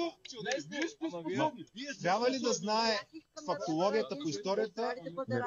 [2.03, 3.01] Трябва ли да знае
[3.47, 4.95] фактологията по историята,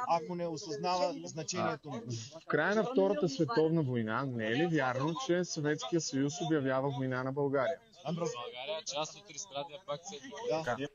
[0.07, 2.01] ако не осъзнава значението му.
[2.41, 7.23] В края на Втората световна война не е ли вярно, че Съветския съюз обявява война
[7.23, 7.75] на България?
[8.05, 10.87] България е част от Тристрадия пакт се.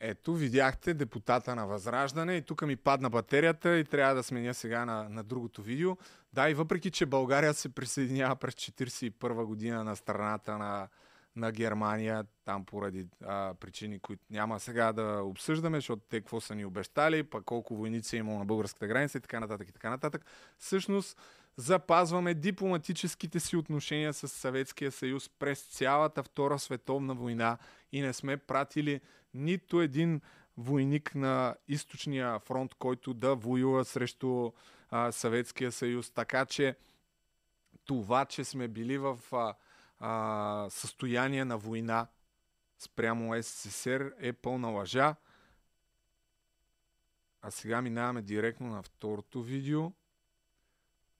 [0.00, 4.84] Ето, видяхте депутата на Възраждане и тук ми падна батерията и трябва да сменя сега
[4.84, 5.96] на, на другото видео.
[6.32, 10.88] Да, и въпреки, че България се присъединява през 1941 година на страната на,
[11.36, 16.54] на Германия, там поради а, причини, които няма сега да обсъждаме, защото те какво са
[16.54, 19.90] ни обещали, пък колко войници е имало на българската граница и така нататък и така
[19.90, 20.24] нататък.
[20.58, 21.18] Всъщност,
[21.56, 27.58] запазваме дипломатическите си отношения с Съветския съюз през цялата Втора световна война
[27.92, 29.00] и не сме пратили
[29.34, 30.20] нито един
[30.56, 34.52] войник на източния фронт, който да воюва срещу
[35.10, 36.10] Съветския съюз.
[36.10, 36.76] Така че
[37.84, 39.54] това, че сме били в а,
[39.98, 42.06] а, състояние на война
[42.78, 45.16] спрямо СССР е пълна лъжа.
[47.42, 49.92] А сега минаваме директно на второто видео.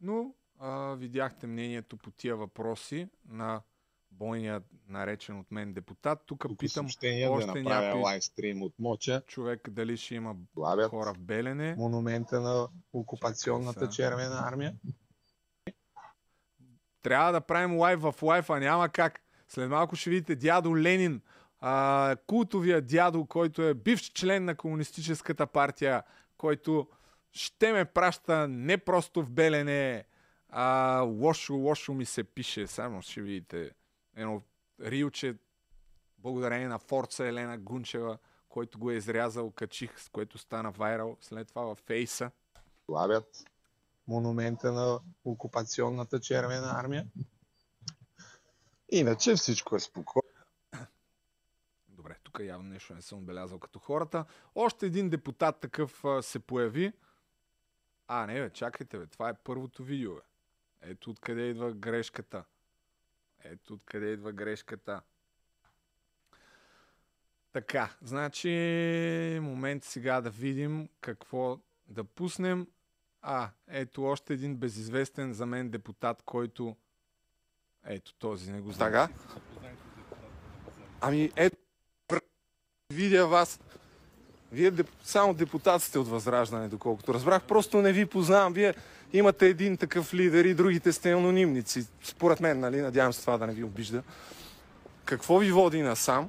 [0.00, 3.62] Но а, видяхте мнението по тия въпроси на
[4.10, 6.22] бойния наречен от мен депутат.
[6.26, 9.22] Тук питам да още направя някой лайвстрим от Моча.
[9.26, 11.74] човек дали ще има Лавят хора в Белене.
[11.78, 14.08] монумента на окупационната Чакай сега.
[14.08, 14.74] червена армия.
[17.02, 19.20] Трябва да правим лайв в лайв, а няма как.
[19.48, 21.22] След малко ще видите дядо Ленин,
[21.60, 26.02] а, култовия дядо, който е бивш член на Комунистическата партия,
[26.36, 26.88] който
[27.32, 30.04] ще ме праща не просто в Белене,
[30.48, 32.66] а лошо, лошо ми се пише.
[32.66, 33.70] Само ще видите
[34.18, 34.42] едно
[34.80, 35.36] рилче,
[36.18, 38.18] благодарение на Форца Елена Гунчева,
[38.48, 41.16] който го е изрязал, качих, с което стана вайрал.
[41.20, 42.30] След това във фейса.
[42.88, 43.44] Лавят
[44.08, 47.06] монумента на окупационната червена армия.
[48.88, 50.28] Иначе всичко е спокойно.
[51.88, 54.24] Добре, тук явно нещо не съм отбелязал като хората.
[54.54, 56.92] Още един депутат такъв се появи.
[58.06, 60.20] А, не бе, чакайте бе, това е първото видео бе.
[60.80, 62.44] Ето откъде идва грешката.
[63.44, 65.00] Ето откъде идва грешката.
[67.52, 68.48] Така, значи
[69.42, 71.58] момент сега да видим какво
[71.88, 72.66] да пуснем.
[73.22, 76.76] А, ето още един безизвестен за мен депутат, който...
[77.84, 78.92] Ето този, не го знам.
[78.92, 79.08] Така?
[81.00, 81.56] Ами, ето,
[82.92, 83.60] видя вас.
[84.52, 84.72] Вие
[85.04, 87.42] само депутат сте от Възраждане, доколкото разбрах.
[87.42, 88.52] Просто не ви познавам.
[88.52, 88.74] Вие
[89.12, 91.86] имате един такъв лидер и другите сте анонимници.
[92.02, 92.80] Според мен, нали?
[92.80, 94.02] Надявам се това да не ви обижда.
[95.04, 96.28] Какво ви води насам?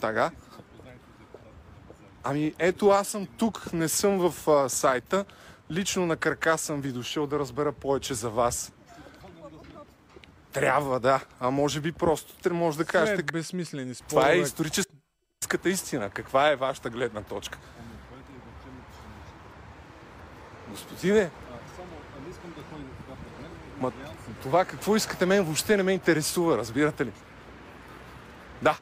[0.00, 0.30] Така.
[2.22, 5.24] Ами ето аз съм тук, не съм в а, сайта.
[5.70, 8.72] Лично на крака съм ви дошъл да разбера повече за вас.
[10.54, 11.20] Трябва, да.
[11.40, 13.16] А може би просто може да кажете.
[13.16, 14.42] След безсмислени Това е спорове.
[14.42, 16.10] историческата истина.
[16.10, 17.58] Каква е вашата гледна точка?
[20.68, 21.30] Господине,
[23.80, 23.92] ма,
[24.42, 27.12] това какво искате мен въобще не ме интересува, разбирате ли?
[28.62, 28.78] Да.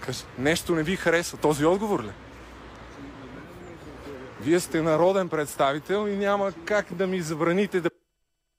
[0.00, 1.38] Кажи, нещо не ви харесва.
[1.38, 2.10] Този отговор ли?
[4.40, 7.90] Вие сте народен представител и няма как да ми забраните да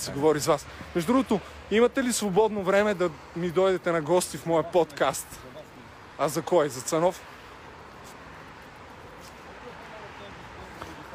[0.06, 0.68] се говори с вас.
[0.96, 1.40] Между другото,
[1.72, 5.28] имате ли свободно време да ми дойдете на гости в моя подкаст?
[6.18, 6.70] А за кой?
[6.70, 7.22] За Цанов?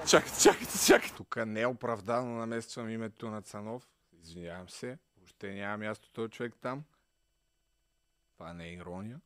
[0.07, 1.17] Чакайте, чакайте, чакайте.
[1.17, 3.83] Тук не е оправдано намествам името на Цанов.
[4.23, 4.99] Извинявам се.
[5.17, 6.85] Въобще няма място този човек там.
[8.33, 9.21] Това не е ирония.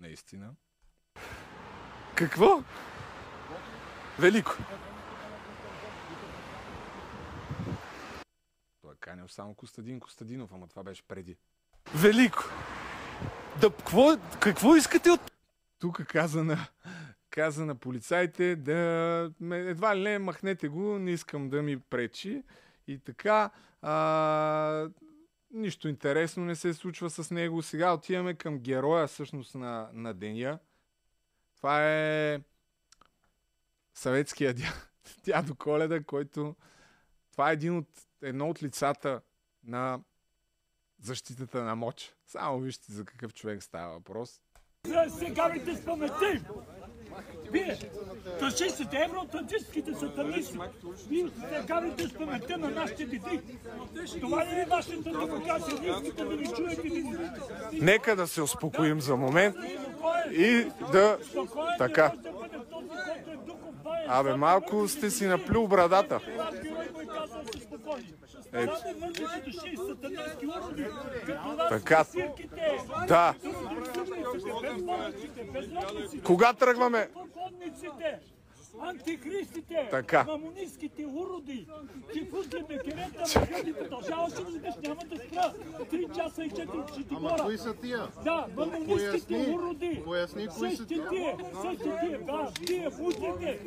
[0.00, 0.50] Наистина.
[2.14, 2.62] Какво?
[4.18, 4.56] Велико.
[8.82, 11.36] Той е канил само Костадин Костадинов, ама това беше преди.
[11.94, 12.44] Велико!
[13.60, 15.20] Да, какво, какво искате от...
[15.78, 16.68] Тук каза на,
[17.30, 19.30] каза на полицайите да...
[19.52, 22.42] Едва ли не, махнете го, не искам да ми пречи.
[22.86, 23.50] И така,
[23.82, 24.88] а,
[25.50, 27.62] нищо интересно не се случва с него.
[27.62, 30.58] Сега отиваме към героя всъщност на, на деня.
[31.56, 32.40] Това е
[33.94, 34.72] съветския дя,
[35.24, 36.56] дядо Коледа, който...
[37.32, 37.88] Това е един от,
[38.26, 39.20] едно от лицата
[39.64, 40.00] на
[41.02, 42.14] защитата на моч.
[42.26, 44.40] Само вижте за какъв човек става въпрос.
[44.88, 46.44] Да се гаврите с паметта им!
[47.50, 47.78] Вие,
[48.40, 50.58] фашистите, евроатлантическите сатанисти,
[51.08, 53.40] вие се гаврите с паметта на нашите деди.
[54.20, 55.76] Това ли е вашата демокрация?
[55.80, 57.16] Вие искате да ни чуете ни...
[57.72, 59.56] Нека да се успокоим за момент
[60.30, 61.18] и да...
[61.78, 62.12] Така.
[64.08, 66.20] Абе, малко сте си наплюл брадата.
[68.56, 68.76] Ето.
[71.68, 72.04] Така.
[73.08, 73.34] Да.
[76.24, 77.08] Кога тръгваме?
[78.80, 80.24] Антихристите, Така.
[80.24, 81.68] мамонистските уроди,
[82.12, 85.52] чифуки, мекерета, мехади, продължаваше да викаш, няма да спра.
[85.90, 88.08] Три часа и четири ще ти Ама кои са тия?
[88.24, 90.02] Да, мамонистските уроди.
[90.04, 91.04] Поясни кои са тия,
[91.62, 93.60] същите тия, да, тия, мутрите.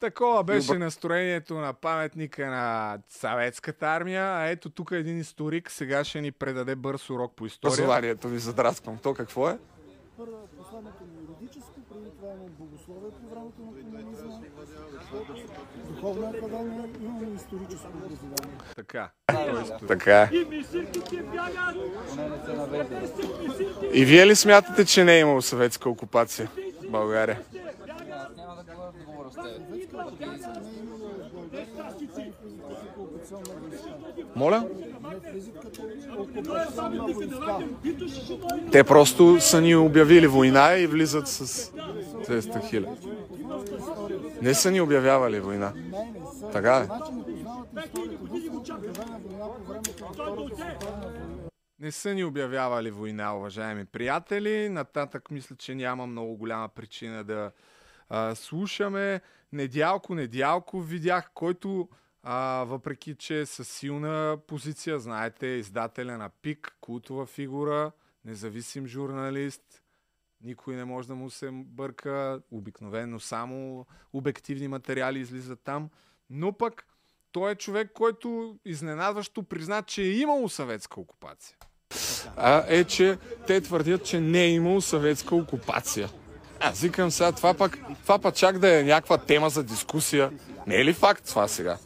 [0.00, 4.24] Такова беше настроението на паметника на съветската армия.
[4.24, 7.74] А ето тук един историк сега ще ни предаде бърз урок по история.
[7.74, 8.98] Образованието ви задрасквам.
[8.98, 9.58] То какво е?
[10.16, 14.40] Първо посланието му юридическо, преди това имам богословие по времето на комунизма,
[15.96, 18.58] духовна академия, имам историческо образование.
[18.76, 19.10] Така.
[19.88, 20.28] Така е.
[20.32, 20.46] И?
[23.92, 26.48] И вие ли смятате, че не е имало съветска окупация
[26.82, 27.40] в България?
[34.36, 34.68] Моля?
[38.72, 43.08] Те просто са ни обявили война и влизат с 200 хиляди.
[44.42, 45.72] Не са ни обявявали война.
[46.52, 46.88] Така е.
[51.80, 54.68] Не са ни обявявали война, уважаеми приятели.
[54.68, 57.50] Нататък мисля, че няма много голяма причина да
[58.08, 59.20] а, слушаме.
[59.52, 61.88] Недялко, недялко видях, който
[62.28, 67.92] а, въпреки, че е със силна позиция, знаете, издателя на ПИК, култова фигура,
[68.24, 69.62] независим журналист,
[70.40, 75.90] никой не може да му се бърка, обикновено само обективни материали излизат там,
[76.30, 76.86] но пък
[77.32, 81.56] той е човек, който изненадващо призна, че е имало съветска окупация.
[82.36, 86.08] А е, че те твърдят, че не е имало съветска окупация.
[86.60, 90.32] Аз викам сега, това пък, това пък чак да е някаква тема за дискусия.
[90.66, 91.78] Не е ли факт това сега?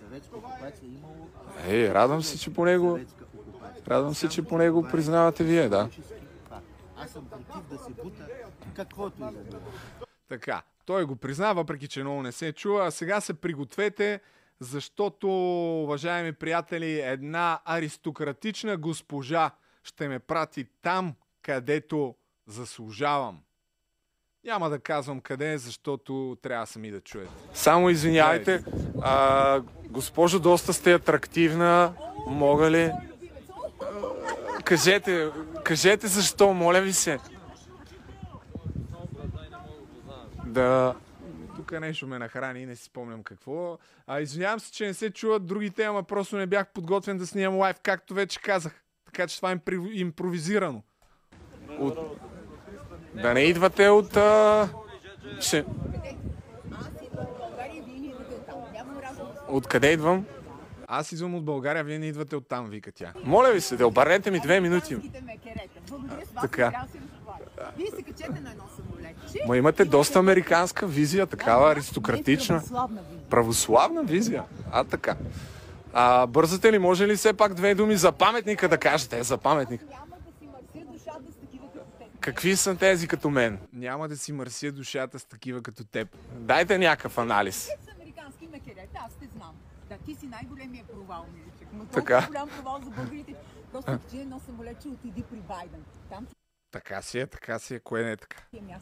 [1.70, 2.98] Ей, радвам се, че по него...
[3.88, 5.88] Радвам се, че по него признавате вие, да.
[6.96, 8.28] Аз съм против да се бута
[8.74, 9.58] каквото и да.
[10.28, 12.86] Така, той го призна, въпреки че много не се чува.
[12.86, 14.20] А сега се пригответе,
[14.60, 15.28] защото,
[15.82, 19.50] уважаеми приятели, една аристократична госпожа
[19.84, 22.14] ще ме прати там, където
[22.46, 23.40] заслужавам.
[24.44, 27.30] Няма да казвам къде, защото трябва сами да чуете.
[27.54, 28.64] Само извинявайте,
[29.02, 31.94] а, госпожо, доста сте атрактивна.
[32.26, 32.82] Мога ли?
[32.82, 32.94] А,
[34.64, 35.30] Кажете,
[35.64, 37.18] кажете защо, моля ви се.
[40.46, 40.94] Да.
[41.56, 43.78] Тук нещо ме нахрани, не си спомням какво.
[44.06, 47.58] А, извинявам се, че не се чуват другите, ама просто не бях подготвен да снимам
[47.58, 48.84] лайв, както вече казах.
[49.04, 49.60] Така че това е
[49.92, 50.82] импровизирано.
[51.78, 51.98] От...
[53.14, 54.16] Да не идвате от...
[54.16, 54.68] А...
[55.40, 55.64] Ще...
[59.48, 60.24] Откъде идвам?
[60.88, 63.12] Аз идвам от България, вие не идвате от там, вика тя.
[63.24, 64.96] Моля ви се, да обърнете ми две минути.
[66.40, 66.84] Така.
[67.76, 69.44] Вие се качете на едно самолетче.
[69.46, 72.56] Ма имате доста американска визия, такава аристократична.
[72.56, 73.28] православна визия.
[73.30, 74.44] Православна визия?
[74.72, 75.16] А, така.
[75.92, 79.18] А, бързате ли, може ли все пак две думи за паметника да кажете?
[79.18, 79.80] Е, за паметник.
[82.20, 83.58] Какви са тези като мен?
[83.72, 86.16] Няма да си мърся душата с такива като теб.
[86.32, 87.56] Дайте някакъв анализ.
[87.56, 89.54] С американски мекерете, аз те знам.
[89.88, 91.68] Да, ти си най-големия провал, миличък.
[91.72, 92.26] Но Така.
[92.26, 93.34] голям провал за българите.
[93.72, 95.84] Просто качи едно самолетче отиди при Байден.
[96.10, 96.26] Там
[96.72, 98.36] Така си е, така си е, кое не е така.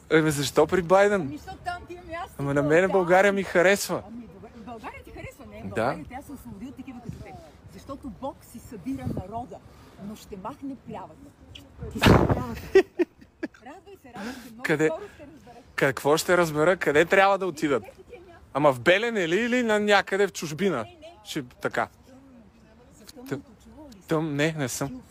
[0.09, 1.21] Ебе, защо при Байден?
[1.21, 2.35] Ами, защото там ти е място.
[2.37, 4.03] Ама на мене България ми харесва.
[4.07, 4.27] Ами.
[4.57, 5.61] България ти харесва, не?
[5.61, 5.69] Да.
[5.69, 7.35] България тя се освободи от такива като теб.
[7.73, 9.57] Защото Бог си събира народа,
[10.07, 11.29] но ще махне плявата.
[11.93, 12.61] Ти си плявата.
[12.73, 12.87] Радвай се,
[13.65, 13.98] радвай се.
[13.98, 13.98] Много
[14.63, 14.89] Къде?
[15.75, 16.77] Какво ще разбера?
[16.77, 17.83] Къде трябва да отидат?
[18.53, 20.85] Ама в Белене ли или на някъде в чужбина?
[21.23, 21.87] Ще, така.
[23.29, 23.43] Тъм,
[24.07, 25.01] тъм, не, не съм.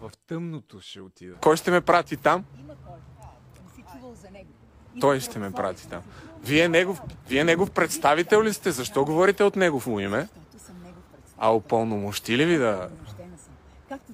[0.00, 1.34] В тъмното ще отида.
[1.40, 2.44] Кой ще ме прати там?
[5.00, 6.02] Той ще ме прати там.
[6.44, 8.70] Вие негов, вие негов представител ли сте?
[8.70, 10.28] Защо говорите от негово име?
[11.38, 12.88] А упълномощили ви да...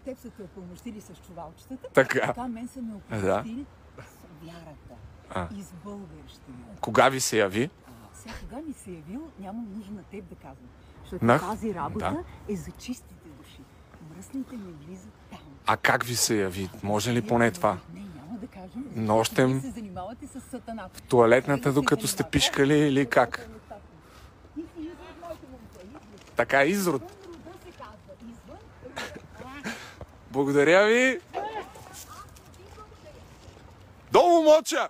[0.01, 2.21] Както теб са те опълномощили с чувалчетата, Така.
[2.21, 2.97] така мен са ме Да.
[2.97, 3.67] опълномощили
[3.99, 4.95] с вярата
[5.31, 5.49] А.
[5.55, 6.57] и с българщина.
[6.81, 7.71] Кога ви се яви?
[8.15, 10.69] Сега кога ми се е явил, нямам нужда на теб да казвам.
[11.03, 12.11] Защото На- тази работа
[12.47, 12.53] да.
[12.53, 13.61] е за чистите души.
[14.11, 15.39] Мръсните не влизат там.
[15.67, 16.71] А как ви се яви?
[16.83, 17.79] Може ли поне това?
[17.95, 18.85] Не, няма да кажем.
[18.97, 19.61] Нощем?
[19.61, 20.99] Се занимавате с сатаната.
[20.99, 23.49] В туалетната, докато сте пишкали или как?
[26.37, 27.03] Така, изрод.
[27.03, 27.13] Рода
[27.65, 27.95] се казва.
[28.23, 28.59] Извън.
[30.31, 31.21] Благодаря ви.
[34.13, 34.89] Долу моча!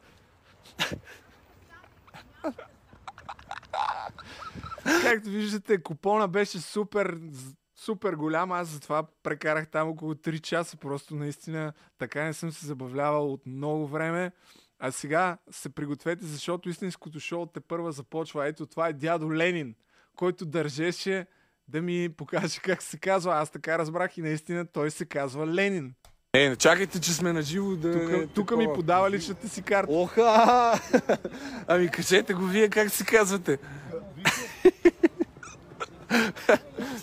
[5.02, 7.18] Както виждате, купона беше супер,
[7.76, 8.52] супер голям.
[8.52, 10.76] Аз затова прекарах там около 3 часа.
[10.76, 14.32] Просто наистина така не съм се забавлявал от много време.
[14.78, 18.46] А сега се пригответе, защото истинското шоу те първа започва.
[18.46, 19.74] Ето това е дядо Ленин,
[20.16, 21.26] който държеше
[21.70, 23.34] да ми покаже как се казва.
[23.34, 25.94] Аз така разбрах и наистина той се казва Ленин.
[26.32, 27.92] Е, чакайте, че сме на живо да...
[27.92, 29.92] Тук, тук ми подава личната си карта.
[29.92, 30.80] Оха!
[31.68, 33.58] Ами кажете го вие как се казвате.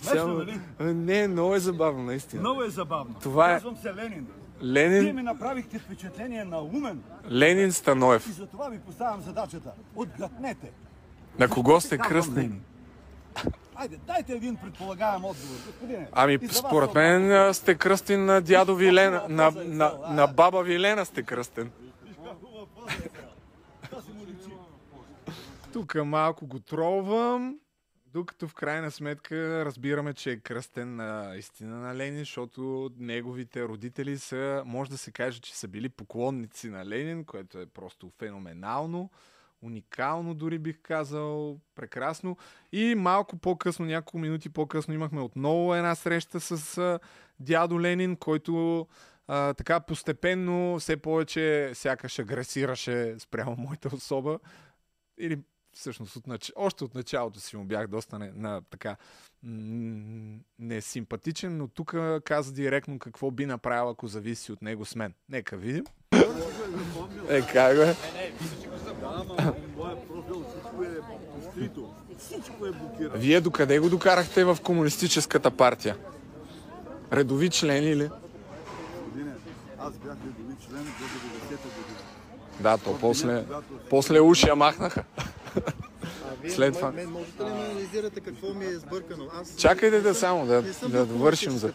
[0.02, 0.34] Само...
[0.34, 0.60] нали?
[0.81, 2.39] Не, много е забавно, наистина.
[2.39, 3.15] Много е забавно.
[3.22, 4.27] Това е- Казвам се Ленин.
[4.61, 7.03] Ленин- Вие ми направихте впечатление на умен.
[7.31, 8.27] Ленин Станоев.
[8.27, 9.72] И за това ви поставям задачата.
[9.95, 10.72] Отгаднете.
[11.39, 11.99] На кого сте?
[12.35, 12.61] Ленин.
[13.80, 16.08] Айде, дайте един предполагаем отговор, господине.
[16.12, 21.06] Ами, според мен сте кръстен на дядо ви Лена, на, на, на баба ви Лена
[21.06, 21.72] сте кръстен.
[25.74, 27.60] Тук малко го тролвам,
[28.14, 34.18] докато в крайна сметка разбираме, че е кръстен на истина на Ленин, защото неговите родители
[34.18, 39.10] са, може да се каже, че са били поклонници на Ленин, което е просто феноменално,
[39.62, 42.38] уникално дори бих казал, прекрасно.
[42.72, 47.00] И малко по-късно, няколко минути по-късно имахме отново една среща с а,
[47.40, 48.88] дядо Ленин, който
[49.28, 54.40] а, така постепенно все повече сякаш агресираше спрямо моята особа.
[55.18, 55.40] Или
[55.74, 56.52] всъщност от нач...
[56.56, 58.96] още от началото си му бях доста не, на така
[59.44, 65.14] м- несимпатичен, но тук каза директно какво би направил, ако зависи от него с мен.
[65.30, 65.86] Нека видим.
[67.30, 67.94] Е, как бе?
[67.94, 68.77] Всичко е блокирано.
[73.14, 75.98] Вие докъде го докарахте в комунистическата партия?
[77.14, 78.10] Редови член или?
[79.80, 81.99] Аз бях редови член до 90-та година.
[82.60, 83.45] Да, то после,
[83.90, 85.03] после уши я махнаха.
[86.41, 86.91] Вие След това.
[86.91, 89.26] мен можете ли да анализирате какво ми е сбъркано?
[89.34, 91.74] Аз Чакайте да само да- да довършим за-.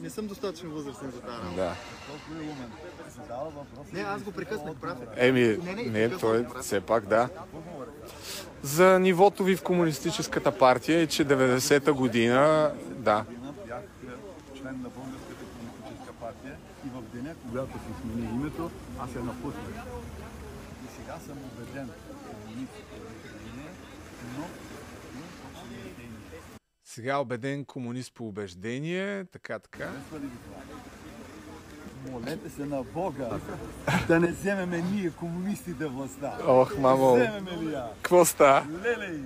[0.00, 1.56] Не съм достатъчно възрастен за тази работа.
[1.56, 1.74] Да.
[3.92, 4.98] Не, аз го прекъснах, прав.
[5.16, 7.28] Еми, не, не, прекъснах, той все пак да.
[8.62, 13.24] За нивото ви в комунистическата партия е, че 90-та година, да,
[13.66, 16.56] бях е, член на Българската комунистическа партия
[16.86, 18.70] и в деня, когато си смени името,
[19.00, 19.84] аз я напуснах.
[20.84, 21.90] И сега съм убеден,
[22.26, 22.72] комунист
[24.38, 24.44] но
[26.84, 29.84] сега убеден комунист по убеждение, така, така.
[29.86, 30.62] Харесва ли ви това?
[32.10, 33.28] Молете се на Бога
[34.08, 36.32] да не вземеме ние комунистите властта.
[36.46, 37.14] Ох, мамо.
[37.14, 37.84] Вземеме ли я?
[38.02, 38.66] Какво става?
[38.84, 39.20] Лелей,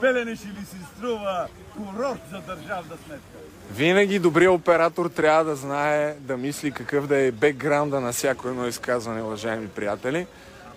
[0.00, 3.38] Белене ще ли си струва курорт за държавна сметка?
[3.70, 8.66] Винаги добрият оператор трябва да знае, да мисли какъв да е бекграунда на всяко едно
[8.66, 10.26] изказване, уважаеми приятели.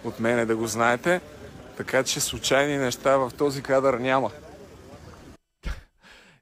[0.04, 1.22] От мене да го знаете.
[1.78, 4.32] Така че случайни неща в този кадър няма.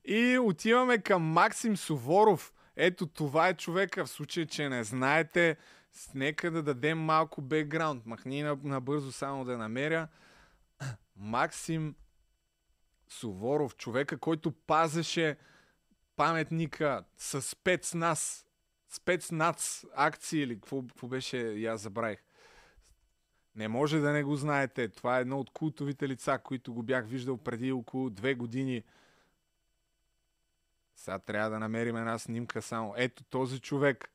[0.05, 2.53] И отиваме към Максим Суворов.
[2.75, 4.05] Ето това е човека.
[4.05, 5.57] В случай, че не знаете,
[6.15, 8.05] нека да дадем малко бекграунд.
[8.05, 10.07] Махни на- набързо само да намеря.
[11.15, 11.95] Максим
[13.09, 15.37] Суворов, човека, който пазеше
[16.15, 18.45] паметника с спецназ,
[18.89, 22.23] спецнац акции или какво, какво беше, аз забравих.
[23.55, 24.89] Не може да не го знаете.
[24.89, 28.83] Това е едно от култовите лица, които го бях виждал преди около две години.
[31.03, 32.93] Сега трябва да намерим една снимка само.
[32.97, 34.09] Ето този човек,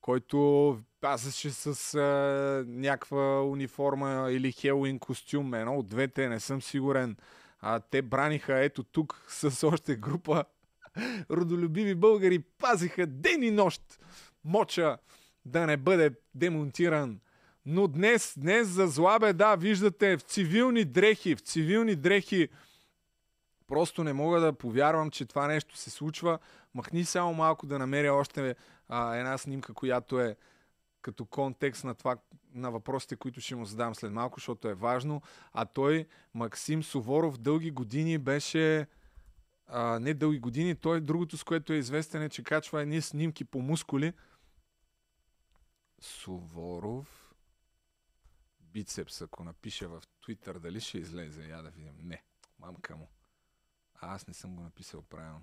[0.00, 5.54] който пазеше с а, някаква униформа или хелуин костюм.
[5.54, 7.16] Едно от двете, не съм сигурен.
[7.60, 10.44] А, те браниха ето тук с още група
[11.30, 12.38] родолюбиви българи.
[12.38, 13.82] Пазиха ден и нощ
[14.44, 14.98] моча
[15.44, 17.20] да не бъде демонтиран.
[17.66, 22.48] Но днес, днес за зла беда, виждате в цивилни дрехи, в цивилни дрехи
[23.66, 26.38] Просто не мога да повярвам, че това нещо се случва.
[26.74, 28.56] Махни само малко да намеря още
[28.88, 30.36] а, една снимка, която е
[31.02, 32.16] като контекст на, това,
[32.54, 35.22] на въпросите, които ще му задам след малко, защото е важно.
[35.52, 38.86] А той, Максим Суворов, дълги години беше...
[39.68, 43.44] А, не дълги години, той другото, с което е известен е, че качва едни снимки
[43.44, 44.12] по мускули.
[46.00, 47.34] Суворов
[48.60, 51.42] бицепс, ако напиша в Twitter, дали ще излезе?
[51.48, 51.94] Я да видим.
[52.02, 52.22] Не,
[52.58, 53.08] мамка му.
[54.00, 55.42] А, аз не съм го написал правилно.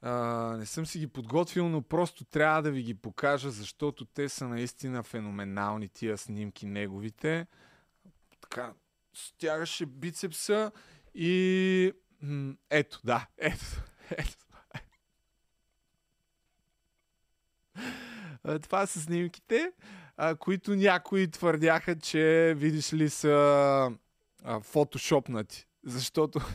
[0.00, 0.12] А,
[0.58, 4.48] не съм си ги подготвил, но просто трябва да ви ги покажа, защото те са
[4.48, 7.46] наистина феноменални тия снимки неговите.
[8.40, 8.74] Така,
[9.14, 10.72] стягаше бицепса
[11.14, 11.92] и...
[12.70, 13.64] Ето, да, ето,
[14.10, 14.44] ето.
[18.62, 19.72] Това са снимките,
[20.38, 23.90] които някои твърдяха, че, видиш ли, са
[24.62, 25.66] фотошопнати.
[25.84, 26.40] Защото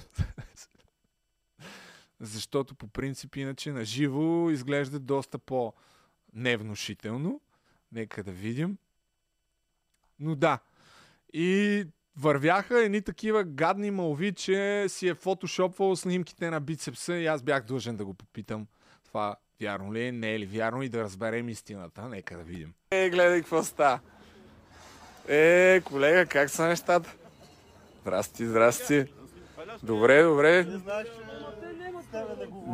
[2.19, 7.41] защото по принцип иначе на живо изглежда доста по-невнушително.
[7.91, 8.77] Нека да видим.
[10.19, 10.59] Но да.
[11.33, 11.85] И
[12.17, 17.63] вървяха едни такива гадни малви, че си е фотошопвал снимките на бицепса и аз бях
[17.63, 18.67] длъжен да го попитам.
[19.05, 22.09] Това вярно ли е, не е ли вярно и да разберем истината.
[22.09, 22.73] Нека да видим.
[22.91, 23.99] Е, гледай какво става.
[25.27, 27.15] Е, колега, как са нещата?
[28.01, 29.05] Здрасти, здрасти.
[29.83, 30.67] Добре, добре.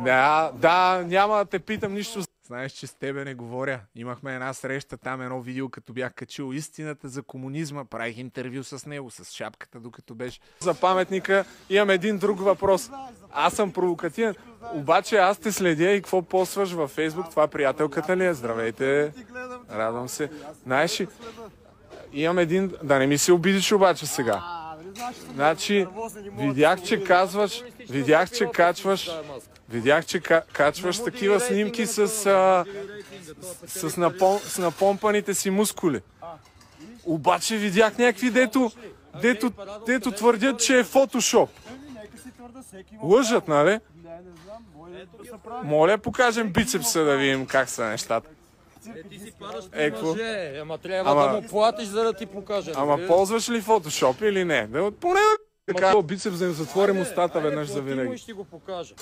[0.04, 2.22] Да, да, няма да те питам нищо.
[2.46, 3.80] Знаеш, че с тебе не говоря.
[3.94, 7.84] Имахме една среща, там едно видео, като бях качил истината за комунизма.
[7.84, 10.40] Правих интервю с него, с шапката, докато беше.
[10.60, 12.90] За паметника имам един друг въпрос.
[13.32, 14.34] Аз съм провокативен.
[14.74, 17.30] Обаче аз те следя и какво постваш във Фейсбук.
[17.30, 18.34] Това приятелката ли е?
[18.34, 19.12] Здравейте.
[19.70, 20.30] Радвам се.
[20.62, 21.02] Знаеш
[22.12, 22.72] имам един...
[22.82, 24.65] Да не ми се обидиш обаче сега.
[25.34, 25.86] Значи,
[26.38, 29.10] видях, че казваш, видях, че качваш,
[29.68, 32.64] видях, че ка- качваш такива снимки с, с,
[33.66, 36.00] с, напом, с напомпаните си мускули.
[37.04, 38.70] Обаче видях някакви, дето,
[39.22, 39.52] дето,
[39.86, 41.50] дето твърдят, че е фотошоп.
[43.02, 43.80] Лъжат, нали?
[45.64, 48.28] Моля, покажем бицепса да видим как са нещата.
[48.88, 52.26] Е, ти си падаш Е, мъже, ама трябва Ама- да му платиш, за да ти
[52.26, 52.70] покаже.
[52.70, 53.08] Ами, Ама разбираш?
[53.08, 54.66] ползваш ли фотошоп или не?
[54.66, 55.20] Да, поне
[55.68, 58.18] да така бицепс да им затворим устата веднъж за Плати винаги.
[58.18, 58.94] ще го покажа.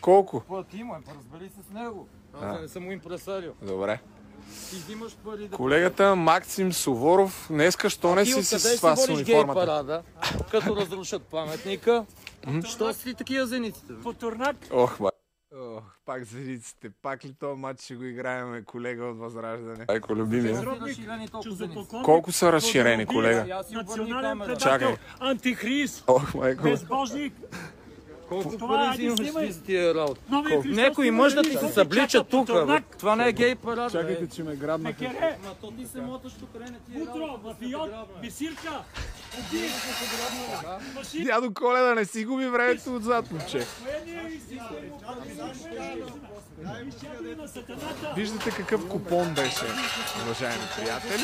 [0.00, 0.40] Колко?
[0.40, 2.08] Плати му, е, разбери се с него.
[2.42, 3.52] Аз не съм му импресарио.
[3.62, 4.00] Добре.
[4.70, 5.56] Ти взимаш пари да...
[5.56, 9.60] Колегата Максим Суворов, днеска, що не си с си това с водиш гей униформата?
[9.66, 10.02] парада,
[10.50, 12.04] като разрушат паметника?
[12.64, 13.92] Що си такива зениците?
[14.02, 14.56] По турнак.
[14.70, 15.10] Ох, ба.
[15.56, 16.90] Ох, пак зриците.
[17.02, 19.84] Пак ли този матч ще го играем, колега от Възраждане?
[19.88, 20.64] Айко, любимия.
[22.04, 23.62] Колко са разширени, колега?
[23.72, 24.96] Национален предател, Чакай.
[25.20, 26.62] антихрист, Ох, майко.
[26.62, 27.34] безбожник.
[28.32, 29.94] Колко Това, пари взимаш за тия
[30.64, 32.50] Някой има мъж да ти се съблича тук.
[32.98, 33.92] Това не е гей парад.
[33.92, 34.88] Чакайте, че ме грабна.
[34.88, 37.90] Мекере, Ма то ти се моташ тук, не ти е утро, мафиот,
[38.22, 38.84] бисирка,
[39.38, 39.68] убий.
[40.96, 43.58] Машин- Дядо Коледа, не си губи времето отзад, момче.
[43.58, 43.64] Е.
[48.16, 49.64] Виждате какъв купон беше,
[50.24, 51.22] уважаеми приятели.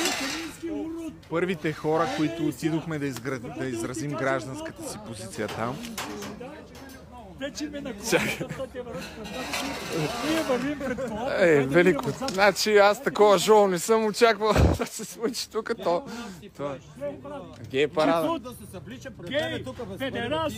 [1.30, 3.38] Първите хора, които отидохме да, изгра...
[3.38, 5.76] да изразим гражданската си позиция там.
[7.40, 8.82] Вече ме на колата, те.
[10.30, 11.46] Ние вървим пред колата.
[11.46, 12.10] Е, велико.
[12.28, 15.70] Значи аз такова шоу не съм очаквал да се случи тук.
[15.84, 16.04] То...
[17.70, 18.38] Гей парада.
[18.38, 19.64] Да се съблича пред Гей,
[19.98, 20.54] педерас.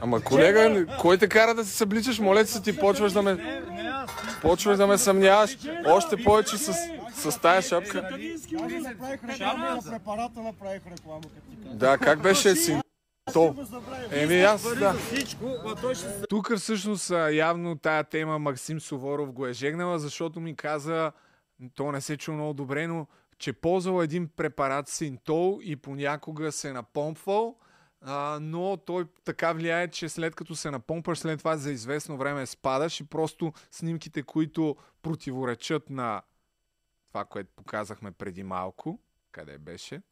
[0.00, 2.18] Ама колега, кой те кара да се събличаш?
[2.18, 3.62] Моля се ти, почваш да ме...
[4.42, 5.56] Почваш да ме съмняваш.
[5.86, 6.74] Още повече с,
[7.14, 8.08] с тая шапка.
[9.28, 11.78] Реклама на препарата, направих реклама, като ти казах.
[11.78, 12.83] Да, как беше си?
[13.32, 13.54] То.
[14.10, 14.92] Еми аз, да.
[14.92, 16.26] Всичко, а той ще се...
[16.26, 21.12] Тук всъщност явно тая тема Максим Суворов го е жегнала, защото ми каза,
[21.74, 23.06] то не се чу много добре, но
[23.38, 27.56] че ползвал един препарат Синтол и понякога се напомпвал,
[28.00, 32.46] а, но той така влияе, че след като се напомпаш, след това за известно време
[32.46, 36.22] спадаш и просто снимките, които противоречат на
[37.08, 38.98] това, което показахме преди малко,
[39.32, 40.02] къде беше?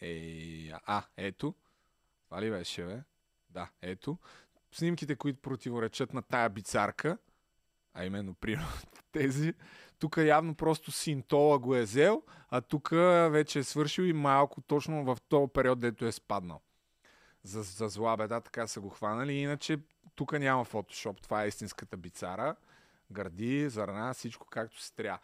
[0.00, 1.54] Е, а, ето.
[2.34, 3.02] Това ли беше, бе?
[3.50, 4.18] Да, ето.
[4.72, 7.18] Снимките, които противоречат на тая бицарка,
[7.92, 8.68] а именно примерно
[9.12, 9.54] тези,
[9.98, 12.90] тук явно просто синтола го е взел, а тук
[13.30, 16.60] вече е свършил и малко точно в този период, дето е спаднал.
[17.42, 19.32] За, за зла беда така са го хванали.
[19.32, 19.78] Иначе
[20.14, 21.20] тук няма фотошоп.
[21.20, 22.56] Това е истинската бицара.
[23.10, 25.18] Гърди, зърна, всичко както се трябва.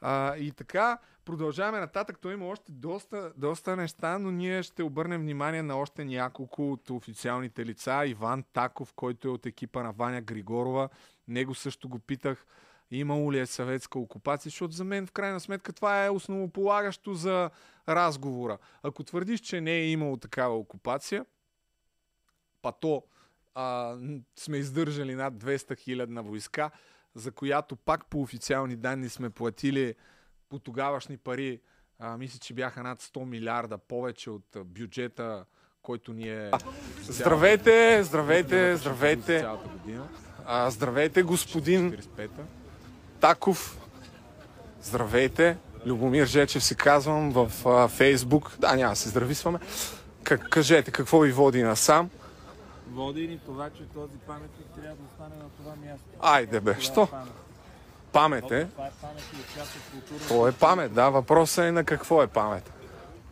[0.00, 2.18] А, и така, продължаваме нататък.
[2.20, 6.90] Той има още доста, доста неща, но ние ще обърнем внимание на още няколко от
[6.90, 8.06] официалните лица.
[8.06, 10.88] Иван Таков, който е от екипа на Ваня Григорова.
[11.28, 12.46] Него също го питах
[12.90, 17.50] имало ли е съветска окупация, защото за мен в крайна сметка това е основополагащо за
[17.88, 18.58] разговора.
[18.82, 21.24] Ако твърдиш, че не е имало такава окупация,
[22.62, 23.04] па то
[23.54, 23.96] а,
[24.36, 26.70] сме издържали над 200 хилядна войска,
[27.14, 29.94] за която пак по официални данни сме платили
[30.48, 31.60] по тогавашни пари,
[31.98, 35.44] а, мисля, че бяха над 100 милиарда повече от бюджета,
[35.82, 36.50] който ни е...
[37.02, 39.46] Здравейте, здравейте, здравейте.
[40.46, 41.98] А, здравейте, господин
[43.20, 43.78] Таков.
[44.82, 45.56] Здравейте.
[45.86, 48.56] Любомир Жечев се казвам в а, Фейсбук.
[48.58, 49.58] Да, няма да се здрависваме.
[50.22, 52.10] Как, кажете, какво ви води насам?
[52.92, 56.06] Води ни това, че този паметник трябва да остане на това място.
[56.20, 57.06] Айде бе, Това е що?
[57.06, 57.32] памет.
[58.12, 58.66] Памет е.
[58.66, 60.28] Това е памет и е част от културата.
[60.28, 61.10] То е памет, да.
[61.10, 62.72] Въпросът е на какво е памет.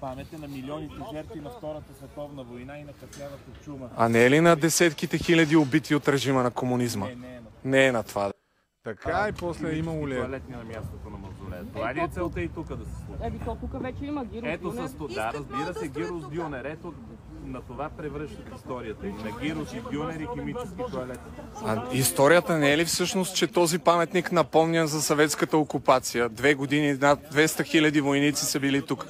[0.01, 3.89] паметта на милионите жертви на Втората световна война и на кафявата чума.
[3.97, 7.07] А не е ли на десетките хиляди убити от режима на комунизма?
[7.07, 8.33] Не, не е на Не е на това.
[8.85, 10.19] Така и после имало ли е?
[10.19, 11.65] Туалетни на мястото на мавзолея.
[11.75, 13.23] Това ли е целта и тук да се случи?
[13.23, 14.49] Еми, то тук вече има гирос.
[14.53, 16.65] Ето с това, да, разбира се, Гирос Дюнер.
[16.65, 16.95] Ето
[17.49, 19.07] на това превръщат историята.
[19.07, 21.21] И на Гирос и Дюнер и химически туалет.
[21.65, 26.29] А историята не е ли всъщност, че този паметник напомня за съветската окупация?
[26.29, 29.07] Две години, над 200 хиляди войници са били тук.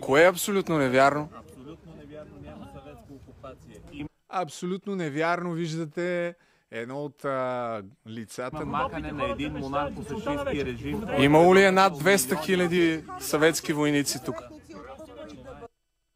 [0.00, 1.28] Кое е абсолютно невярно?
[1.36, 4.06] Абсолютно невярно, няма съветска окупация.
[4.28, 6.34] Абсолютно невярно, виждате
[6.70, 8.66] едно от а, лицата.
[8.66, 11.02] махане на един монарх по фашистски режим.
[11.18, 14.42] Имало ли е над 200 хиляди съветски войници тук?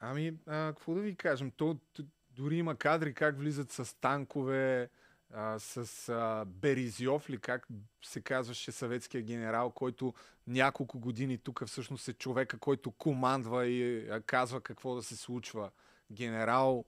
[0.00, 1.50] Ами, а, какво да ви кажем?
[1.50, 4.90] То, т- дори има кадри как влизат с танкове,
[5.30, 7.68] а, с а, Беризьов ли, как
[8.04, 10.14] се казваше съветския генерал, който
[10.46, 15.70] няколко години тук всъщност е човека, който командва и а, казва какво да се случва.
[16.12, 16.84] Генерал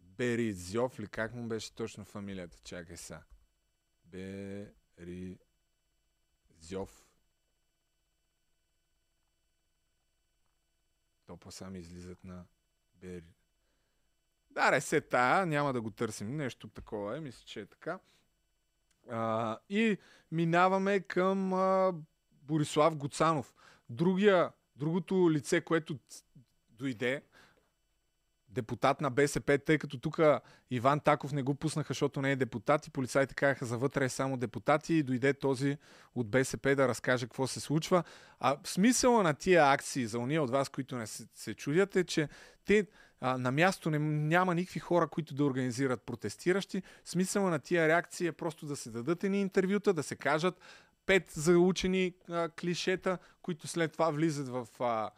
[0.00, 2.56] Беризьов ли, как му беше точно фамилията?
[2.64, 3.22] Чакай сега.
[6.56, 6.99] Беризьов.
[11.30, 12.44] То по сами излизат на
[12.94, 13.22] Бер...
[14.50, 16.36] Да, ресе тая, няма да го търсим.
[16.36, 17.98] Нещо такова е, мисля, че е така.
[19.10, 19.98] А, и
[20.32, 21.92] минаваме към а,
[22.32, 23.54] Борислав Гоцанов.
[23.90, 25.98] Другия, другото лице, което
[26.68, 27.22] дойде,
[28.50, 30.20] депутат на БСП, тъй като тук
[30.70, 34.08] Иван Таков не го пуснаха, защото не е депутат и полицайите казаха за вътре е
[34.08, 35.76] само депутати и дойде този
[36.14, 38.02] от БСП да разкаже какво се случва.
[38.40, 42.04] А смисъла на тия акции за уния от вас, които не се, се чудят е,
[42.04, 42.28] че
[42.64, 42.86] те
[43.20, 46.82] а, на място не, няма никакви хора, които да организират протестиращи.
[47.04, 50.60] Смисъла на тия реакции е просто да се дадат едни интервюта, да се кажат
[51.06, 55.10] пет заучени а, клишета, които след това влизат в а,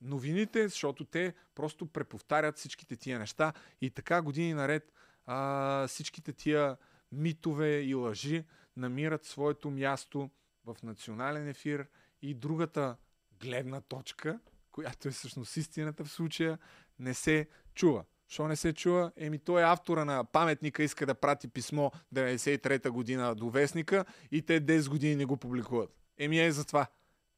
[0.00, 4.92] новините, защото те просто преповтарят всичките тия неща и така години наред
[5.26, 6.76] а, всичките тия
[7.12, 8.44] митове и лъжи
[8.76, 10.30] намират своето място
[10.64, 11.86] в национален ефир
[12.22, 12.96] и другата
[13.40, 14.40] гледна точка,
[14.70, 16.58] която е всъщност истината в случая,
[16.98, 18.04] не се чува.
[18.28, 19.12] Що не се чува?
[19.16, 24.42] Еми той е автора на паметника, иска да прати писмо 93-та година до вестника и
[24.42, 25.90] те 10 години не го публикуват.
[26.18, 26.86] Еми е за това.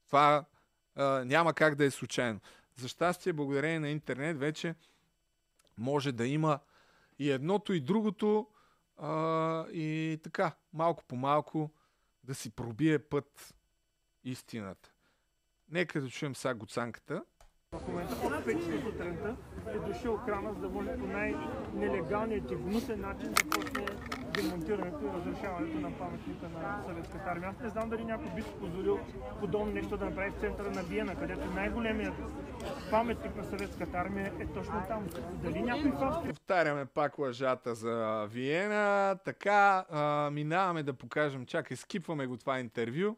[0.06, 0.44] Това
[1.24, 2.40] няма как да е случайно.
[2.76, 4.74] За щастие, благодарение на интернет, вече
[5.78, 6.58] може да има
[7.18, 8.48] и едното и другото
[8.96, 11.70] а, и така, малко по малко
[12.24, 13.54] да си пробие път
[14.24, 14.92] истината.
[15.70, 17.24] Нека да чуем сега гоцанката.
[17.72, 19.36] В момента от 5 сутринта
[19.68, 23.86] е дошъл крана, за да може по най-нелегалният и гнусен начин да почне
[24.32, 27.50] демонтирането и разрушаването на паметника на съветската армия.
[27.50, 29.00] Аз не знам дали някой би си позволил
[29.40, 32.14] подобно нещо да направи в центъра на Виена, където най-големият
[32.90, 35.06] паметник на съветската армия е точно там.
[35.32, 39.16] Дали някой в Австрия Повтаряме пак лъжата за Виена.
[39.24, 41.46] Така, а, минаваме да покажем.
[41.46, 43.16] Чакай, скипваме го това интервю.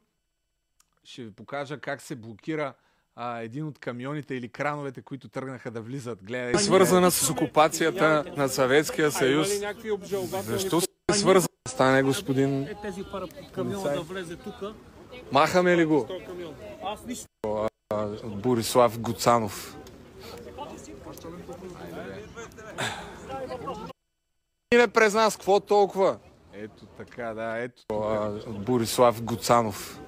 [1.04, 2.74] Ще ви покажа как се блокира
[3.16, 6.24] а, един от камионите или крановете, които тръгнаха да влизат.
[6.24, 9.48] Гледай, свързана с окупацията на Съветския съюз.
[10.42, 10.80] Защо
[11.10, 11.48] е свързана?
[11.68, 14.54] Стане господин е тези пара камиона да влезе тук?
[15.32, 16.08] Махаме ли го?
[16.84, 17.26] Аз нищо.
[18.24, 19.76] Борислав Гоцанов.
[24.74, 26.18] Мине през нас, какво толкова?
[26.52, 27.82] Ето така, да, ето.
[27.92, 30.00] А, Борислав Гоцанов.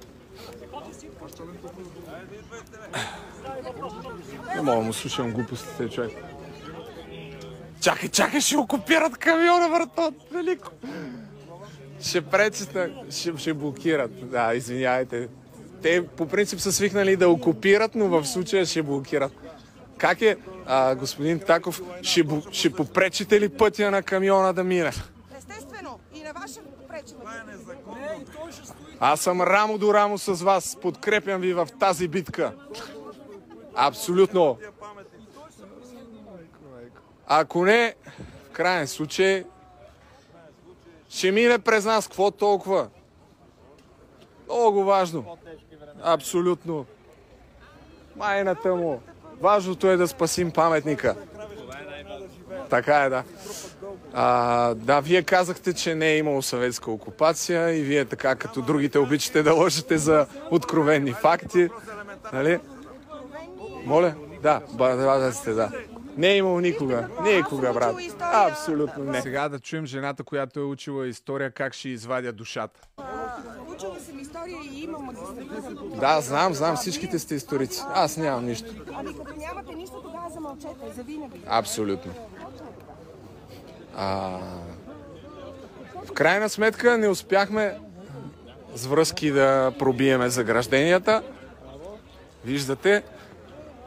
[4.54, 6.12] Не мога да му слушам глупостите, човек.
[7.86, 10.12] Чакай, чакай, ще окупират камиона, брато.
[10.32, 10.70] Велико.
[12.00, 12.76] Ще пречат,
[13.10, 14.30] ще, ще блокират.
[14.30, 15.28] Да, извинявайте.
[15.82, 19.32] Те по принцип са свикнали да окупират, но в случая ще блокират.
[19.98, 20.36] Как е,
[20.66, 24.92] а, господин Таков, ще, ще попречите ли пътя на камиона да мине?
[25.38, 27.20] Естествено, и на ваше пречене.
[29.00, 30.76] Аз съм рамо до рамо с вас.
[30.82, 32.52] Подкрепям ви в тази битка.
[33.74, 34.58] Абсолютно.
[37.26, 37.94] Ако не,
[38.48, 39.44] в крайен случай,
[41.08, 42.06] ще мине през нас.
[42.06, 42.88] Какво толкова?
[44.44, 45.36] Много важно.
[46.02, 46.86] Абсолютно.
[48.16, 49.02] Майната му.
[49.40, 51.16] Важното е да спасим паметника.
[52.70, 53.24] Така е, да.
[54.12, 58.98] А, да, вие казахте, че не е имало съветска окупация и вие така, като другите,
[58.98, 61.68] обичате да лъжете за откровенни факти.
[62.32, 62.60] Нали?
[63.84, 64.14] Моля?
[64.42, 65.70] Да, сте, да.
[66.16, 67.08] Не е имало никога.
[67.22, 67.96] Никога, брат.
[68.20, 69.22] Абсолютно не.
[69.22, 72.80] Сега да чуем жената, която е учила история, как ще извадя душата.
[73.74, 76.00] Учила съм история и имам магистратура.
[76.00, 77.82] Да, знам, знам, всичките сте историци.
[77.94, 78.74] Аз нямам нищо.
[78.94, 81.40] Ами като нямате нищо, тогава замълчете, завинаги.
[81.46, 82.12] Абсолютно.
[83.96, 84.38] А,
[86.04, 87.78] в крайна сметка не успяхме
[88.74, 91.22] с връзки да пробиеме загражденията.
[92.44, 93.02] Виждате,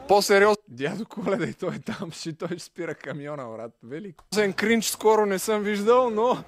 [0.08, 0.59] по-сериозно.
[0.70, 3.72] Дядо Коледа и той е там, ще той ще спира камиона, брат.
[3.82, 4.24] Велико.
[4.34, 6.44] Зен кринч скоро не съм виждал, но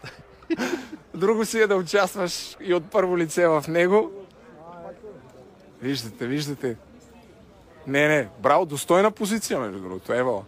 [1.14, 4.10] друго си е да участваш и от първо лице в него.
[5.80, 6.76] Виждате, виждате.
[7.86, 10.12] Не, не, браво, достойна позиция, между другото.
[10.12, 10.44] Ево.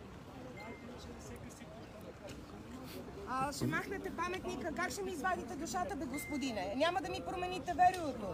[3.29, 4.71] А, ще махнете паметника.
[4.77, 6.75] Как ще ми извадите душата, бе, господине?
[6.77, 8.27] Няма да ми промените верието.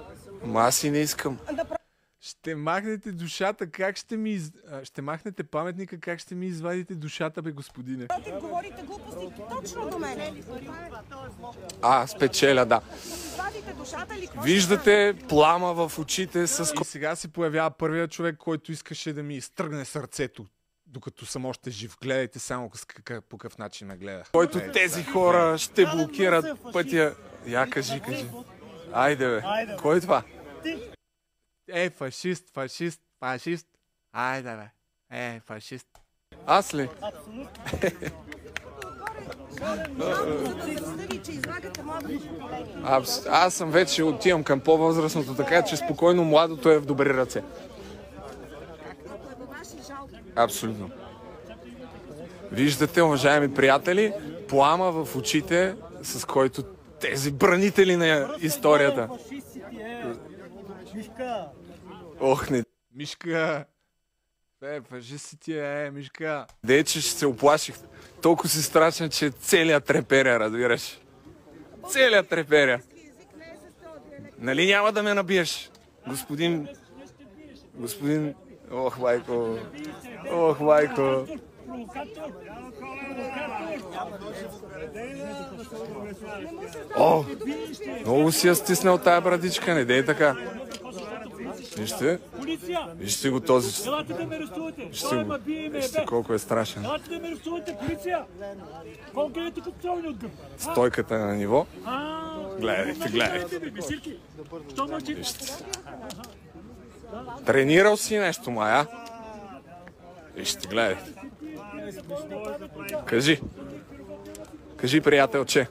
[0.45, 1.39] Ма аз и не искам.
[2.23, 4.31] Ще махнете душата, как ще ми...
[4.31, 4.53] из-
[4.83, 8.07] Ще махнете паметника, как ще ми извадите душата, бе, господине?
[8.07, 10.43] Против говорите глупости точно до мене.
[11.83, 12.81] А, спечеля, да.
[14.43, 16.73] Виждате плама в очите с...
[16.81, 20.47] И сега се появява първият човек, който искаше да ми изтръгне сърцето,
[20.87, 21.97] докато съм още жив.
[22.03, 22.71] Гледайте само
[23.29, 24.23] по какъв начин ме гледа.
[24.33, 27.15] Който тези хора ще блокират пътя.
[27.47, 28.27] Я кажи, кажи.
[28.93, 29.43] Айде, бе.
[29.77, 30.23] Кой е това?
[31.73, 33.67] Е, фашист, фашист, фашист.
[34.13, 34.71] Айде, бе.
[35.19, 35.87] Е, фашист.
[36.47, 36.89] Аз ли?
[42.85, 43.27] Абс...
[43.27, 47.43] Аз съм вече отивам към по-възрастното, така че спокойно младото е в добри ръце.
[50.37, 50.91] Абсолютно.
[52.53, 54.13] Виждате, уважаеми приятели,
[54.49, 56.63] плама в очите, с който
[57.01, 59.09] тези бранители на историята.
[60.95, 61.49] Мишка,
[62.21, 62.65] Ох, не.
[62.95, 63.65] Мишка.
[64.63, 66.47] Е, фашистите, е, Мишка.
[66.65, 67.75] Де, че ще се оплаших.
[68.23, 71.01] Толкова си страшен, че целият треперя, разбираш.
[71.89, 72.81] Целият треперя.
[74.39, 75.71] Нали няма да ме набиеш?
[76.09, 76.69] Господин...
[77.75, 78.35] Господин...
[78.71, 79.59] Ох, майко.
[80.31, 81.27] Ох, майко.
[86.97, 87.25] О,
[88.07, 90.37] много си я стиснал тая брадичка, не дей така.
[91.77, 92.19] Вижте,
[92.95, 93.89] вижте го този.
[93.89, 94.85] Елате да ме арестувате!
[94.85, 95.35] Вижте го.
[95.47, 96.85] Вижте колко е страшен.
[96.85, 98.25] Елате да ме арестувате, полиция!
[99.15, 100.31] Колко е тук пцовни от гъб?
[100.59, 101.67] Стойката е на ниво.
[102.61, 103.61] Гледайте, гледайте.
[104.89, 105.27] мълчите?
[107.47, 108.87] Тренирал си нещо, Мая?
[110.37, 111.13] Вижте, гледайте.
[113.07, 113.41] Кажи.
[114.77, 115.69] Кажи, приятелче.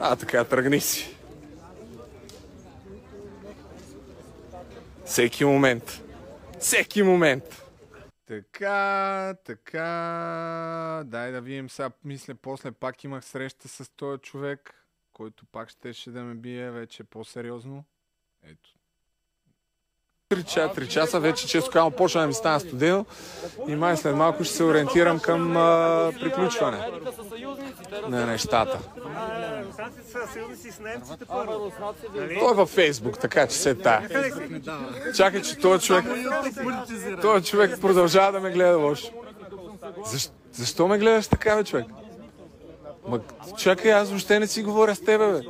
[0.00, 1.16] А, така, тръгни си.
[5.04, 6.02] Всеки момент.
[6.58, 7.62] Всеки момент.
[8.26, 11.02] Така, така.
[11.06, 11.90] Дай да видим сега.
[12.04, 14.74] Мисля, после пак имах среща с този човек,
[15.12, 17.84] който пак щеше да ме бие вече по-сериозно.
[18.42, 18.71] Ето.
[20.36, 23.06] 3 часа вече, често казвам, почва да ми стана студено
[23.68, 26.88] и май след малко ще се ориентирам към а, приключване
[28.08, 28.78] на нещата.
[32.38, 34.08] Той е във Фейсбук, така че се тая.
[35.16, 36.04] Чакай, че този човек,
[37.22, 39.12] този човек продължава да ме гледа лошо.
[40.06, 41.86] Защо, защо ме гледаш така, бе, човек?
[43.08, 43.20] Ма,
[43.58, 45.40] чакай, аз въобще не си говоря с тебе, бе.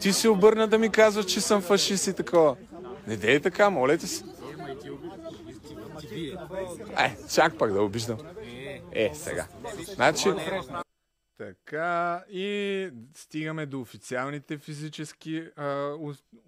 [0.00, 2.56] Ти си обърна да ми казваш, че съм фашист и такова.
[3.06, 4.24] Не дей така, моля те се.
[6.98, 8.18] Е, чак пак да обиждам.
[8.92, 9.46] Е, сега.
[9.94, 10.28] Значи,
[11.38, 15.94] така, и стигаме до официалните физически, а,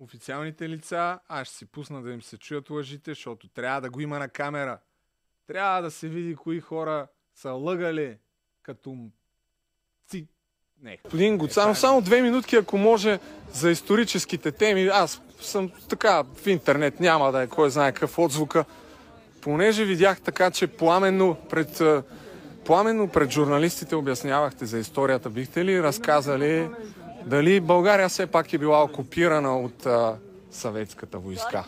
[0.00, 1.18] официалните лица.
[1.28, 4.28] Аз ще си пусна да им се чуят лъжите, защото трябва да го има на
[4.28, 4.78] камера.
[5.46, 8.16] Трябва да се види кои хора са лъгали
[8.62, 8.96] като
[10.10, 10.26] си...
[10.82, 10.98] Не.
[11.04, 13.18] Господин Гоцанов, само две минутки, ако може,
[13.52, 14.86] за историческите теми.
[14.86, 18.64] Аз съм така в интернет, няма да е кой знае какъв отзвука.
[19.40, 21.82] Понеже видях така, че пламенно пред,
[22.64, 26.68] пламенно пред журналистите обяснявахте за историята, бихте ли разказали
[27.26, 30.16] дали България все пак е била окупирана от а,
[30.50, 31.64] съветската войска?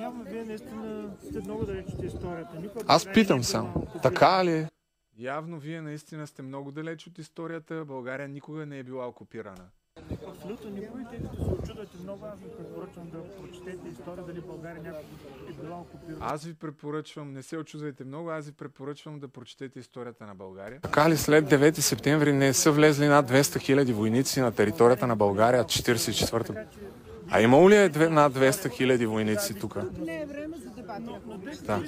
[0.00, 2.56] Явно вие наистина сте много далеч от историята.
[2.62, 3.86] Никога Аз България питам е само.
[4.02, 4.52] Така ли?
[4.52, 4.68] е?
[5.18, 7.84] Явно вие наистина сте много далеч от историята.
[7.84, 9.64] България никога не е била окупирана.
[10.28, 14.82] Абсолютно никой, тъй като се очудвате много, аз ви препоръчвам да прочетете история дали България
[14.82, 15.02] някога
[15.50, 16.16] е била окупирана.
[16.22, 20.80] Аз ви препоръчвам, не се очудвайте много, аз ви препоръчвам да прочетете историята на България.
[20.80, 25.16] Така ли след 9 септември не са влезли над 200 хиляди войници на територията на
[25.16, 26.54] България 44-та?
[27.30, 29.76] А имало ли е две- над 200 хиляди войници тук?
[29.98, 31.02] Не е време за дебат.
[31.62, 31.82] Да.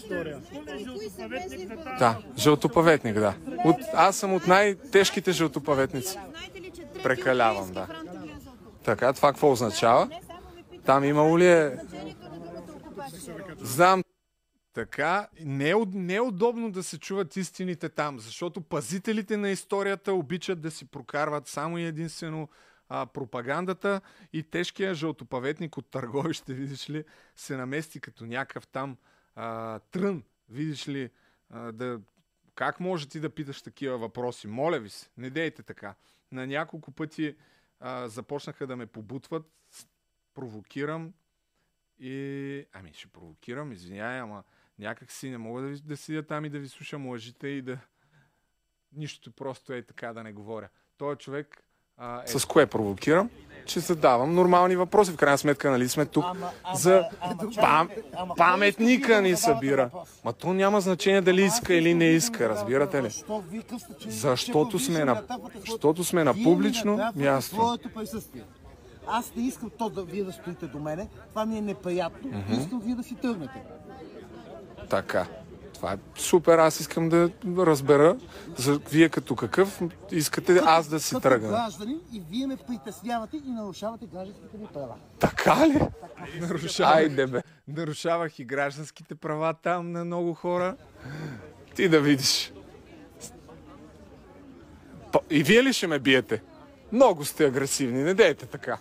[1.98, 3.34] Да, жълтопаветник, да.
[3.64, 6.18] От, аз съм от най-тежките жълтопаветници.
[7.02, 7.86] Прекалявам, да.
[8.84, 10.20] Така, това какво означава?
[10.84, 11.76] Там имало ли е...
[13.60, 14.04] Знам.
[14.72, 20.12] Така, не е, не е удобно да се чуват истините там, защото пазителите на историята
[20.12, 22.48] обичат да си прокарват само и единствено
[22.88, 24.00] а, пропагандата
[24.32, 27.04] и тежкия жълтопаветник от Търговище, видиш ли,
[27.36, 28.96] се намести като някакъв там
[29.34, 31.10] а, трън, видиш ли,
[31.50, 32.00] а, да,
[32.54, 34.46] как може ти да питаш такива въпроси?
[34.46, 35.94] Моля ви се, не дейте така.
[36.32, 37.36] На няколко пъти
[37.86, 39.46] а, започнаха да ме побутват,
[40.34, 41.14] провокирам
[41.98, 42.66] и...
[42.72, 44.44] Ами ще провокирам, извинявай, ама
[44.78, 47.62] някак си не мога да, ви, да седя там и да ви слушам лъжите и
[47.62, 47.78] да...
[48.92, 50.68] Нищо просто е така да не говоря.
[50.96, 51.63] Той човек е...
[52.26, 53.30] С кое провокирам?
[53.66, 55.12] Че задавам нормални въпроси.
[55.12, 56.24] В крайна сметка, нали сме тук
[56.74, 57.04] за
[57.60, 57.88] пам...
[58.36, 59.90] паметника ни събира.
[60.24, 63.10] Ма то няма значение дали иска или не иска, разбирате ли?
[64.08, 65.22] Защото сме на,
[65.66, 67.78] защото сме на публично място.
[69.06, 71.08] Аз не искам то да вие да стоите до мене.
[71.30, 72.30] Това ми е неприятно.
[72.60, 73.62] Искам вие да си тръгнете.
[74.90, 75.26] Така.
[75.74, 76.58] Това е супер.
[76.58, 78.16] Аз искам да разбера
[78.56, 79.80] за вие като какъв
[80.12, 81.48] искате аз да си Като тръгна.
[81.48, 84.94] гражданин и вие ме притеснявате и нарушавате гражданските ми права.
[85.18, 85.80] Така ли?
[86.40, 87.42] Нарушавах, Айде бе.
[87.68, 90.76] нарушавах и гражданските права там на много хора.
[91.74, 92.52] Ти да видиш.
[95.30, 96.42] И вие ли ще ме биете?
[96.92, 98.78] Много сте агресивни, не дейте така.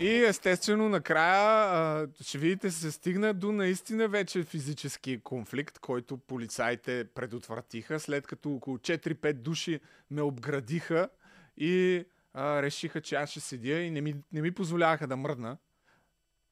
[0.00, 7.04] И естествено накрая а, ще видите се стигна до наистина вече физически конфликт, който полицаите
[7.14, 11.08] предотвратиха, след като около 4-5 души ме обградиха
[11.56, 12.04] и
[12.34, 15.56] а, решиха, че аз ще седя и не ми, не ми позволяваха да мръдна,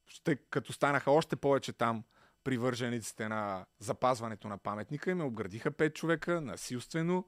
[0.06, 2.04] ще, като станаха още повече там
[2.44, 7.24] привържениците на запазването на паметника и ме обградиха 5 човека насилствено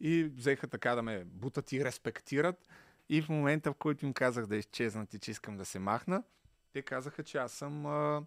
[0.00, 2.68] и взеха така да ме бутат и респектират.
[3.08, 6.22] И в момента, в който им казах да изчезнат и че искам да се махна,
[6.72, 7.86] те казаха, че аз съм.
[7.86, 8.22] А...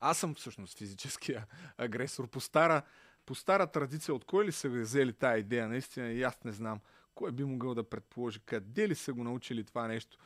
[0.00, 1.46] Аз съм всъщност физическия
[1.78, 2.28] агресор.
[2.28, 2.82] По стара,
[3.26, 5.68] по стара традиция, от кой ли са взели тази идея?
[5.68, 6.80] Наистина, и аз не знам.
[7.14, 8.40] Кой би могъл да предположи?
[8.40, 10.18] Къде ли са го научили това нещо?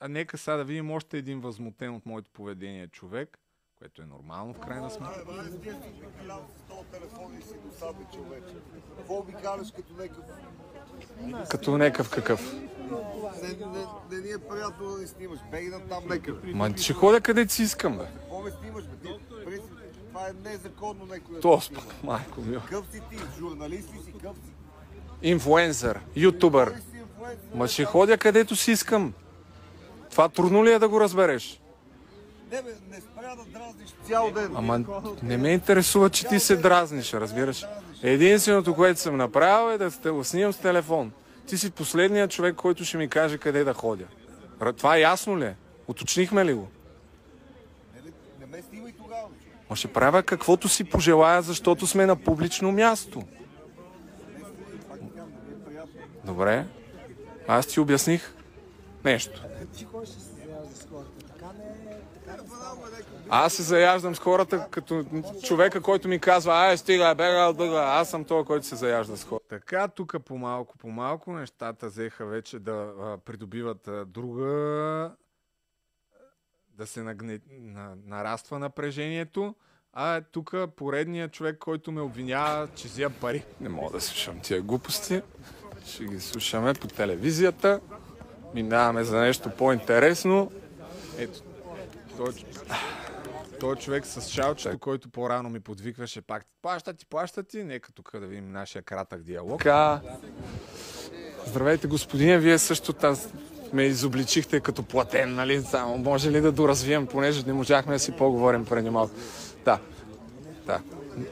[0.00, 3.38] А нека сега да видим още един възмутен от моето поведение човек,
[3.78, 5.24] което е нормално в крайна сметка.
[8.96, 10.24] Какво обикаляш като някакъв...
[11.50, 12.54] Като някакъв какъв.
[14.10, 15.38] Не, ни е приятно да ни снимаш.
[15.50, 16.52] Бей на там някъде.
[16.52, 18.04] Ма ще ходя където си искам, бе.
[18.04, 19.08] Какво ме снимаш, бе?
[20.08, 21.82] Това е незаконно някой да То, те снима.
[22.02, 22.58] майко ми.
[22.68, 23.16] Къв си ти?
[23.38, 24.12] Журналист ли си?
[24.22, 24.52] Къв си?
[25.22, 26.74] Инфлуенсър, ютубър.
[27.54, 29.12] Ма ще ходя където си искам.
[30.10, 31.61] Това трудно ли е да го разбереш?
[32.52, 34.52] Не, бе, не спря да дразниш цял ден.
[34.56, 34.84] Ама
[35.22, 37.66] не ме интересува, че ти се дразниш, разбираш.
[38.02, 41.12] Единственото, което съм направил е да те го снимам с телефон.
[41.46, 44.04] Ти си последният човек, който ще ми каже къде да ходя.
[44.76, 45.56] Това ясно ли е?
[45.86, 46.68] Уточнихме ли го?
[48.40, 49.28] Не ме снимай тогава.
[49.70, 53.22] Ма ще правя каквото си пожелая, защото сме на публично място.
[56.24, 56.66] Добре.
[57.48, 58.34] Аз ти обясних
[59.04, 59.42] нещо.
[59.76, 61.10] Ти ходиш с хората.
[61.26, 62.76] Така не така не става.
[63.34, 65.04] Аз се заяждам с хората като
[65.42, 67.82] човека, който ми казва, ай, стига, бега, бега.
[67.82, 69.48] Аз съм този, който се заяжда с хората.
[69.48, 75.10] Така, тук по-малко, по-малко нещата взеха вече да а, придобиват а, друга...
[76.68, 77.40] да се нагне...
[77.50, 77.94] на...
[78.06, 79.54] нараства напрежението.
[79.92, 83.44] А тук поредният човек, който ме обвинява, че взия пари.
[83.60, 85.22] Не мога да слушам тия глупости.
[85.86, 87.80] Ще ги слушаме по телевизията.
[88.54, 90.52] Минаваме за нещо по-интересно.
[91.18, 91.40] Ето,
[92.16, 92.32] той,
[93.62, 96.46] той човек с шалчето, който по-рано ми подвикваше пак.
[96.62, 97.64] Плаща ти, плаща ти.
[97.64, 99.58] Нека тук да видим нашия кратък диалог.
[99.58, 100.00] Така.
[101.46, 102.38] Здравейте, господине.
[102.38, 103.28] Вие също таз
[103.72, 105.62] ме изобличихте като платен, нали?
[105.62, 109.14] Само може ли да доразвием, понеже не можахме да си по-говорим преди малко.
[109.64, 109.78] Да.
[110.66, 110.80] Да.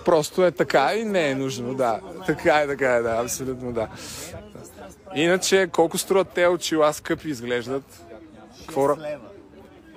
[0.05, 2.01] Просто е така и не е нужно, да.
[2.27, 3.89] Така е, така е, да, абсолютно да.
[5.15, 8.03] Иначе, колко струват те очила скъпи изглеждат?
[8.61, 8.97] Какво,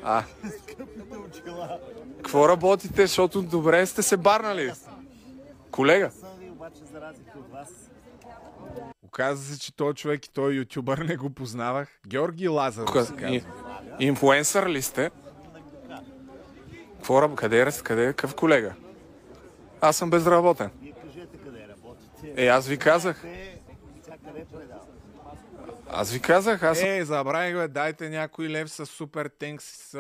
[0.04, 0.24] а,
[0.64, 1.80] Скъпите очила.
[2.24, 4.72] Какво работите, защото добре сте се барнали?
[5.72, 6.12] Колега?
[6.12, 7.70] Съм ви обаче за разлика от вас.
[9.04, 12.00] Оказва се, че той човек и той ютубър не го познавах.
[12.08, 13.30] Георги Лазаров се Ка- казва.
[13.30, 13.44] и-
[14.00, 15.12] Инфлуенсър ли сте?
[16.96, 18.74] Какво, раб- къде е, къде е, какъв колега?
[19.82, 20.72] Аз съм безработен.
[22.36, 23.22] Е, аз ви казах.
[24.04, 24.80] Сега къде предава?
[25.96, 26.82] Аз ви казах, аз.
[26.82, 29.92] Е, забравих, бе, дайте някой лев с супер тенкс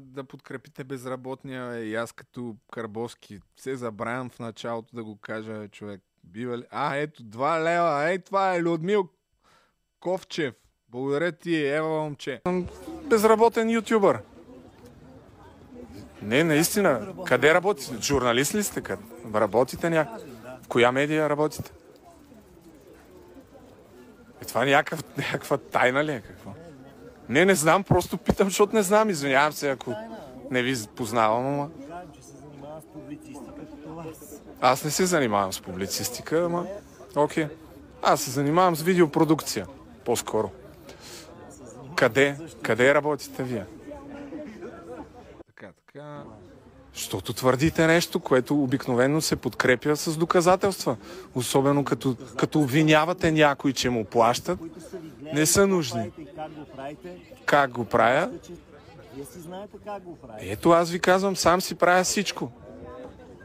[0.00, 1.70] да подкрепите безработния.
[1.70, 1.84] Бе.
[1.84, 6.00] И аз като Карбовски се забравям в началото да го кажа, човек.
[6.24, 6.64] Бива ли?
[6.70, 8.10] А, ето, 2 лева.
[8.10, 9.08] Ей, това е Людмил
[10.00, 10.54] Ковчев.
[10.88, 12.40] Благодаря ти, Ева момче.
[13.04, 14.20] Безработен ютубър.
[16.22, 17.14] Не, наистина.
[17.26, 18.02] Къде работите?
[18.02, 18.80] Журналист ли сте?
[18.80, 19.02] Къде?
[19.34, 20.20] Работите някак?
[20.62, 21.72] В коя медия работите?
[24.42, 26.20] Е, това някакъв, някаква тайна ли е?
[26.20, 26.50] Какво?
[27.28, 29.10] Не, не знам, просто питам, защото не знам.
[29.10, 29.94] Извинявам се, ако
[30.50, 31.70] не ви познавам, ама...
[34.60, 36.66] Аз не се занимавам с публицистика, ама...
[37.16, 37.48] Окей.
[38.02, 39.66] Аз се занимавам с видеопродукция.
[40.04, 40.50] По-скоро.
[41.96, 42.36] Къде?
[42.62, 43.64] Къде работите вие?
[45.46, 46.22] Така, така.
[46.98, 50.96] Защото твърдите нещо, което обикновено се подкрепя с доказателства.
[51.34, 54.58] Особено като, като обвинявате някой, че му плащат.
[55.32, 56.10] Не са нужни.
[57.44, 57.84] Как го?
[57.84, 58.30] Как правя?
[59.14, 60.52] Вие си знаете как го правите.
[60.52, 62.50] Ето аз ви казвам, сам си правя всичко.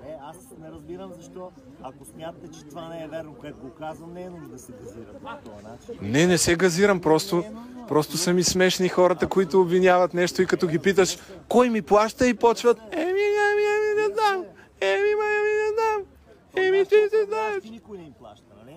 [0.07, 1.51] Е, аз не разбирам защо,
[1.84, 4.71] ако смятате, че това не е верно, което го казвам, не е нужно да се
[4.71, 6.11] газирате по този начин.
[6.11, 7.43] Не, не се газирам, просто,
[7.88, 11.17] просто са ми смешни хората, които обвиняват нещо и като ги питаш,
[11.49, 13.23] кой ми плаща и почват, еми,
[13.95, 14.45] не знам,
[14.81, 16.01] еми, ма, еми, не знам,
[16.55, 17.63] еми, ти се знаеш.
[17.63, 18.75] Никой не им плаща, нали?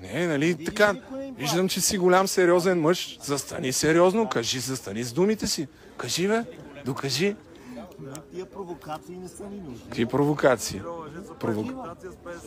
[0.00, 0.94] Не, нали, така,
[1.38, 5.68] виждам, че си голям сериозен мъж, застани сериозно, кажи, застани с думите си.
[5.96, 6.44] Кажи, бе,
[6.84, 7.36] докажи.
[8.32, 9.90] Тия провокации не са ни нужни.
[9.90, 10.80] Ти провокации.
[11.40, 11.64] Прово...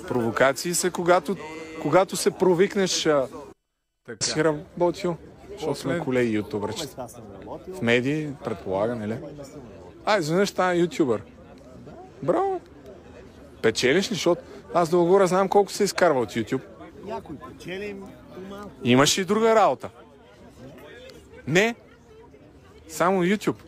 [0.07, 1.35] Провокации са когато,
[1.81, 3.27] когато се провикнеш а...
[4.05, 4.25] Така.
[4.25, 5.17] си работил.
[5.51, 7.07] Защото сме колеги ютубърчета.
[7.73, 9.17] В медии, предполагам, нали?
[10.05, 11.23] А, изведнъж стана ютубър.
[12.23, 12.61] Браво!
[13.61, 14.41] Печелиш ли, защото
[14.73, 16.61] аз дълго знам колко се изкарва от YouTube.
[17.05, 18.03] Някой печелим,
[18.49, 18.69] малко.
[18.83, 19.89] Имаш и друга работа.
[21.47, 21.75] Не.
[22.89, 23.61] Само YouTube.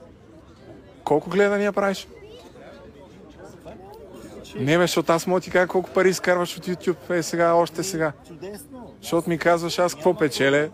[1.03, 2.07] Колко гледания правиш?
[4.55, 7.17] Не, бе, защото аз мога ти кажа колко пари изкарваш от YouTube.
[7.17, 8.11] Е, сега, още сега.
[8.27, 8.93] Чудесно.
[9.01, 10.69] Защото ми казваш аз какво печеля.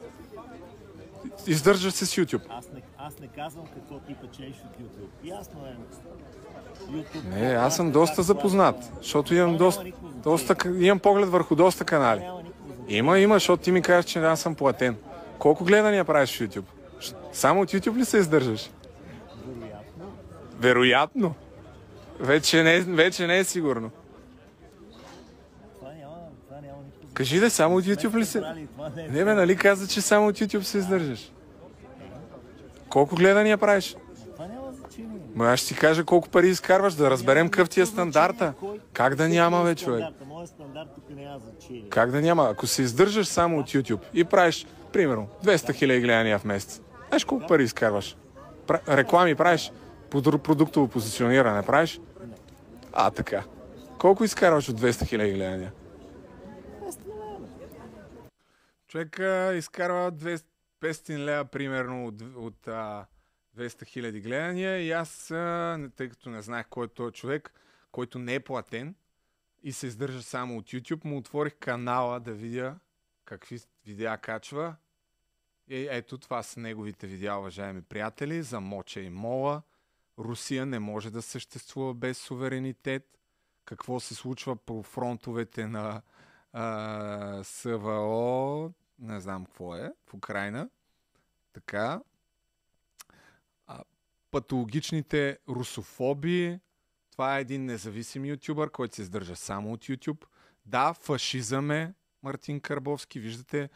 [1.47, 2.41] Издържаш се с YouTube.
[2.49, 5.29] Аз не, аз не казвам какво ти печелиш от YouTube.
[5.37, 5.75] Ясно е.
[7.35, 9.83] Не, аз съм доста запознат, защото имам доста,
[10.23, 12.21] доста, имам поглед върху доста канали.
[12.87, 14.95] Има, има, защото ти ми кажеш, че аз съм платен.
[15.39, 16.65] Колко гледания правиш в YouTube?
[17.33, 18.69] Само от YouTube ли се издържаш?
[19.45, 20.05] Вероятно.
[20.59, 21.35] Вероятно.
[22.19, 23.91] Вече не, вече не е сигурно.
[27.13, 28.41] Кажи да, само от YouTube ли се...
[29.09, 31.31] Не бе, нали каза, че само от YouTube се издържаш?
[32.89, 33.95] Колко гледания правиш?
[35.35, 38.53] Ма аз ще ти кажа колко пари изкарваш, да разберем какъв ти е стандарта.
[38.93, 40.05] Как да няма, бе, човек?
[41.89, 42.49] Как да няма?
[42.51, 47.25] Ако се издържаш само от YouTube и правиш, примерно, 200 хиляди гледания в месец, знаеш
[47.25, 48.17] колко пари изкарваш?
[48.89, 49.71] Реклами правиш?
[50.09, 51.99] Продуктово позициониране правиш?
[52.93, 53.43] А, така.
[53.97, 55.73] Колко изкарваш от 200 хиляди гледания?
[58.87, 59.19] Човек
[59.55, 60.43] изкарва 200
[60.85, 63.05] 500 лева примерно от, от а,
[63.57, 65.27] 200 хиляди гледания и аз,
[65.95, 67.53] тъй като не знаех кой е този човек,
[67.91, 68.95] който не е платен
[69.63, 72.79] и се издържа само от YouTube, му отворих канала да видя
[73.25, 74.75] какви видеа качва.
[75.67, 79.61] И ето това са неговите видеа, уважаеми приятели, за Моча и Мола.
[80.19, 83.19] Русия не може да съществува без суверенитет.
[83.65, 86.01] Какво се случва по фронтовете на
[86.53, 90.69] а, СВО, не знам какво е, в Украина.
[91.53, 92.01] Така.
[94.35, 96.59] Патологичните русофоби.
[97.11, 100.25] Това е един независим ютубър, който се издържа само от YouTube.
[100.65, 101.93] Да, фашизъм е
[102.23, 103.19] Мартин Карбовски.
[103.19, 103.69] Виждате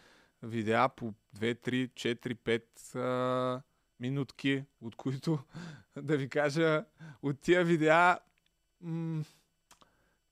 [0.44, 2.62] видеа по 2, 3, 4,
[2.96, 3.62] 5 а,
[4.00, 5.40] минутки, от които,
[6.02, 6.86] да ви кажа,
[7.22, 8.20] от тия видеа,
[8.82, 9.24] м-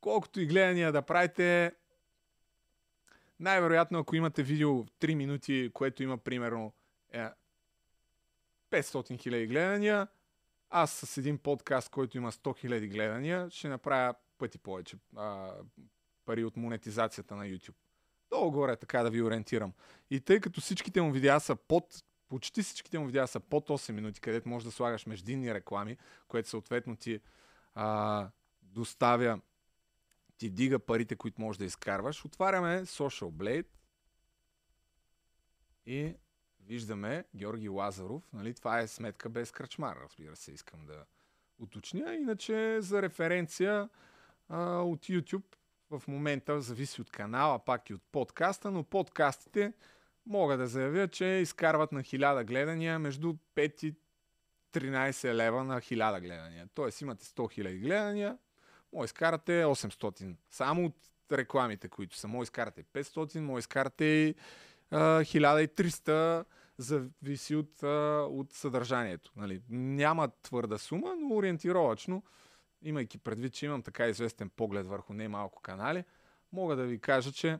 [0.01, 1.71] колкото и гледания да правите,
[3.39, 6.73] най-вероятно, ако имате видео 3 минути, което има примерно
[7.13, 7.27] е,
[8.71, 10.07] 500 хиляди гледания,
[10.69, 15.53] аз с един подкаст, който има 100 хиляди гледания, ще направя пъти повече а,
[16.25, 17.75] пари от монетизацията на YouTube.
[18.29, 19.73] Долу-горе така да ви ориентирам.
[20.09, 23.91] И тъй като всичките му видеа са под, почти всичките му видеа са под 8
[23.91, 27.19] минути, където можеш да слагаш междинни реклами, което съответно ти
[27.75, 28.29] а,
[28.61, 29.39] доставя
[30.37, 32.25] ти дига парите, които можеш да изкарваш.
[32.25, 33.67] Отваряме Social Blade
[35.85, 36.15] и
[36.67, 38.23] виждаме Георги Лазаров.
[38.33, 38.53] Нали?
[38.53, 41.05] Това е сметка без кръчмар, разбира се, искам да
[41.59, 42.15] уточня.
[42.15, 43.89] Иначе за референция
[44.49, 45.55] а, от YouTube
[45.89, 49.73] в момента зависи от канала, пак и от подкаста, но подкастите
[50.25, 53.95] мога да заявя, че изкарват на 1000 гледания между 5 и
[54.73, 56.67] 13 лева на 1000 гледания.
[56.73, 58.37] Тоест имате 100 000 гледания,
[58.93, 60.35] може изкарате 800.
[60.49, 60.95] Само от
[61.31, 62.27] рекламите, които са.
[62.27, 64.35] Може изкарате 500, може изкарате и
[64.91, 66.45] 1300
[66.77, 67.83] зависи от,
[68.33, 69.31] от съдържанието.
[69.35, 69.61] Нали.
[69.69, 72.23] Няма твърда сума, но ориентировачно,
[72.81, 76.03] имайки предвид, че имам така известен поглед върху немалко канали,
[76.51, 77.59] мога да ви кажа, че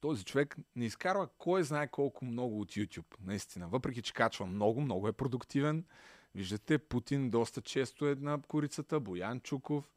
[0.00, 3.68] този човек не изкарва кой знае колко много от YouTube, наистина.
[3.68, 5.84] Въпреки, че качва много, много е продуктивен.
[6.34, 9.92] Виждате, Путин доста често е на корицата, Боян Чуков,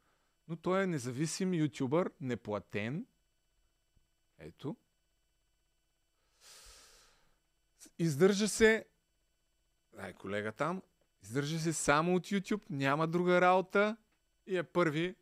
[0.48, 3.06] но той е независим ютубър, неплатен.
[4.38, 4.76] Ето.
[7.98, 8.86] Издържа се,
[9.98, 10.82] ай колега там,
[11.22, 13.96] издържа се само от YouTube, няма друга работа
[14.46, 15.16] и е първи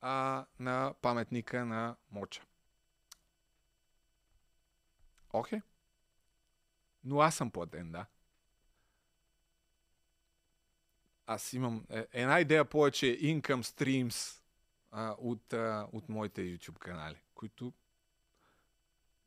[0.00, 2.42] а, на паметника на Моча.
[5.32, 5.60] Окей.
[7.04, 8.06] Но аз съм платен, да.
[11.26, 14.42] Аз имам е, една идея повече income streams
[14.90, 17.72] а, от, а, от моите YouTube канали, които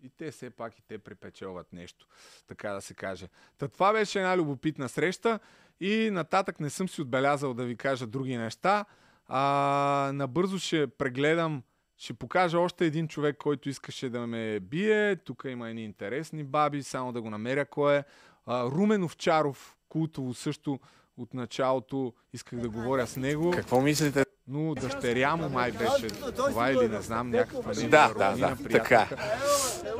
[0.03, 2.07] и те все пак и те припечелват нещо,
[2.47, 3.27] така да се каже.
[3.57, 5.39] Та това беше една любопитна среща
[5.79, 8.85] и нататък не съм си отбелязал да ви кажа други неща.
[9.27, 11.63] А, набързо ще прегледам,
[11.97, 15.15] ще покажа още един човек, който искаше да ме бие.
[15.15, 18.03] Тук има едни интересни баби, само да го намеря кой е.
[18.45, 20.79] А, Румен Овчаров, култово също
[21.17, 23.51] от началото исках да говоря с него.
[23.51, 24.25] Какво мислите?
[24.47, 29.07] Но дъщеря му май беше това или не знам, някаква не Да, да, да, така.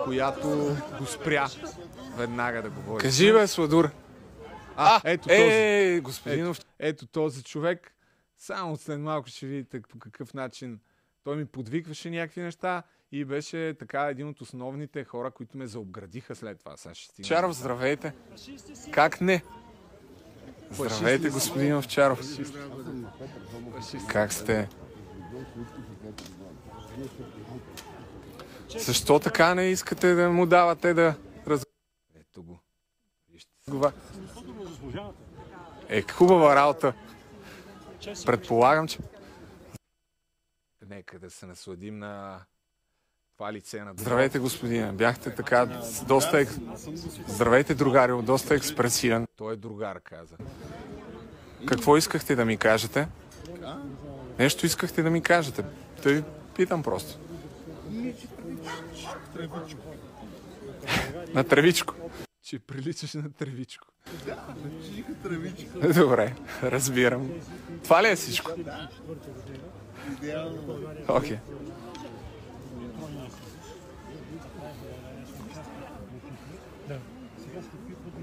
[0.04, 1.48] която го спря
[2.18, 3.02] веднага да говори.
[3.02, 3.90] Кажи бе, Сладур.
[4.76, 5.42] А, ето този.
[5.42, 6.58] Е, господинов.
[6.60, 7.96] Ето, ето този човек.
[8.38, 10.80] Само след малко ще видите по какъв начин
[11.24, 16.36] той ми подвикваше някакви неща и беше така един от основните хора, които ме заобградиха
[16.36, 16.78] след това.
[16.78, 17.28] Сега ще стигна.
[17.28, 18.14] Чаров, здравейте.
[18.92, 19.44] Как не?
[20.72, 22.20] Здравейте, господин Овчаров.
[24.10, 24.70] Как сте?
[28.70, 31.16] Защо така не искате да му давате да
[31.48, 31.64] раз...
[32.16, 32.60] Ето го.
[35.90, 36.94] Е, хубава работа.
[38.26, 39.00] Предполагам, че...
[40.86, 42.46] Нека да се насладим на
[43.38, 43.94] това лице на...
[43.98, 44.92] Здравейте, господине.
[44.92, 46.40] Бяхте така доста...
[46.40, 46.50] Ек...
[47.28, 48.22] Здравейте, другарио.
[48.22, 49.28] Доста експресивен.
[49.36, 50.36] Той е другар, каза.
[51.68, 53.08] Какво искахте да ми кажете?
[54.40, 55.66] Нещо искахте да ми кажете.
[56.04, 56.24] Тъй
[56.56, 57.20] питам просто.
[61.34, 61.94] На тревичко.
[62.44, 63.88] Че приличаш на тревичко.
[64.26, 64.46] Да,
[65.24, 65.80] тревичко.
[65.94, 67.32] Добре, разбирам.
[67.84, 68.52] Това ли е всичко?
[71.08, 71.38] Окей.
[71.38, 71.40] Okay.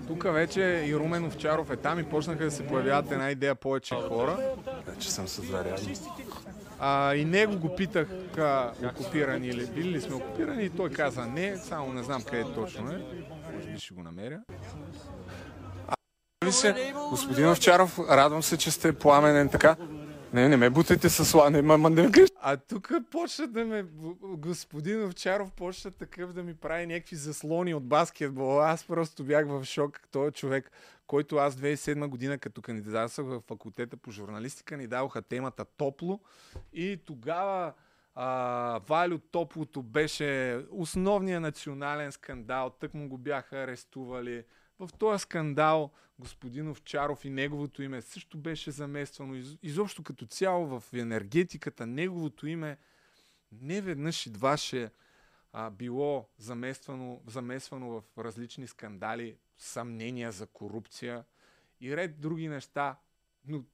[0.07, 3.95] Тук вече и Румен Овчаров е там и почнаха да се появяват една идея повече
[3.95, 4.39] хора.
[4.87, 5.95] Вече съм се зарядил.
[6.79, 8.09] А, и него го питах
[8.39, 12.45] а, окупирани или били ли сме окупирани и той каза не, само не знам къде
[12.55, 13.03] точно е.
[13.55, 14.41] Може би ще го намеря.
[15.89, 19.77] А, се, господин Овчаров, радвам се, че сте пламенен така.
[20.35, 23.85] Не, не ме бутайте с слане, ма ме А тук почна да ме,
[24.23, 28.61] господин Овчаров почна такъв да ми прави някакви заслони от баскетбол.
[28.61, 30.01] Аз просто бях в шок.
[30.13, 30.71] Той е човек,
[31.07, 36.21] който аз 2007 година, като кандидатствах в факултета по журналистика, ни даваха темата Топло.
[36.73, 37.73] И тогава
[38.15, 42.71] а, Валю Топлото беше основният национален скандал.
[42.71, 44.45] Тък му го бяха арестували.
[44.87, 49.35] В този скандал господин Овчаров и неговото име също беше замествано.
[49.35, 52.79] Из, изобщо като цяло в енергетиката неговото име
[53.53, 54.57] не веднъж и два
[55.53, 61.25] а, било замествано, замествано в различни скандали, съмнения за корупция
[61.81, 62.97] и ред други неща.
[63.47, 63.65] Но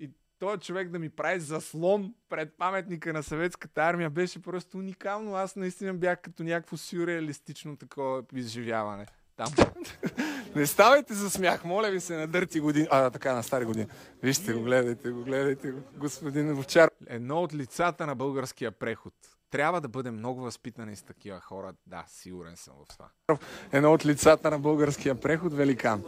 [0.00, 5.34] и този човек да ми прави заслон пред паметника на съветската армия беше просто уникално.
[5.34, 9.06] Аз наистина бях като някакво сюрреалистично такова изживяване
[9.38, 9.52] там.
[10.56, 12.86] Не ставайте за смях, моля ви се, на дърти години.
[12.90, 13.86] А, така, на стари години.
[14.22, 16.90] Вижте го, гледайте го, гледайте го, господин Вовчар.
[17.06, 19.14] Едно от лицата на българския преход.
[19.50, 21.72] Трябва да бъдем много възпитани с такива хора.
[21.86, 23.38] Да, сигурен съм в това.
[23.72, 26.02] Едно от лицата на българския преход, великан.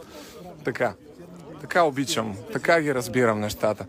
[0.63, 0.95] Така.
[1.61, 2.37] Така обичам.
[2.53, 3.85] Така ги разбирам нещата.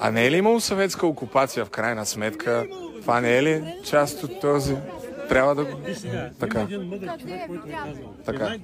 [0.00, 2.66] А не е ли имало съветска окупация в крайна сметка?
[3.00, 4.76] Това не е ли част от този
[5.28, 5.70] трябва да го...
[6.40, 6.58] Така.
[6.58, 8.14] Има един мъдър човек, който е казал.
[8.24, 8.58] Така.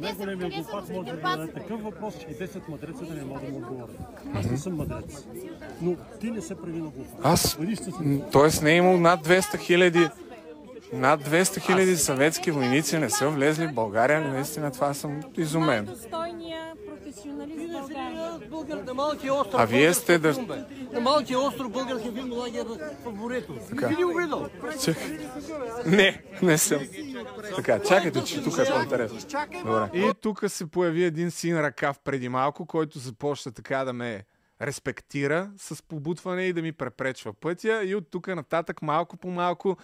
[0.00, 3.58] Най-големият глупак може да даде такъв въпрос, че 10 мъдреца да не могат да му
[3.58, 3.96] отговорят.
[4.34, 5.26] Аз не съм мъдрец.
[5.82, 7.20] Но ти не се прави на глупак.
[7.22, 7.58] Аз...
[8.32, 10.08] Тоест не е имал над 200 хиляди
[10.92, 15.88] над 200 хиляди съветски войници не са влезли в България, наистина това съм изумен.
[19.52, 20.34] А вие сте да...
[20.92, 22.64] На малкия остров български филм лагер
[23.04, 23.54] в морето.
[23.68, 23.94] Така.
[23.94, 24.48] Го видал?
[24.84, 25.18] Чакай.
[25.86, 26.80] Не, не съм.
[27.56, 29.18] Така, чакайте, че тук е по-интересно.
[29.64, 29.90] Добре.
[29.94, 34.24] И тук се появи един син ръкав преди малко, който започна така да ме
[34.62, 37.82] респектира с побутване и да ми препречва пътя.
[37.84, 39.76] И от тук нататък малко по малко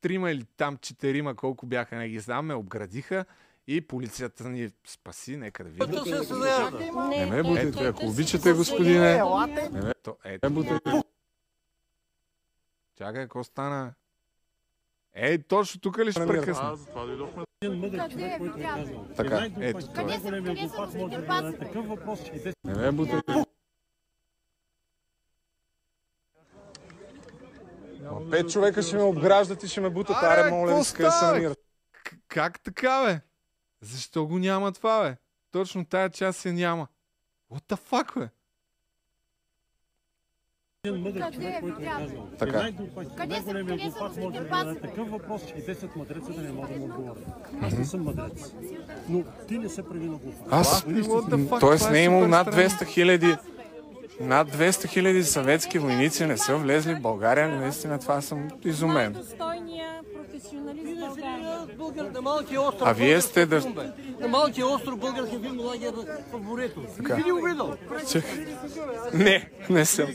[0.00, 3.24] трима или там четирима, колко бяха, не ги знам, ме обградиха
[3.66, 5.90] и полицията ни спаси, нека да видим.
[7.08, 9.22] Не ме бутайте, ако обичате, господине.
[9.72, 11.02] Не ме, то, е, бутайте.
[12.98, 13.94] Чакай, какво стана?
[15.14, 16.76] Ей, точно тук ли ще прекъсна?
[17.62, 17.68] Е
[18.52, 19.06] казал.
[19.16, 20.02] Така, ето това.
[20.02, 23.44] Най-големият глупак може да зададе такъв въпрос, че те Не ме бутайте.
[28.12, 30.16] Ма Пет човека ще ме обграждат и ще ме бутат.
[30.22, 31.58] Аре, моля ви, се, къде се намират?
[32.04, 33.20] К- Как така, бе?
[33.80, 35.16] Защо го няма това, бе?
[35.50, 36.86] Точно тая част я няма.
[37.52, 38.28] What the fuck, бе?
[40.84, 42.28] един мъдър човек, който е казал.
[42.38, 42.70] Така.
[43.26, 46.84] Най-големият глупак може да такъв въпрос, че и 10 мъдреца да не могат да му
[46.84, 47.24] отговорят.
[47.62, 48.52] Аз не съм мъдрец.
[49.08, 50.48] Но ти не се прави на глупак.
[50.50, 50.84] Аз,
[51.60, 51.92] т.е.
[51.92, 53.36] не е имал над 200 хиляди
[54.20, 59.16] над 200 хиляди съветски войници не са влезли в България, наистина това съм изумен.
[62.80, 63.62] А вие сте да...
[64.20, 65.92] На малкия остров български филм лагер
[66.32, 66.80] в морето.
[66.96, 67.14] Така.
[67.14, 67.74] Би ли го.
[69.14, 70.06] Не, не съм.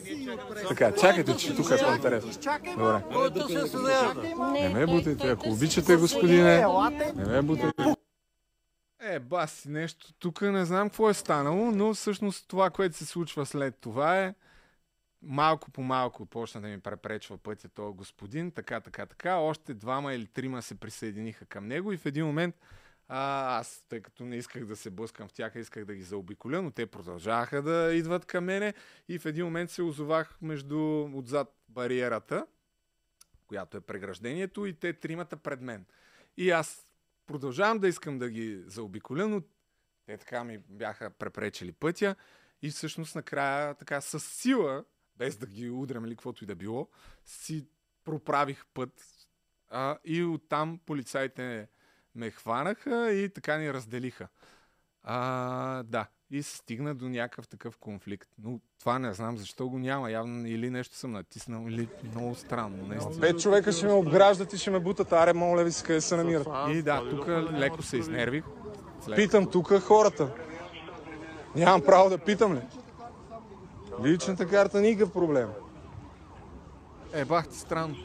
[0.67, 2.31] Така, чакайте, че тук е по-интересно.
[2.77, 3.67] Добре.
[3.67, 4.21] Съдеяда.
[4.51, 6.65] Не ме бутайте, ако обичате, господине.
[7.15, 7.95] Не ме бутайте.
[9.05, 13.45] Е, баси, нещо тук не знам какво е станало, но всъщност това, което се случва
[13.45, 14.35] след това е
[15.21, 19.35] малко по малко почна да ми препречва пътя този господин, така, така, така.
[19.35, 22.55] Още двама или трима се присъединиха към него и в един момент
[23.07, 26.61] а, аз, тъй като не исках да се блъскам в тях, исках да ги заобиколя,
[26.61, 28.73] но те продължаваха да идват към мене
[29.09, 32.47] и в един момент се озовах между отзад бариерата,
[33.47, 35.85] която е преграждението и те тримата пред мен.
[36.37, 36.87] И аз
[37.25, 39.41] продължавам да искам да ги заобиколя, но
[40.05, 42.15] те така ми бяха препречили пътя
[42.61, 44.85] и всъщност накрая така с сила,
[45.15, 46.89] без да ги удрям или каквото и да било,
[47.25, 47.67] си
[48.03, 49.03] проправих път
[49.69, 51.67] а, и оттам полицаите
[52.15, 54.27] ме хванаха и така ни разделиха.
[55.03, 58.29] А, да, и се стигна до някакъв такъв конфликт.
[58.43, 60.11] Но това не знам защо го няма.
[60.11, 62.87] Явно или нещо съм натиснал, или много странно.
[62.87, 63.19] Наистина.
[63.19, 65.13] Пет човека ще ме обграждат и ще ме бутат.
[65.13, 66.47] Аре, моля ви се, къде се намират.
[66.69, 68.43] И да, тук леко се изнервих.
[69.15, 70.33] Питам тук хората.
[71.55, 72.61] Нямам право да питам ли?
[74.03, 75.49] Личната карта никакъв проблем.
[77.13, 77.95] Е, бах ти странно.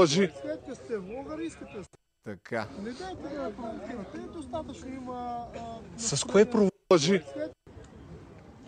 [0.00, 0.30] Лъжи.
[0.42, 1.98] След сте влогър, искате да сте.
[2.24, 2.66] Така.
[2.82, 4.18] Не дайте да провокирате.
[4.18, 5.46] Достатъчно има...
[5.56, 7.22] а, С кое провържи?
[7.32, 7.52] След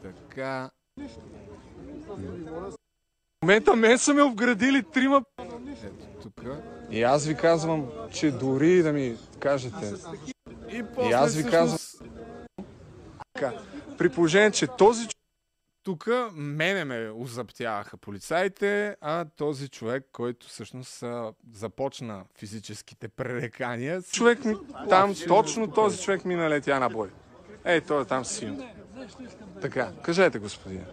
[0.02, 0.70] Така.
[0.96, 1.20] нищо.
[2.09, 5.24] В момента мен са ме обградили трима.
[5.84, 6.44] Ето тук.
[6.90, 9.94] И аз ви казвам, че дори да ми кажете.
[10.70, 11.78] И, и аз ви казвам.
[13.98, 15.09] При положение, че този
[15.82, 24.44] тук мене ме озаптяваха полицаите, а този човек, който всъщност а, започна физическите пререкания, човек
[24.44, 24.54] ми,
[24.88, 27.10] там, точно този човек ми налетя на бой.
[27.64, 28.62] Ей, той е там син.
[29.60, 30.84] Така, кажете, господин.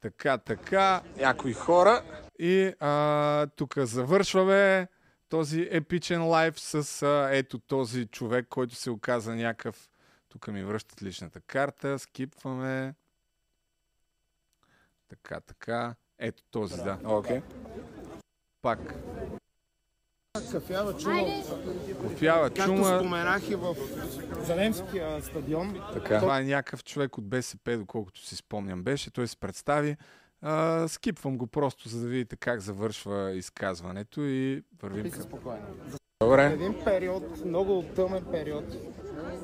[0.00, 2.02] Така, така, някои хора.
[2.38, 4.88] И а, тук завършваме
[5.28, 9.88] този епичен лайф с а, ето този човек, който се оказа някакъв.
[10.28, 12.94] Тук ми връщат личната карта, скипваме.
[15.08, 15.94] Така, така.
[16.18, 16.98] Ето този, да.
[17.04, 17.42] Окей.
[18.62, 18.94] Пак.
[20.52, 21.22] Кафява чума.
[22.20, 22.98] Както чума.
[22.98, 23.76] споменах и в
[24.46, 25.80] Залемския стадион.
[25.92, 26.20] Така.
[26.20, 29.10] Това е някакъв човек от БСП, доколкото си спомням беше.
[29.10, 29.96] Той се представи.
[30.42, 35.22] А, скипвам го просто, за да видите как завършва изказването и вървим към...
[35.22, 35.66] спокойно.
[36.20, 36.44] Добре.
[36.46, 38.64] Един период, много тъмен период,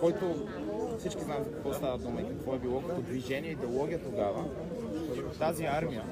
[0.00, 0.48] който
[1.02, 4.44] всички знаем за какво става дума и какво е било като движение, идеология тогава.
[5.38, 6.02] Тази армия,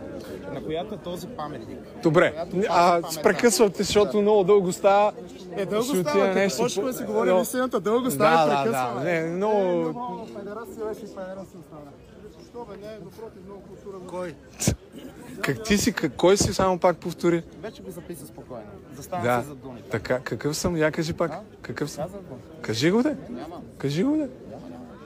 [0.53, 1.79] на която е този паметник.
[2.03, 5.13] Добре, пази а прекъсвате, защото много дълго става.
[5.53, 8.35] Е, дълго Ще става, като нещо почваме по- да си говорим Но- истината, дълго става
[8.35, 9.05] и да, да, прекъсваме.
[9.05, 9.59] да, не, много...
[9.59, 11.91] Много федерация беше и федерация остана.
[12.39, 12.77] Защо бе?
[12.79, 13.97] Не, напротив, много култура.
[14.09, 14.35] Кой?
[15.41, 17.43] Как ти си, как- кой си, само пак повтори?
[17.59, 18.65] Вече го записа спокойно.
[18.95, 19.91] Заставам Да, се за думите.
[19.91, 20.77] така, какъв съм?
[20.77, 21.33] Я кажи пак.
[21.63, 22.05] Какъв съм?
[22.05, 22.37] Казах го.
[22.63, 23.17] Кажи го, де.
[23.31, 23.61] Няма.
[23.79, 24.29] Кажи го, де.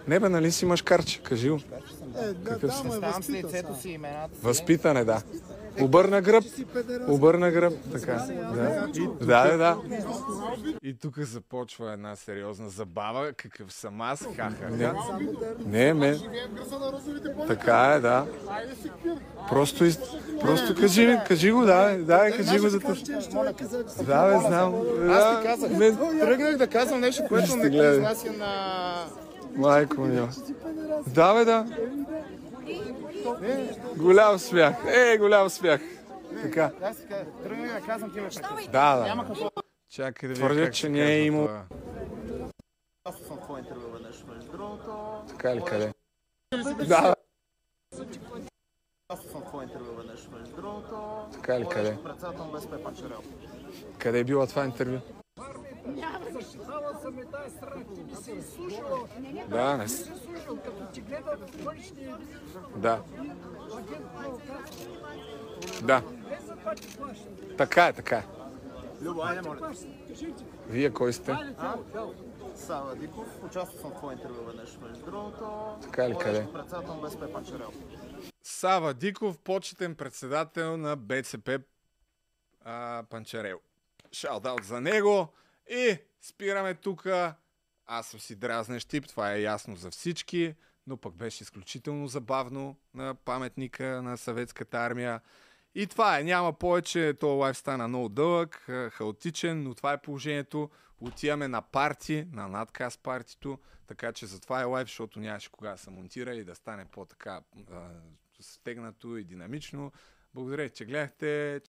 [0.08, 1.22] Не бе, нали си имаш карче?
[1.22, 1.56] Кажи го.
[1.56, 2.86] Е, да, Какъв да, си?
[2.86, 4.40] ме Ставам с лицето си имената си.
[4.42, 5.22] Възпитане, да.
[5.80, 6.44] Обърна гръб.
[7.08, 7.72] Обърна гръб.
[7.92, 8.26] Така.
[8.54, 8.88] Да,
[9.20, 9.56] да, да.
[9.56, 9.76] да.
[10.82, 13.32] И тук започва една сериозна забава.
[13.32, 14.22] Какъв съм аз?
[14.36, 14.70] Ха-ха-ха.
[14.70, 14.92] Не,
[15.66, 16.18] не, ме.
[17.46, 18.26] Така е, да.
[19.48, 19.98] Просто, из...
[20.40, 22.96] Просто кажи, ми, кажи го, да, да, бе, кажи го за теб.
[24.06, 24.74] Да, бе, знам.
[25.10, 25.70] Аз ти казах,
[26.20, 29.04] тръгнах да казвам нещо, което не произнася на...
[29.54, 30.28] Майко ми.
[31.06, 31.66] Да, бе, да.
[33.96, 34.76] Голям смях.
[34.86, 35.80] Е, голям смях.
[36.42, 36.70] Така.
[36.82, 38.28] Аз да казвам, ти ме.
[38.72, 39.04] Да, да.
[39.04, 39.50] Няма какво.
[39.90, 41.64] Чакай да Твърдя, че не е казва имал- това.
[43.04, 45.22] Аз съм в твое интервю веднъж, между другото.
[45.28, 45.92] Така ли, къде?
[46.88, 47.14] Да,
[49.08, 51.26] Аз съм в твое интервю веднъж, между другото.
[51.32, 51.98] Така ли, къде?
[52.04, 52.44] Председател
[53.98, 54.98] къде е било това интервю?
[59.48, 60.10] Да, не с...
[62.76, 63.02] Да.
[65.82, 66.02] Да.
[67.58, 68.24] Така е, така е.
[69.02, 69.72] Любо, айде, моля.
[70.68, 71.36] Вие кой сте?
[72.54, 75.76] Сава Диков, участвал съм в твое интервю веднъж, между другото.
[75.82, 76.46] Така ли, къде?
[76.52, 77.72] Председател на БСП Панчарел.
[78.42, 81.50] Сава Диков, почетен председател на БЦП
[82.64, 83.60] а, Панчарел.
[84.12, 85.28] Шаутаут за него.
[85.70, 87.06] И спираме тук.
[87.86, 90.54] Аз съм си дразнещ тип, това е ясно за всички,
[90.86, 95.20] но пък беше изключително забавно на паметника на съветската армия.
[95.74, 100.02] И това е, няма повече, то лайф стана много дълъг, ха- хаотичен, но това е
[100.02, 100.70] положението.
[101.00, 105.78] Отиваме на парти, на надказ партито, така че затова е лайф, защото нямаше кога да
[105.78, 107.40] се монтира и да стане по-така
[107.72, 107.88] а,
[108.40, 109.92] стегнато и динамично.
[110.34, 111.60] Благодаря, че гледахте.